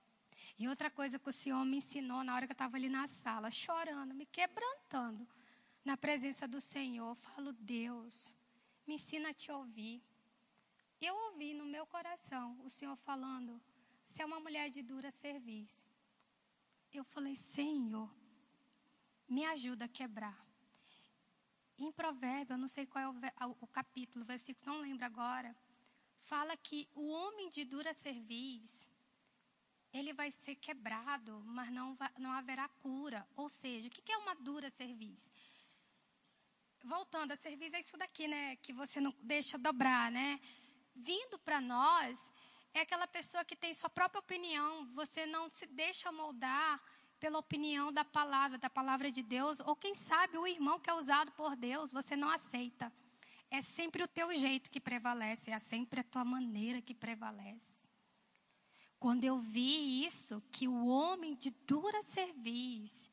E 0.59 0.67
outra 0.67 0.91
coisa 0.91 1.17
que 1.17 1.29
o 1.29 1.33
Senhor 1.33 1.65
me 1.65 1.77
ensinou 1.77 2.25
na 2.25 2.35
hora 2.35 2.45
que 2.45 2.53
eu 2.53 2.55
estava 2.55 2.77
ali 2.77 2.89
na 2.89 3.07
sala, 3.07 3.53
chorando, 3.53 4.15
me 4.15 4.27
quebrantando 4.27 5.29
na 5.85 5.97
presença 5.97 6.49
do 6.49 6.61
Senhor, 6.61 7.11
eu 7.11 7.15
falo, 7.15 7.53
Deus, 7.53 8.35
me 8.87 8.95
ensina 8.95 9.31
a 9.31 9.35
te 9.35 9.51
ouvir. 9.53 10.03
Eu 11.01 11.15
ouvi 11.27 11.55
no 11.55 11.65
meu 11.65 11.87
coração 11.87 12.61
o 12.65 12.69
Senhor 12.69 12.97
falando, 12.97 13.61
você 14.05 14.23
é 14.23 14.27
uma 14.27 14.41
mulher 14.41 14.69
de 14.71 14.83
dura 14.83 15.11
serviço. 15.11 15.85
Eu 16.93 17.05
falei, 17.05 17.37
Senhor, 17.37 18.11
me 19.29 19.45
ajuda 19.45 19.85
a 19.85 19.89
quebrar. 19.89 20.45
Em 21.79 21.91
Provérbio, 21.91 22.55
eu 22.55 22.59
não 22.59 22.69
sei 22.69 22.85
qual 22.85 23.15
é 23.39 23.47
o, 23.47 23.57
o 23.61 23.67
capítulo, 23.67 24.25
o 24.25 24.27
versículo, 24.27 24.67
não 24.67 24.83
lembro 24.83 25.05
agora, 25.07 25.57
fala 26.19 26.57
que 26.57 26.89
o 26.95 27.09
homem 27.09 27.49
de 27.49 27.65
dura 27.65 27.95
cerviz, 27.95 28.91
ele 29.93 30.13
vai 30.13 30.31
ser 30.31 30.57
quebrado, 30.57 31.43
mas 31.47 31.71
não, 31.73 31.95
vai, 31.95 32.11
não 32.19 32.33
haverá 32.33 32.69
cura. 32.69 33.27
Ou 33.35 33.49
seja, 33.49 33.89
o 33.89 33.91
que 33.91 34.13
é 34.13 34.19
uma 34.19 34.35
dura 34.35 34.69
cerviz? 34.69 35.33
Voltando, 36.83 37.33
a 37.33 37.37
cerviz 37.37 37.75
é 37.75 37.81
isso 37.81 37.97
daqui, 37.97 38.27
né? 38.27 38.57
Que 38.57 38.73
você 38.73 39.01
não 39.01 39.15
deixa 39.23 39.59
dobrar, 39.59 40.11
né? 40.11 40.41
Vindo 40.95 41.39
para 41.39 41.61
nós, 41.61 42.33
é 42.73 42.81
aquela 42.81 43.07
pessoa 43.07 43.45
que 43.45 43.55
tem 43.55 43.75
sua 43.75 43.91
própria 43.91 44.21
opinião. 44.21 44.87
Você 44.95 45.27
não 45.27 45.51
se 45.51 45.67
deixa 45.67 46.11
moldar 46.11 46.81
pela 47.19 47.39
opinião 47.39 47.93
da 47.93 48.05
palavra, 48.05 48.57
da 48.57 48.71
palavra 48.71 49.11
de 49.11 49.23
Deus, 49.23 49.61
ou 49.61 49.77
quem 49.77 49.95
sabe 49.95 50.39
o 50.39 50.47
irmão 50.47 50.81
que 50.81 50.89
é 50.89 50.95
usado 50.95 51.31
por 51.33 51.55
Deus, 51.55 51.93
você 51.93 52.17
não 52.17 52.31
aceita. 52.31 52.91
É 53.51 53.61
sempre 53.61 54.03
o 54.03 54.09
teu 54.09 54.35
jeito 54.35 54.71
que 54.71 54.81
prevalece, 54.81 55.51
é 55.51 55.59
sempre 55.59 56.01
a 56.01 56.05
tua 56.05 56.25
maneira 56.25 56.81
que 56.81 56.95
prevalece. 56.95 57.89
Quando 58.99 59.25
eu 59.25 59.39
vi 59.39 60.05
isso, 60.05 60.43
que 60.51 60.67
o 60.67 60.87
homem 60.87 61.35
de 61.35 61.51
dura 61.51 62.01
serviço, 62.03 63.11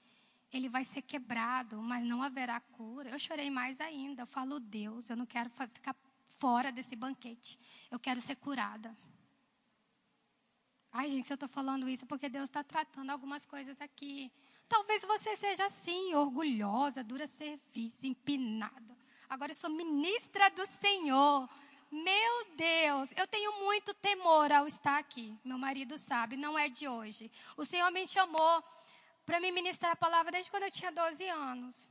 ele 0.52 0.70
vai 0.70 0.84
ser 0.84 1.02
quebrado, 1.02 1.82
mas 1.82 2.06
não 2.06 2.24
haverá 2.24 2.60
cura. 2.60 3.10
Eu 3.10 3.20
chorei 3.20 3.50
mais 3.50 3.82
ainda. 3.82 4.24
Eu 4.24 4.28
falo, 4.28 4.60
Deus, 4.60 5.10
eu 5.10 5.18
não 5.18 5.26
quero 5.26 5.50
ficar 5.50 5.96
fora 6.26 6.72
desse 6.72 6.96
banquete. 6.96 7.60
Eu 7.92 8.00
quero 8.00 8.22
ser 8.22 8.36
curada. 8.36 8.96
Ai, 10.92 11.10
gente, 11.10 11.28
se 11.28 11.34
eu 11.34 11.36
estou 11.36 11.50
falando 11.50 11.90
isso 11.90 12.06
porque 12.06 12.30
Deus 12.30 12.46
está 12.46 12.64
tratando 12.64 13.12
algumas 13.12 13.46
coisas 13.46 13.80
aqui. 13.82 14.32
Talvez 14.70 15.02
você 15.04 15.36
seja 15.36 15.66
assim, 15.66 16.14
orgulhosa, 16.16 17.04
dura 17.04 17.28
serviço, 17.28 18.06
empinada. 18.06 18.98
Agora 19.30 19.52
eu 19.52 19.56
sou 19.56 19.70
ministra 19.70 20.50
do 20.52 20.66
Senhor. 20.66 21.50
Meu 21.92 22.56
Deus, 22.56 23.12
eu 23.16 23.28
tenho 23.28 23.64
muito 23.64 23.94
temor 23.94 24.52
ao 24.52 24.68
estar 24.68 24.98
aqui. 24.98 25.38
Meu 25.44 25.58
marido 25.58 25.98
sabe, 25.98 26.36
não 26.36 26.58
é 26.58 26.68
de 26.68 26.88
hoje. 26.88 27.32
O 27.56 27.64
Senhor 27.64 27.90
me 27.92 28.08
chamou 28.08 28.64
para 29.28 29.42
me 29.42 29.52
ministrar 29.52 29.92
a 29.92 29.96
palavra 29.98 30.32
desde 30.32 30.50
quando 30.50 30.64
eu 30.64 30.72
tinha 30.72 30.90
12 30.90 31.28
anos. 31.28 31.90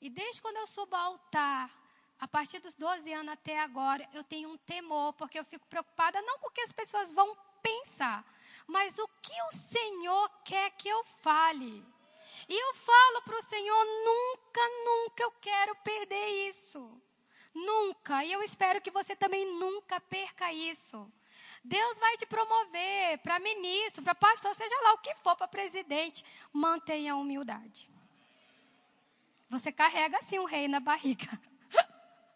E 0.00 0.08
desde 0.08 0.40
quando 0.40 0.56
eu 0.56 0.66
subo 0.66 0.96
ao 0.96 1.12
altar, 1.12 1.70
a 2.18 2.26
partir 2.26 2.60
dos 2.60 2.74
12 2.74 3.12
anos 3.12 3.34
até 3.34 3.60
agora, 3.60 4.08
eu 4.14 4.24
tenho 4.24 4.48
um 4.48 4.56
temor, 4.56 5.12
porque 5.12 5.38
eu 5.38 5.44
fico 5.44 5.66
preocupada 5.66 6.22
não 6.22 6.38
com 6.38 6.48
o 6.48 6.50
que 6.50 6.62
as 6.62 6.72
pessoas 6.72 7.12
vão 7.12 7.36
pensar, 7.62 8.24
mas 8.66 8.98
o 8.98 9.06
que 9.20 9.42
o 9.42 9.50
Senhor 9.50 10.30
quer 10.46 10.70
que 10.70 10.88
eu 10.88 11.04
fale. 11.04 11.84
E 12.48 12.54
eu 12.58 12.74
falo 12.74 13.22
para 13.22 13.36
o 13.36 13.42
Senhor: 13.42 13.84
nunca, 13.84 14.60
nunca 14.82 15.22
eu 15.24 15.30
quero 15.42 15.76
perder 15.76 16.48
isso. 16.48 17.02
Nunca. 17.54 18.24
E 18.24 18.32
eu 18.32 18.42
espero 18.42 18.80
que 18.80 18.90
você 18.90 19.14
também 19.14 19.44
nunca 19.58 20.00
perca 20.00 20.50
isso. 20.50 21.06
Deus 21.64 21.98
vai 21.98 22.16
te 22.18 22.26
promover 22.26 23.18
para 23.22 23.40
ministro, 23.40 24.02
para 24.02 24.14
pastor, 24.14 24.54
seja 24.54 24.74
lá 24.84 24.92
o 24.92 24.98
que 24.98 25.14
for, 25.14 25.34
para 25.34 25.48
presidente. 25.48 26.22
Mantenha 26.52 27.14
a 27.14 27.16
humildade. 27.16 27.88
Você 29.48 29.72
carrega 29.72 30.18
assim 30.18 30.38
um 30.38 30.44
rei 30.44 30.68
na 30.68 30.78
barriga. 30.78 31.26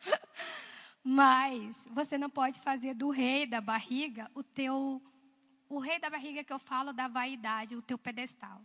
Mas 1.05 1.77
você 1.91 2.17
não 2.17 2.31
pode 2.31 2.61
fazer 2.61 2.95
do 2.95 3.11
rei 3.11 3.45
da 3.47 3.61
barriga 3.61 4.31
o 4.35 4.43
teu 4.43 5.03
o 5.69 5.79
rei 5.79 5.99
da 5.99 6.09
barriga 6.09 6.43
que 6.43 6.53
eu 6.53 6.59
falo 6.59 6.95
da 6.95 7.09
vaidade, 7.09 7.77
o 7.77 7.83
teu 7.83 7.99
pedestal. 7.99 8.63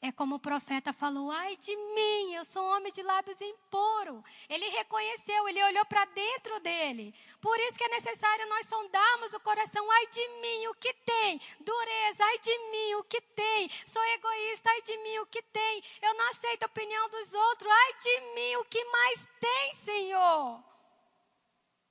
É 0.00 0.12
como 0.12 0.36
o 0.36 0.40
profeta 0.40 0.92
falou: 0.92 1.30
ai 1.30 1.56
de 1.56 1.76
mim, 1.76 2.34
eu 2.34 2.44
sou 2.44 2.62
um 2.62 2.76
homem 2.76 2.92
de 2.92 3.02
lábios 3.02 3.40
impuro. 3.40 4.22
Ele 4.48 4.68
reconheceu, 4.68 5.48
ele 5.48 5.62
olhou 5.64 5.84
para 5.86 6.04
dentro 6.06 6.60
dele. 6.60 7.14
Por 7.40 7.58
isso 7.60 7.78
que 7.78 7.84
é 7.84 7.88
necessário 7.88 8.48
nós 8.48 8.68
sondarmos 8.68 9.32
o 9.34 9.40
coração: 9.40 9.90
ai 9.90 10.06
de 10.06 10.28
mim, 10.40 10.66
o 10.68 10.74
que 10.74 10.92
tem? 10.94 11.40
Dureza, 11.60 12.24
ai 12.24 12.38
de 12.38 12.58
mim, 12.70 12.94
o 12.94 13.04
que 13.04 13.20
tem? 13.20 13.70
Sou 13.86 14.04
egoísta, 14.04 14.70
ai 14.70 14.82
de 14.82 14.96
mim, 14.98 15.18
o 15.18 15.26
que 15.26 15.42
tem? 15.42 15.82
Eu 16.02 16.14
não 16.14 16.28
aceito 16.30 16.62
a 16.62 16.66
opinião 16.66 17.08
dos 17.08 17.34
outros, 17.34 17.72
ai 17.72 17.92
de 17.94 18.20
mim, 18.34 18.56
o 18.56 18.64
que 18.64 18.84
mais 18.84 19.28
tem, 19.40 19.74
Senhor? 19.74 20.67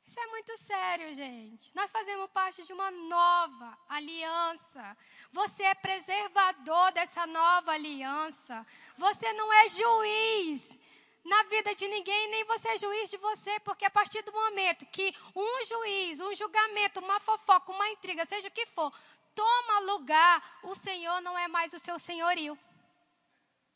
Isso 0.08 0.22
é 0.22 0.28
muito 0.28 0.58
sério, 0.58 1.14
gente. 1.14 1.70
Nós 1.76 1.92
fazemos 1.92 2.32
parte 2.32 2.64
de 2.64 2.72
uma 2.72 2.90
nova 2.90 3.78
aliança. 3.90 4.98
Você 5.34 5.64
é 5.64 5.76
preservador 5.76 6.94
dessa 6.94 7.28
nova 7.28 7.74
aliança. 7.74 8.66
Você 8.96 9.34
não 9.34 9.52
é 9.52 9.68
juiz 9.68 10.80
na 11.26 11.44
vida 11.44 11.76
de 11.76 11.90
ninguém, 11.90 12.30
nem 12.30 12.46
você 12.46 12.70
é 12.70 12.78
juiz 12.78 13.10
de 13.10 13.18
você, 13.18 13.60
porque 13.60 13.84
a 13.84 13.90
partir 13.90 14.22
do 14.22 14.32
momento 14.32 14.86
que 14.86 15.14
um 15.36 15.66
juiz, 15.66 16.22
um 16.22 16.34
julgamento, 16.34 17.02
uma 17.02 17.20
fofoca, 17.20 17.70
uma 17.74 17.90
intriga, 17.90 18.26
seja 18.26 18.48
o 18.48 18.52
que 18.52 18.66
for, 18.66 18.94
toma 19.36 19.92
lugar, 19.92 20.60
o 20.64 20.74
Senhor 20.74 21.20
não 21.20 21.38
é 21.38 21.50
mais 21.50 21.74
o 21.74 21.80
seu 21.80 22.00
senhorio. 22.00 22.58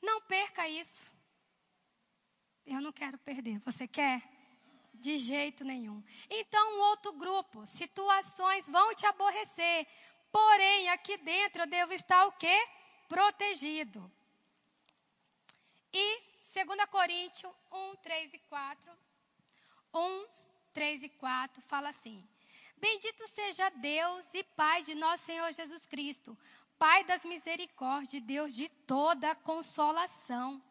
Não 0.01 0.21
perca 0.21 0.65
isso. 0.69 1.11
Eu 2.65 2.79
não 2.79 2.93
quero 2.93 3.17
perder. 3.17 3.59
Você 3.65 3.86
quer? 3.86 4.40
De 5.01 5.17
jeito 5.17 5.63
nenhum. 5.63 6.03
Então, 6.29 6.79
outro 6.91 7.11
grupo, 7.13 7.65
situações 7.65 8.67
vão 8.67 8.93
te 8.93 9.05
aborrecer. 9.07 9.87
Porém, 10.31 10.89
aqui 10.89 11.17
dentro 11.17 11.63
eu 11.63 11.67
devo 11.67 11.91
estar 11.91 12.25
o 12.27 12.31
quê? 12.33 12.67
Protegido. 13.09 13.99
E 15.91 16.21
2 16.53 16.85
Coríntios 16.89 17.51
1, 17.71 17.95
3 17.97 18.33
e 18.35 18.39
4. 18.39 18.91
1, 19.93 20.25
3 20.71 21.03
e 21.03 21.09
4 21.09 21.61
fala 21.63 21.89
assim: 21.89 22.23
Bendito 22.77 23.27
seja 23.27 23.69
Deus 23.71 24.33
e 24.33 24.43
Pai 24.43 24.83
de 24.83 24.93
nosso 24.93 25.25
Senhor 25.25 25.51
Jesus 25.51 25.85
Cristo, 25.87 26.37
Pai 26.77 27.03
das 27.03 27.25
misericórdias, 27.25 28.23
Deus 28.23 28.53
de 28.53 28.69
toda 28.87 29.35
consolação, 29.35 30.61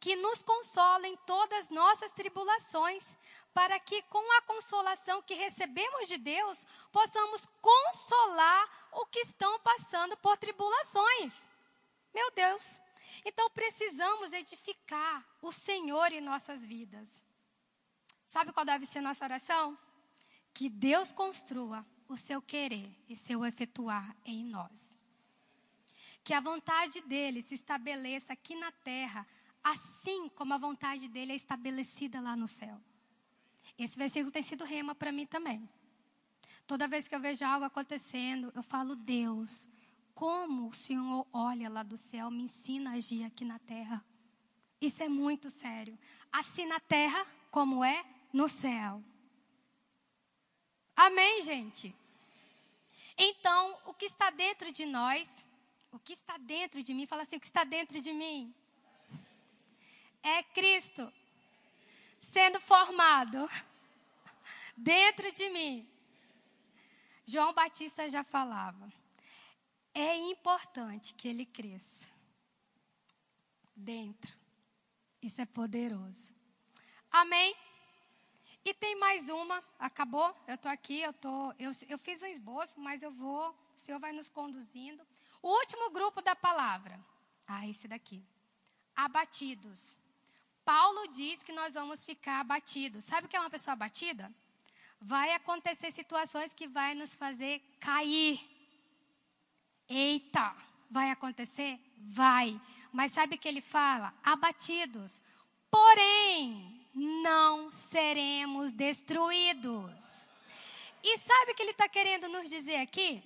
que 0.00 0.16
nos 0.16 0.42
consola 0.42 1.06
em 1.06 1.16
todas 1.18 1.70
nossas 1.70 2.12
tribulações, 2.12 3.16
para 3.54 3.78
que 3.78 4.02
com 4.02 4.38
a 4.38 4.42
consolação 4.42 5.22
que 5.22 5.34
recebemos 5.34 6.08
de 6.08 6.18
Deus, 6.18 6.66
possamos 6.92 7.48
consolar 7.60 8.88
o 8.92 9.06
que 9.06 9.20
estão 9.20 9.58
passando 9.60 10.16
por 10.18 10.36
tribulações. 10.36 11.48
Meu 12.12 12.30
Deus. 12.32 12.80
Então 13.24 13.48
precisamos 13.50 14.32
edificar 14.32 15.24
o 15.40 15.52
Senhor 15.52 16.12
em 16.12 16.20
nossas 16.20 16.64
vidas. 16.64 17.22
Sabe 18.26 18.52
qual 18.52 18.66
deve 18.66 18.84
ser 18.84 19.00
nossa 19.00 19.24
oração? 19.24 19.78
que 20.54 20.68
Deus 20.68 21.10
construa 21.10 21.84
o 22.08 22.16
seu 22.16 22.40
querer 22.40 22.88
e 23.08 23.16
seu 23.16 23.44
efetuar 23.44 24.16
em 24.24 24.44
nós. 24.44 24.98
Que 26.22 26.32
a 26.32 26.40
vontade 26.40 27.00
dele 27.02 27.42
se 27.42 27.56
estabeleça 27.56 28.32
aqui 28.32 28.54
na 28.54 28.70
terra, 28.70 29.26
assim 29.62 30.28
como 30.30 30.54
a 30.54 30.58
vontade 30.58 31.08
dele 31.08 31.32
é 31.32 31.36
estabelecida 31.36 32.20
lá 32.20 32.36
no 32.36 32.46
céu. 32.46 32.80
Esse 33.78 33.96
versículo 33.98 34.30
tem 34.30 34.42
sido 34.42 34.64
rema 34.64 34.94
para 34.94 35.10
mim 35.10 35.26
também. 35.26 35.68
Toda 36.66 36.88
vez 36.88 37.08
que 37.08 37.14
eu 37.14 37.20
vejo 37.20 37.44
algo 37.44 37.64
acontecendo, 37.64 38.52
eu 38.54 38.62
falo, 38.62 38.96
Deus, 38.96 39.68
como 40.14 40.68
o 40.68 40.72
Senhor 40.72 41.26
olha 41.32 41.68
lá 41.68 41.82
do 41.82 41.96
céu, 41.96 42.30
me 42.30 42.44
ensina 42.44 42.90
a 42.90 42.94
agir 42.94 43.24
aqui 43.24 43.44
na 43.44 43.58
terra. 43.58 44.04
Isso 44.80 45.02
é 45.02 45.08
muito 45.08 45.50
sério. 45.50 45.98
Assim 46.32 46.66
na 46.66 46.80
terra, 46.80 47.26
como 47.50 47.84
é 47.84 48.04
no 48.32 48.48
céu. 48.48 49.02
Amém, 50.96 51.42
gente? 51.42 51.94
Então, 53.18 53.76
o 53.86 53.94
que 53.94 54.06
está 54.06 54.30
dentro 54.30 54.72
de 54.72 54.86
nós, 54.86 55.44
o 55.90 55.98
que 55.98 56.12
está 56.12 56.36
dentro 56.38 56.82
de 56.82 56.94
mim, 56.94 57.06
fala 57.06 57.22
assim: 57.22 57.36
o 57.36 57.40
que 57.40 57.46
está 57.46 57.64
dentro 57.64 58.00
de 58.00 58.12
mim 58.12 58.54
é 60.22 60.42
Cristo 60.42 61.12
sendo 62.24 62.58
formado 62.60 63.48
dentro 64.76 65.30
de 65.30 65.50
mim. 65.50 65.88
João 67.26 67.52
Batista 67.52 68.08
já 68.08 68.24
falava. 68.24 68.90
É 69.92 70.16
importante 70.16 71.14
que 71.14 71.28
ele 71.28 71.44
cresça 71.44 72.08
dentro. 73.76 74.34
Isso 75.22 75.40
é 75.40 75.46
poderoso. 75.46 76.32
Amém? 77.10 77.54
E 78.64 78.72
tem 78.72 78.96
mais 78.96 79.28
uma, 79.28 79.62
acabou? 79.78 80.34
Eu 80.48 80.54
estou 80.54 80.70
aqui, 80.70 81.00
eu, 81.00 81.12
tô, 81.12 81.52
eu, 81.58 81.70
eu 81.88 81.98
fiz 81.98 82.22
um 82.22 82.26
esboço, 82.26 82.80
mas 82.80 83.02
eu 83.02 83.10
vou, 83.10 83.50
o 83.50 83.78
Senhor 83.78 84.00
vai 84.00 84.12
nos 84.12 84.30
conduzindo. 84.30 85.06
O 85.42 85.48
último 85.48 85.90
grupo 85.90 86.22
da 86.22 86.34
palavra. 86.34 86.98
Ah, 87.46 87.68
esse 87.68 87.86
daqui. 87.86 88.24
Abatidos. 88.96 89.96
Paulo 90.64 91.08
diz 91.08 91.42
que 91.42 91.52
nós 91.52 91.74
vamos 91.74 92.04
ficar 92.04 92.40
abatidos. 92.40 93.04
Sabe 93.04 93.26
o 93.26 93.30
que 93.30 93.36
é 93.36 93.40
uma 93.40 93.50
pessoa 93.50 93.72
abatida? 93.72 94.32
Vai 95.00 95.32
acontecer 95.32 95.90
situações 95.90 96.54
que 96.54 96.66
vai 96.66 96.94
nos 96.94 97.16
fazer 97.16 97.60
cair. 97.78 98.40
Eita, 99.88 100.56
vai 100.90 101.10
acontecer? 101.10 101.78
Vai. 101.98 102.58
Mas 102.92 103.12
sabe 103.12 103.34
o 103.34 103.38
que 103.38 103.48
ele 103.48 103.60
fala? 103.60 104.14
Abatidos. 104.22 105.20
Porém, 105.70 106.86
não 106.94 107.70
seremos 107.70 108.72
destruídos. 108.72 110.26
E 111.02 111.18
sabe 111.18 111.52
o 111.52 111.54
que 111.54 111.62
ele 111.62 111.72
está 111.72 111.88
querendo 111.88 112.28
nos 112.28 112.48
dizer 112.48 112.76
aqui? 112.76 113.22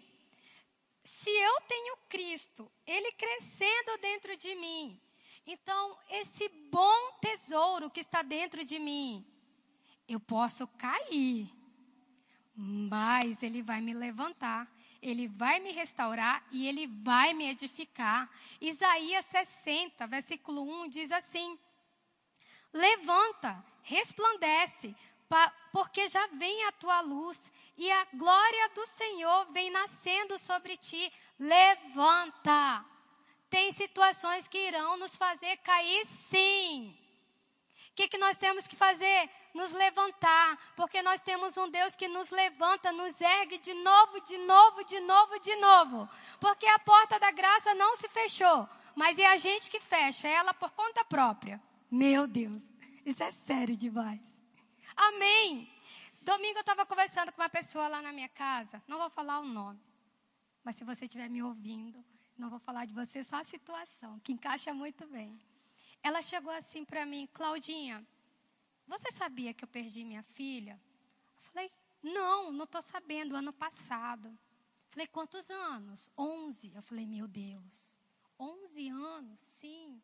Se 1.04 1.30
eu 1.30 1.60
tenho 1.62 1.96
Cristo, 2.08 2.70
Ele 2.86 3.10
crescendo 3.12 3.96
dentro 3.98 4.36
de 4.36 4.54
mim, 4.56 5.00
então 5.50 5.98
esse 6.10 6.46
bom 6.70 7.12
tesouro 7.22 7.90
que 7.90 8.00
está 8.00 8.20
dentro 8.20 8.62
de 8.64 8.78
mim, 8.78 9.26
eu 10.06 10.20
posso 10.20 10.66
cair, 10.66 11.50
mas 12.54 13.42
Ele 13.42 13.62
vai 13.62 13.80
me 13.80 13.94
levantar. 13.94 14.70
Ele 15.00 15.28
vai 15.28 15.60
me 15.60 15.70
restaurar 15.70 16.44
e 16.50 16.66
ele 16.66 16.88
vai 16.88 17.32
me 17.32 17.48
edificar. 17.48 18.28
Isaías 18.60 19.24
60, 19.26 20.06
versículo 20.08 20.62
1 20.82 20.88
diz 20.88 21.12
assim: 21.12 21.56
Levanta, 22.72 23.64
resplandece, 23.82 24.94
porque 25.72 26.08
já 26.08 26.26
vem 26.28 26.64
a 26.64 26.72
tua 26.72 27.00
luz 27.00 27.52
e 27.76 27.90
a 27.90 28.04
glória 28.12 28.68
do 28.70 28.84
Senhor 28.86 29.46
vem 29.52 29.70
nascendo 29.70 30.36
sobre 30.36 30.76
ti. 30.76 31.12
Levanta. 31.38 32.84
Tem 33.50 33.72
situações 33.72 34.46
que 34.46 34.58
irão 34.58 34.96
nos 34.96 35.16
fazer 35.16 35.56
cair, 35.58 36.04
sim. 36.06 36.96
O 37.90 37.94
que, 37.94 38.08
que 38.08 38.18
nós 38.18 38.36
temos 38.36 38.66
que 38.66 38.76
fazer? 38.76 39.30
Nos 39.54 39.72
levantar, 39.72 40.56
porque 40.76 41.02
nós 41.02 41.20
temos 41.22 41.56
um 41.56 41.68
Deus 41.68 41.96
que 41.96 42.06
nos 42.06 42.30
levanta, 42.30 42.92
nos 42.92 43.20
ergue 43.20 43.58
de 43.58 43.74
novo, 43.74 44.20
de 44.20 44.38
novo, 44.38 44.84
de 44.84 45.00
novo, 45.00 45.40
de 45.40 45.56
novo. 45.56 46.08
Porque 46.38 46.66
a 46.66 46.78
porta 46.78 47.18
da 47.18 47.32
graça 47.32 47.74
não 47.74 47.96
se 47.96 48.08
fechou, 48.08 48.68
mas 48.94 49.18
é 49.18 49.26
a 49.26 49.36
gente 49.36 49.70
que 49.70 49.80
fecha 49.80 50.28
ela 50.28 50.54
por 50.54 50.70
conta 50.72 51.04
própria. 51.04 51.60
Meu 51.90 52.26
Deus, 52.26 52.70
isso 53.04 53.22
é 53.22 53.30
sério 53.30 53.76
demais. 53.76 54.40
Amém. 54.94 55.72
Domingo 56.20 56.58
eu 56.58 56.60
estava 56.60 56.84
conversando 56.84 57.32
com 57.32 57.40
uma 57.40 57.48
pessoa 57.48 57.88
lá 57.88 58.02
na 58.02 58.12
minha 58.12 58.28
casa, 58.28 58.82
não 58.86 58.98
vou 58.98 59.08
falar 59.08 59.40
o 59.40 59.46
nome, 59.46 59.80
mas 60.62 60.76
se 60.76 60.84
você 60.84 61.06
estiver 61.06 61.30
me 61.30 61.42
ouvindo, 61.42 62.04
não 62.38 62.48
vou 62.48 62.58
falar 62.60 62.84
de 62.84 62.94
você, 62.94 63.24
só 63.24 63.36
a 63.36 63.44
situação, 63.44 64.20
que 64.20 64.32
encaixa 64.32 64.72
muito 64.72 65.06
bem. 65.08 65.38
Ela 66.02 66.22
chegou 66.22 66.52
assim 66.52 66.84
para 66.84 67.04
mim, 67.04 67.28
Claudinha, 67.32 68.06
você 68.86 69.10
sabia 69.10 69.52
que 69.52 69.64
eu 69.64 69.68
perdi 69.68 70.04
minha 70.04 70.22
filha? 70.22 70.80
Eu 71.36 71.42
falei, 71.42 71.72
não, 72.02 72.52
não 72.52 72.64
estou 72.64 72.80
sabendo, 72.80 73.36
ano 73.36 73.52
passado. 73.52 74.28
Eu 74.28 74.88
falei, 74.88 75.06
quantos 75.08 75.50
anos? 75.50 76.10
Onze. 76.16 76.72
Eu 76.74 76.82
falei, 76.82 77.06
meu 77.06 77.26
Deus, 77.26 77.98
onze 78.38 78.88
anos, 78.88 79.40
sim. 79.40 80.00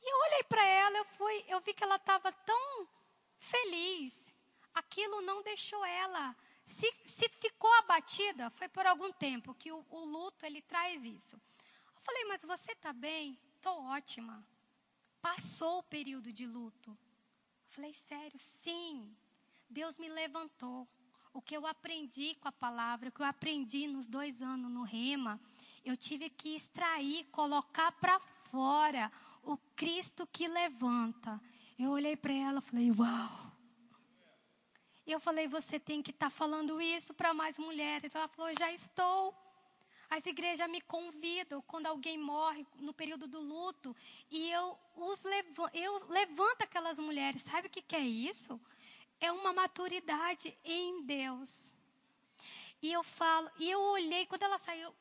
E 0.00 0.12
eu 0.12 0.18
olhei 0.28 0.44
para 0.44 0.64
ela, 0.64 0.98
eu 0.98 1.04
fui, 1.04 1.44
eu 1.48 1.60
vi 1.60 1.74
que 1.74 1.82
ela 1.82 1.96
estava 1.96 2.32
tão 2.32 2.88
feliz. 3.38 4.32
Aquilo 4.72 5.20
não 5.20 5.42
deixou 5.42 5.84
ela. 5.84 6.36
Se, 6.64 6.92
se 7.06 7.28
ficou 7.28 7.72
abatida, 7.78 8.50
foi 8.50 8.68
por 8.68 8.86
algum 8.86 9.12
tempo 9.12 9.54
que 9.54 9.70
o, 9.70 9.84
o 9.90 10.04
luto 10.04 10.46
ele 10.46 10.62
traz 10.62 11.04
isso. 11.04 11.40
Falei, 12.06 12.24
mas 12.26 12.42
você 12.42 12.70
está 12.70 12.92
bem? 12.92 13.36
Estou 13.56 13.82
ótima. 13.86 14.46
Passou 15.20 15.80
o 15.80 15.82
período 15.82 16.32
de 16.32 16.46
luto. 16.46 16.96
Falei, 17.66 17.92
sério? 17.92 18.38
Sim. 18.38 19.12
Deus 19.68 19.98
me 19.98 20.08
levantou. 20.08 20.86
O 21.32 21.42
que 21.42 21.56
eu 21.56 21.66
aprendi 21.66 22.36
com 22.36 22.46
a 22.46 22.52
palavra, 22.52 23.08
o 23.08 23.12
que 23.12 23.20
eu 23.20 23.26
aprendi 23.26 23.88
nos 23.88 24.06
dois 24.06 24.40
anos 24.40 24.70
no 24.70 24.84
Rema, 24.84 25.40
eu 25.84 25.96
tive 25.96 26.30
que 26.30 26.54
extrair, 26.54 27.24
colocar 27.32 27.90
para 27.90 28.20
fora 28.20 29.10
o 29.42 29.56
Cristo 29.74 30.28
que 30.28 30.46
levanta. 30.46 31.40
Eu 31.76 31.90
olhei 31.90 32.16
para 32.16 32.32
ela 32.32 32.60
e 32.60 32.62
falei, 32.62 32.92
uau. 32.92 33.52
Eu 35.04 35.18
falei, 35.18 35.48
você 35.48 35.80
tem 35.80 36.00
que 36.00 36.12
estar 36.12 36.26
tá 36.26 36.30
falando 36.30 36.80
isso 36.80 37.12
para 37.12 37.34
mais 37.34 37.58
mulheres. 37.58 38.14
Ela 38.14 38.28
falou, 38.28 38.52
já 38.56 38.70
estou. 38.70 39.34
As 40.08 40.24
igrejas 40.26 40.70
me 40.70 40.80
convidam 40.80 41.60
quando 41.62 41.86
alguém 41.86 42.16
morre 42.16 42.64
no 42.78 42.92
período 42.92 43.26
do 43.26 43.40
luto 43.40 43.94
e 44.30 44.50
eu 44.50 44.78
os 44.96 45.24
levo, 45.24 45.68
eu 45.74 46.08
levanto 46.08 46.62
aquelas 46.62 46.98
mulheres. 46.98 47.42
Sabe 47.42 47.68
o 47.68 47.70
que, 47.70 47.82
que 47.82 47.96
é 47.96 48.00
isso? 48.00 48.60
É 49.20 49.30
uma 49.32 49.52
maturidade 49.52 50.56
em 50.64 51.02
Deus. 51.02 51.72
E 52.82 52.92
eu 52.92 53.02
falo, 53.02 53.50
e 53.58 53.70
eu 53.70 53.80
olhei 53.80 54.26
quando 54.26 54.42
ela 54.42 54.58
saiu, 54.58 54.94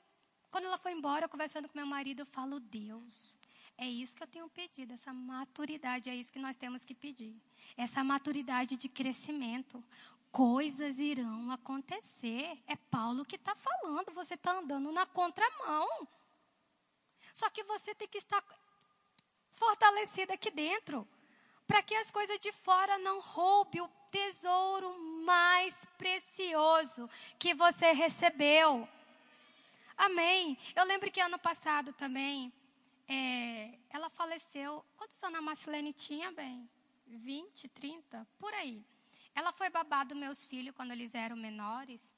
quando 0.49 0.65
ela 0.65 0.77
foi 0.77 0.93
embora, 0.93 1.27
conversando 1.27 1.67
com 1.67 1.77
meu 1.77 1.85
marido, 1.85 2.21
eu 2.21 2.25
falo, 2.25 2.59
Deus, 2.59 3.35
é 3.77 3.87
isso 3.87 4.15
que 4.15 4.23
eu 4.23 4.27
tenho 4.27 4.49
pedido, 4.49 4.93
essa 4.93 5.11
maturidade, 5.11 6.09
é 6.09 6.15
isso 6.15 6.31
que 6.31 6.39
nós 6.39 6.55
temos 6.55 6.85
que 6.85 6.95
pedir. 6.95 7.35
Essa 7.75 8.03
maturidade 8.03 8.77
de 8.77 8.87
crescimento. 8.87 9.83
Coisas 10.35 10.99
irão 10.99 11.49
acontecer. 11.49 12.61
É 12.67 12.75
Paulo 12.75 13.23
que 13.23 13.37
está 13.37 13.55
falando, 13.55 14.11
você 14.11 14.33
está 14.33 14.51
andando 14.51 14.91
na 14.91 15.05
contramão. 15.05 15.87
Só 17.31 17.49
que 17.49 17.63
você 17.63 17.95
tem 17.95 18.05
que 18.05 18.17
estar 18.17 18.43
fortalecida 19.53 20.33
aqui 20.33 20.51
dentro. 20.51 21.07
Para 21.65 21.81
que 21.81 21.95
as 21.95 22.11
coisas 22.11 22.37
de 22.37 22.51
fora 22.51 22.97
não 22.97 23.21
roubem 23.21 23.79
o 23.79 23.87
tesouro 24.11 24.99
mais 25.23 25.85
precioso 25.97 27.09
que 27.39 27.53
você 27.53 27.93
recebeu. 27.93 28.85
Amém. 29.95 30.57
Eu 30.75 30.83
lembro 30.83 31.09
que 31.09 31.21
ano 31.21 31.39
passado 31.39 31.93
também, 31.93 32.51
é, 33.07 33.79
ela 33.89 34.09
faleceu. 34.09 34.83
Quantos 34.97 35.23
anos 35.23 35.39
a 35.39 35.41
Marcelene 35.41 35.93
tinha, 35.93 36.29
bem? 36.33 36.69
20, 37.07 37.69
30, 37.69 38.27
por 38.37 38.53
aí. 38.53 38.83
Ela 39.35 39.51
foi 39.51 39.69
babá 39.69 40.03
dos 40.05 40.17
meus 40.17 40.45
filhos 40.45 40.73
quando 40.73 40.91
eles 40.91 41.13
eram 41.13 41.35
menores. 41.35 42.15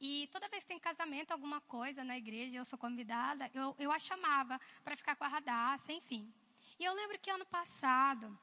E 0.00 0.28
toda 0.32 0.48
vez 0.48 0.64
que 0.64 0.68
tem 0.68 0.78
casamento, 0.78 1.30
alguma 1.30 1.60
coisa 1.60 2.02
na 2.02 2.18
igreja, 2.18 2.58
eu 2.58 2.64
sou 2.64 2.78
convidada, 2.78 3.50
eu, 3.54 3.74
eu 3.78 3.90
a 3.90 3.98
chamava 3.98 4.60
para 4.84 4.96
ficar 4.96 5.14
com 5.16 5.24
a 5.24 5.28
Radassa, 5.28 5.92
enfim. 5.92 6.34
E 6.78 6.84
eu 6.84 6.92
lembro 6.92 7.18
que 7.18 7.30
ano 7.30 7.46
passado, 7.46 8.38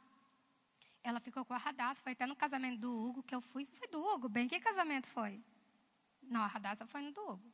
ela 1.03 1.19
ficou 1.19 1.43
com 1.45 1.53
a 1.53 1.57
Radassa, 1.57 2.01
foi 2.01 2.13
até 2.13 2.25
no 2.25 2.35
casamento 2.35 2.79
do 2.79 2.91
Hugo 2.91 3.21
que 3.21 3.35
eu 3.35 3.41
fui. 3.41 3.67
Foi 3.73 3.87
do 3.89 4.03
Hugo, 4.03 4.29
bem, 4.29 4.47
que 4.47 4.59
casamento 4.59 5.07
foi? 5.07 5.43
Não, 6.23 6.41
a 6.41 6.47
Radassa 6.47 6.87
foi 6.87 7.01
no 7.01 7.11
do 7.11 7.21
Hugo. 7.21 7.53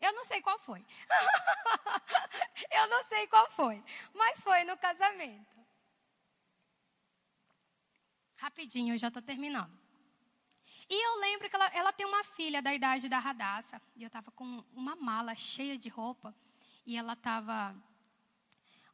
Eu 0.00 0.12
não 0.12 0.24
sei 0.24 0.40
qual 0.40 0.58
foi. 0.60 0.86
eu 2.70 2.86
não 2.88 3.02
sei 3.02 3.26
qual 3.26 3.50
foi. 3.50 3.82
Mas 4.14 4.40
foi 4.40 4.62
no 4.62 4.76
casamento. 4.76 5.58
Rapidinho, 8.36 8.94
eu 8.94 8.98
já 8.98 9.08
estou 9.08 9.20
terminando. 9.20 9.87
E 10.90 11.06
eu 11.06 11.20
lembro 11.20 11.50
que 11.50 11.54
ela, 11.54 11.66
ela 11.74 11.92
tem 11.92 12.06
uma 12.06 12.24
filha 12.24 12.62
da 12.62 12.74
idade 12.74 13.08
da 13.08 13.18
Radassa. 13.18 13.80
E 13.94 14.02
eu 14.02 14.06
estava 14.06 14.30
com 14.30 14.64
uma 14.72 14.96
mala 14.96 15.34
cheia 15.34 15.76
de 15.76 15.88
roupa. 15.88 16.34
E 16.86 16.96
ela 16.96 17.12
estava. 17.12 17.76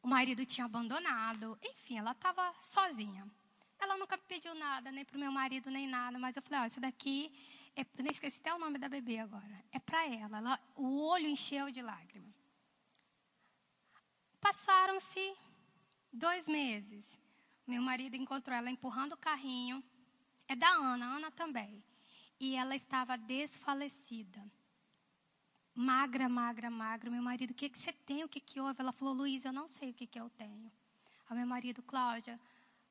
O 0.03 0.07
marido 0.07 0.45
tinha 0.45 0.65
abandonado. 0.65 1.57
Enfim, 1.63 1.97
ela 1.97 2.11
estava 2.11 2.53
sozinha. 2.59 3.25
Ela 3.79 3.97
nunca 3.97 4.17
pediu 4.17 4.53
nada, 4.55 4.91
nem 4.91 5.05
para 5.05 5.15
o 5.15 5.19
meu 5.19 5.31
marido, 5.31 5.71
nem 5.71 5.87
nada. 5.87 6.19
Mas 6.19 6.35
eu 6.35 6.41
falei: 6.41 6.59
Ó, 6.59 6.65
isso 6.65 6.81
daqui. 6.81 7.31
É, 7.77 7.85
nem 7.97 8.11
esqueci 8.11 8.39
até 8.39 8.53
o 8.53 8.59
nome 8.59 8.77
da 8.77 8.89
bebê 8.89 9.19
agora. 9.19 9.63
É 9.71 9.79
para 9.79 10.05
ela. 10.05 10.37
ela. 10.37 10.59
O 10.75 10.99
olho 10.99 11.27
encheu 11.27 11.71
de 11.71 11.81
lágrimas. 11.81 12.33
Passaram-se 14.41 15.33
dois 16.11 16.47
meses. 16.47 17.17
Meu 17.65 17.81
marido 17.81 18.15
encontrou 18.15 18.55
ela 18.55 18.69
empurrando 18.69 19.13
o 19.13 19.17
carrinho 19.17 19.83
é 20.47 20.55
da 20.55 20.69
Ana, 20.69 21.05
Ana 21.05 21.31
também. 21.31 21.83
E 22.39 22.55
ela 22.55 22.75
estava 22.75 23.17
desfalecida. 23.17 24.43
Magra, 25.73 26.29
magra, 26.29 26.69
magra. 26.69 27.09
Meu 27.09 27.21
marido, 27.21 27.51
o 27.51 27.53
que, 27.53 27.69
que 27.69 27.77
você 27.77 27.91
tem? 27.91 28.23
O 28.23 28.29
que, 28.29 28.39
que 28.39 28.59
houve? 28.59 28.79
Ela 28.79 28.91
falou, 28.91 29.13
Luiz, 29.13 29.45
eu 29.45 29.51
não 29.51 29.67
sei 29.67 29.91
o 29.91 29.93
que, 29.93 30.07
que 30.07 30.19
eu 30.19 30.29
tenho. 30.29 30.71
Aí 31.29 31.37
meu 31.37 31.47
marido, 31.47 31.81
Cláudia, 31.81 32.39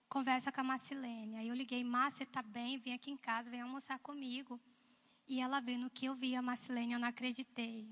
conversa 0.08 0.50
com 0.50 0.60
a 0.60 0.64
Marcilene. 0.64 1.36
Aí 1.36 1.48
eu 1.48 1.54
liguei, 1.54 1.84
Márcia, 1.84 2.18
você 2.18 2.24
está 2.24 2.42
bem? 2.42 2.78
Vem 2.78 2.94
aqui 2.94 3.10
em 3.10 3.16
casa, 3.16 3.50
vem 3.50 3.60
almoçar 3.60 3.98
comigo. 3.98 4.60
E 5.26 5.40
ela 5.40 5.60
vendo 5.60 5.88
que 5.88 6.06
eu 6.06 6.14
vi 6.14 6.34
a 6.36 6.42
Marcilene, 6.42 6.92
eu 6.92 6.98
não 6.98 7.08
acreditei 7.08 7.88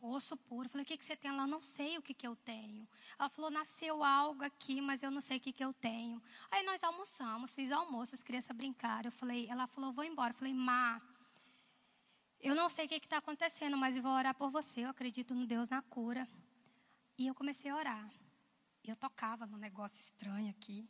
osso 0.00 0.36
puro. 0.36 0.66
Eu 0.66 0.70
falei, 0.70 0.84
o 0.84 0.86
que, 0.86 0.96
que 0.96 1.04
você 1.04 1.16
tem? 1.16 1.30
Ela, 1.30 1.46
não 1.46 1.62
sei 1.62 1.98
o 1.98 2.02
que, 2.02 2.14
que 2.14 2.26
eu 2.26 2.36
tenho. 2.36 2.88
Ela 3.18 3.28
falou, 3.28 3.50
nasceu 3.50 4.02
algo 4.04 4.44
aqui, 4.44 4.80
mas 4.80 5.02
eu 5.02 5.10
não 5.10 5.20
sei 5.20 5.38
o 5.38 5.40
que, 5.40 5.52
que 5.52 5.64
eu 5.64 5.72
tenho. 5.72 6.22
Aí 6.50 6.62
nós 6.64 6.82
almoçamos, 6.82 7.54
fiz 7.54 7.72
almoço, 7.72 8.14
as 8.14 8.22
crianças 8.22 8.56
brincaram. 8.56 9.08
Eu 9.08 9.12
falei, 9.12 9.46
ela 9.48 9.66
falou, 9.66 9.92
vou 9.92 10.04
embora. 10.04 10.32
Eu 10.32 10.36
falei, 10.36 10.54
Má, 10.54 11.00
eu 12.40 12.54
não 12.54 12.68
sei 12.68 12.86
o 12.86 12.88
que 12.88 12.96
está 12.96 13.18
acontecendo, 13.18 13.76
mas 13.76 13.96
eu 13.96 14.02
vou 14.02 14.12
orar 14.12 14.34
por 14.34 14.50
você. 14.50 14.82
Eu 14.82 14.90
acredito 14.90 15.34
no 15.34 15.46
Deus 15.46 15.70
na 15.70 15.82
cura. 15.82 16.28
E 17.16 17.26
eu 17.26 17.34
comecei 17.34 17.70
a 17.70 17.76
orar. 17.76 18.10
Eu 18.84 18.94
tocava 18.94 19.46
num 19.46 19.58
negócio 19.58 19.98
estranho 19.98 20.50
aqui. 20.50 20.88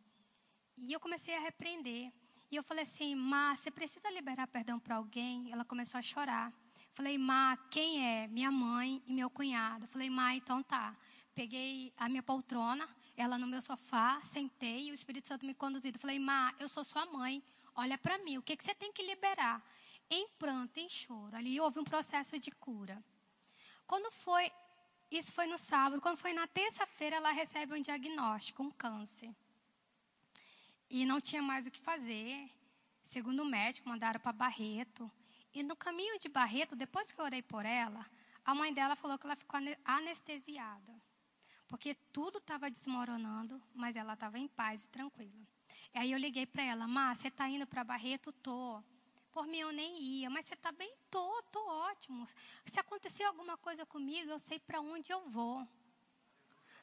E 0.76 0.92
eu 0.92 1.00
comecei 1.00 1.34
a 1.34 1.40
repreender. 1.40 2.12
E 2.50 2.56
eu 2.56 2.62
falei 2.62 2.82
assim, 2.82 3.14
Má, 3.14 3.54
você 3.54 3.70
precisa 3.70 4.11
liberar 4.11 4.46
perdão 4.46 4.78
para 4.78 4.96
alguém? 4.96 5.50
Ela 5.50 5.64
começou 5.64 5.98
a 5.98 6.02
chorar. 6.02 6.52
Falei, 6.93 7.16
Má, 7.16 7.57
quem 7.70 8.05
é? 8.05 8.26
Minha 8.28 8.51
mãe 8.51 9.03
e 9.07 9.12
meu 9.12 9.30
cunhado. 9.30 9.86
Falei, 9.86 10.11
Má, 10.11 10.34
então 10.34 10.62
tá. 10.62 10.97
Peguei 11.34 11.93
a 11.97 12.09
minha 12.09 12.22
poltrona, 12.22 12.89
ela 13.16 13.39
no 13.39 13.47
meu 13.47 13.62
sofá, 13.62 14.20
sentei 14.22 14.89
e 14.89 14.91
o 14.91 14.95
Espírito 14.95 15.28
Santo 15.28 15.47
me 15.47 15.55
conduziu. 15.55 15.93
Falei, 15.99 16.18
Má, 16.18 16.55
eu 16.59 16.68
sou 16.68 16.84
sua 16.84 17.07
mãe, 17.07 17.43
olha 17.74 17.97
para 17.97 18.18
mim, 18.18 18.39
o 18.39 18.43
que, 18.43 18.57
que 18.57 18.64
você 18.64 18.74
tem 18.74 18.93
que 18.93 19.03
liberar? 19.03 19.62
Em 20.11 20.28
pranto, 20.39 20.78
em 20.80 20.89
choro. 20.89 21.36
Ali 21.36 21.61
houve 21.61 21.78
um 21.78 21.84
processo 21.84 22.39
de 22.39 22.51
cura. 22.51 23.03
Quando 23.86 24.11
foi, 24.11 24.51
isso 25.11 25.32
foi 25.32 25.47
no 25.47 25.57
sábado, 25.57 26.01
quando 26.01 26.16
foi 26.16 26.32
na 26.32 26.47
terça-feira, 26.47 27.16
ela 27.16 27.30
recebe 27.30 27.74
um 27.74 27.80
diagnóstico, 27.80 28.62
um 28.62 28.70
câncer. 28.70 29.34
E 30.91 31.05
não 31.05 31.20
tinha 31.20 31.43
mais 31.43 31.66
o 31.66 31.70
que 31.70 31.78
fazer. 31.78 32.51
Segundo 33.03 33.43
o 33.43 33.47
médico, 33.47 33.89
mandaram 33.89 34.20
para 34.20 34.32
Barreto. 34.32 35.11
E 35.59 35.62
no 35.64 35.74
caminho 35.74 36.16
de 36.20 36.28
Barreto, 36.28 36.76
depois 36.76 37.11
que 37.11 37.20
eu 37.20 37.24
orei 37.24 37.42
por 37.42 37.66
ela, 37.66 38.06
a 38.44 38.54
mãe 38.54 38.72
dela 38.72 38.94
falou 38.94 39.18
que 39.18 39.26
ela 39.26 39.34
ficou 39.34 39.59
anestesiada. 39.84 40.94
Porque 41.66 41.96
tudo 42.12 42.38
estava 42.38 42.70
desmoronando, 42.70 43.61
mas 43.74 43.96
ela 43.96 44.12
estava 44.12 44.38
em 44.38 44.46
paz 44.46 44.84
e 44.84 44.88
tranquila. 44.88 45.48
E 45.92 45.98
aí 45.98 46.12
eu 46.12 46.18
liguei 46.18 46.46
para 46.46 46.62
ela, 46.62 46.86
Má, 46.86 47.12
você 47.12 47.26
está 47.26 47.48
indo 47.48 47.66
para 47.66 47.82
Barreto? 47.82 48.30
Tô. 48.34 48.80
Por 49.32 49.48
mim 49.48 49.59
eu 49.59 49.72
nem 49.72 50.00
ia, 50.00 50.30
mas 50.30 50.44
você 50.44 50.54
está 50.54 50.70
bem? 50.70 50.94
Tô, 51.11 51.42
tô 51.50 51.59
ótimo. 51.66 52.24
Se 52.64 52.78
acontecer 52.78 53.24
alguma 53.24 53.56
coisa 53.56 53.84
comigo, 53.84 54.30
eu 54.30 54.38
sei 54.38 54.61
para 54.61 54.80
onde 54.80 55.12
eu 55.12 55.28
vou. 55.28 55.66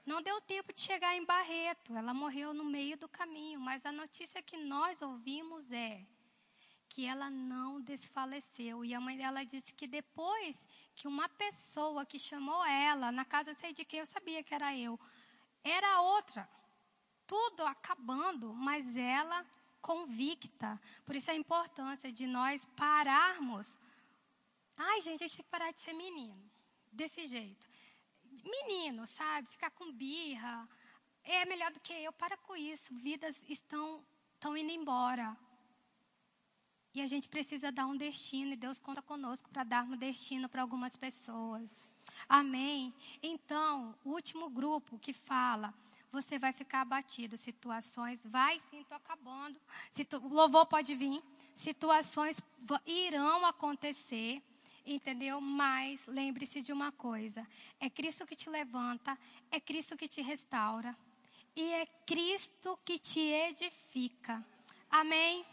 Não 0.05 0.21
deu 0.21 0.41
tempo 0.41 0.73
de 0.73 0.81
chegar 0.81 1.15
em 1.15 1.23
Barreto, 1.23 1.95
ela 1.95 2.13
morreu 2.13 2.53
no 2.53 2.65
meio 2.65 2.97
do 2.97 3.07
caminho, 3.07 3.57
mas 3.57 3.85
a 3.85 3.91
notícia 3.93 4.43
que 4.43 4.57
nós 4.57 5.01
ouvimos 5.01 5.71
é 5.71 6.05
que 6.95 7.05
ela 7.05 7.29
não 7.29 7.81
desfaleceu. 7.81 8.85
E 8.85 8.93
a 8.93 9.01
mãe 9.01 9.17
dela 9.17 9.43
disse 9.43 9.73
que 9.73 9.85
depois 9.85 10.65
que 10.95 11.09
uma 11.09 11.27
pessoa 11.27 12.05
que 12.05 12.17
chamou 12.17 12.65
ela, 12.65 13.11
na 13.11 13.25
casa 13.25 13.53
sei 13.53 13.73
de 13.73 13.83
quem 13.83 13.99
eu 13.99 14.05
sabia 14.05 14.41
que 14.41 14.55
era 14.55 14.73
eu, 14.77 14.97
era 15.61 15.99
outra. 15.99 16.49
Tudo 17.27 17.65
acabando, 17.65 18.53
mas 18.53 18.95
ela 18.95 19.45
convicta. 19.81 20.81
Por 21.05 21.17
isso 21.17 21.29
a 21.29 21.35
importância 21.35 22.13
de 22.13 22.25
nós 22.25 22.65
pararmos. 22.77 23.77
Ai, 24.77 25.01
gente, 25.01 25.21
a 25.21 25.27
gente 25.27 25.35
tem 25.35 25.43
que 25.45 25.51
parar 25.51 25.73
de 25.73 25.81
ser 25.81 25.91
menino. 25.91 26.49
Desse 26.93 27.27
jeito. 27.27 27.67
Menino, 28.41 29.05
sabe? 29.05 29.49
Ficar 29.49 29.71
com 29.71 29.91
birra. 29.91 30.65
É 31.25 31.43
melhor 31.43 31.73
do 31.73 31.79
que 31.81 31.91
eu. 31.91 32.13
Para 32.13 32.37
com 32.37 32.55
isso. 32.55 32.95
Vidas 32.95 33.43
estão, 33.49 34.01
estão 34.37 34.55
indo 34.55 34.71
embora. 34.71 35.35
E 36.95 37.01
a 37.01 37.07
gente 37.07 37.27
precisa 37.27 37.73
dar 37.73 37.87
um 37.87 37.97
destino, 37.97 38.53
e 38.53 38.55
Deus 38.55 38.79
conta 38.79 39.01
conosco 39.01 39.49
para 39.49 39.65
darmos 39.65 39.99
destino 39.99 40.47
para 40.47 40.61
algumas 40.61 40.95
pessoas. 40.95 41.89
Amém? 42.27 42.93
Então, 43.21 43.93
o 44.05 44.11
último 44.11 44.49
grupo 44.49 44.97
que 44.97 45.11
fala, 45.11 45.73
você 46.09 46.39
vai 46.39 46.53
ficar 46.53 46.79
abatido. 46.79 47.35
Situações, 47.35 48.25
vai 48.25 48.61
sim, 48.61 48.79
estou 48.79 48.95
acabando. 48.95 49.59
Situ, 49.91 50.17
o 50.17 50.29
louvor 50.29 50.65
pode 50.67 50.95
vir. 50.95 51.21
Situações 51.53 52.41
irão 52.85 53.45
acontecer, 53.45 54.41
entendeu? 54.85 55.41
Mas 55.41 56.07
lembre-se 56.07 56.61
de 56.61 56.71
uma 56.71 56.93
coisa: 56.93 57.45
é 57.77 57.89
Cristo 57.89 58.25
que 58.25 58.37
te 58.37 58.49
levanta, 58.49 59.17
é 59.51 59.59
Cristo 59.59 59.97
que 59.97 60.07
te 60.07 60.21
restaura, 60.21 60.97
e 61.53 61.73
é 61.73 61.85
Cristo 62.05 62.79
que 62.85 62.97
te 62.97 63.19
edifica. 63.19 64.41
Amém? 64.89 65.45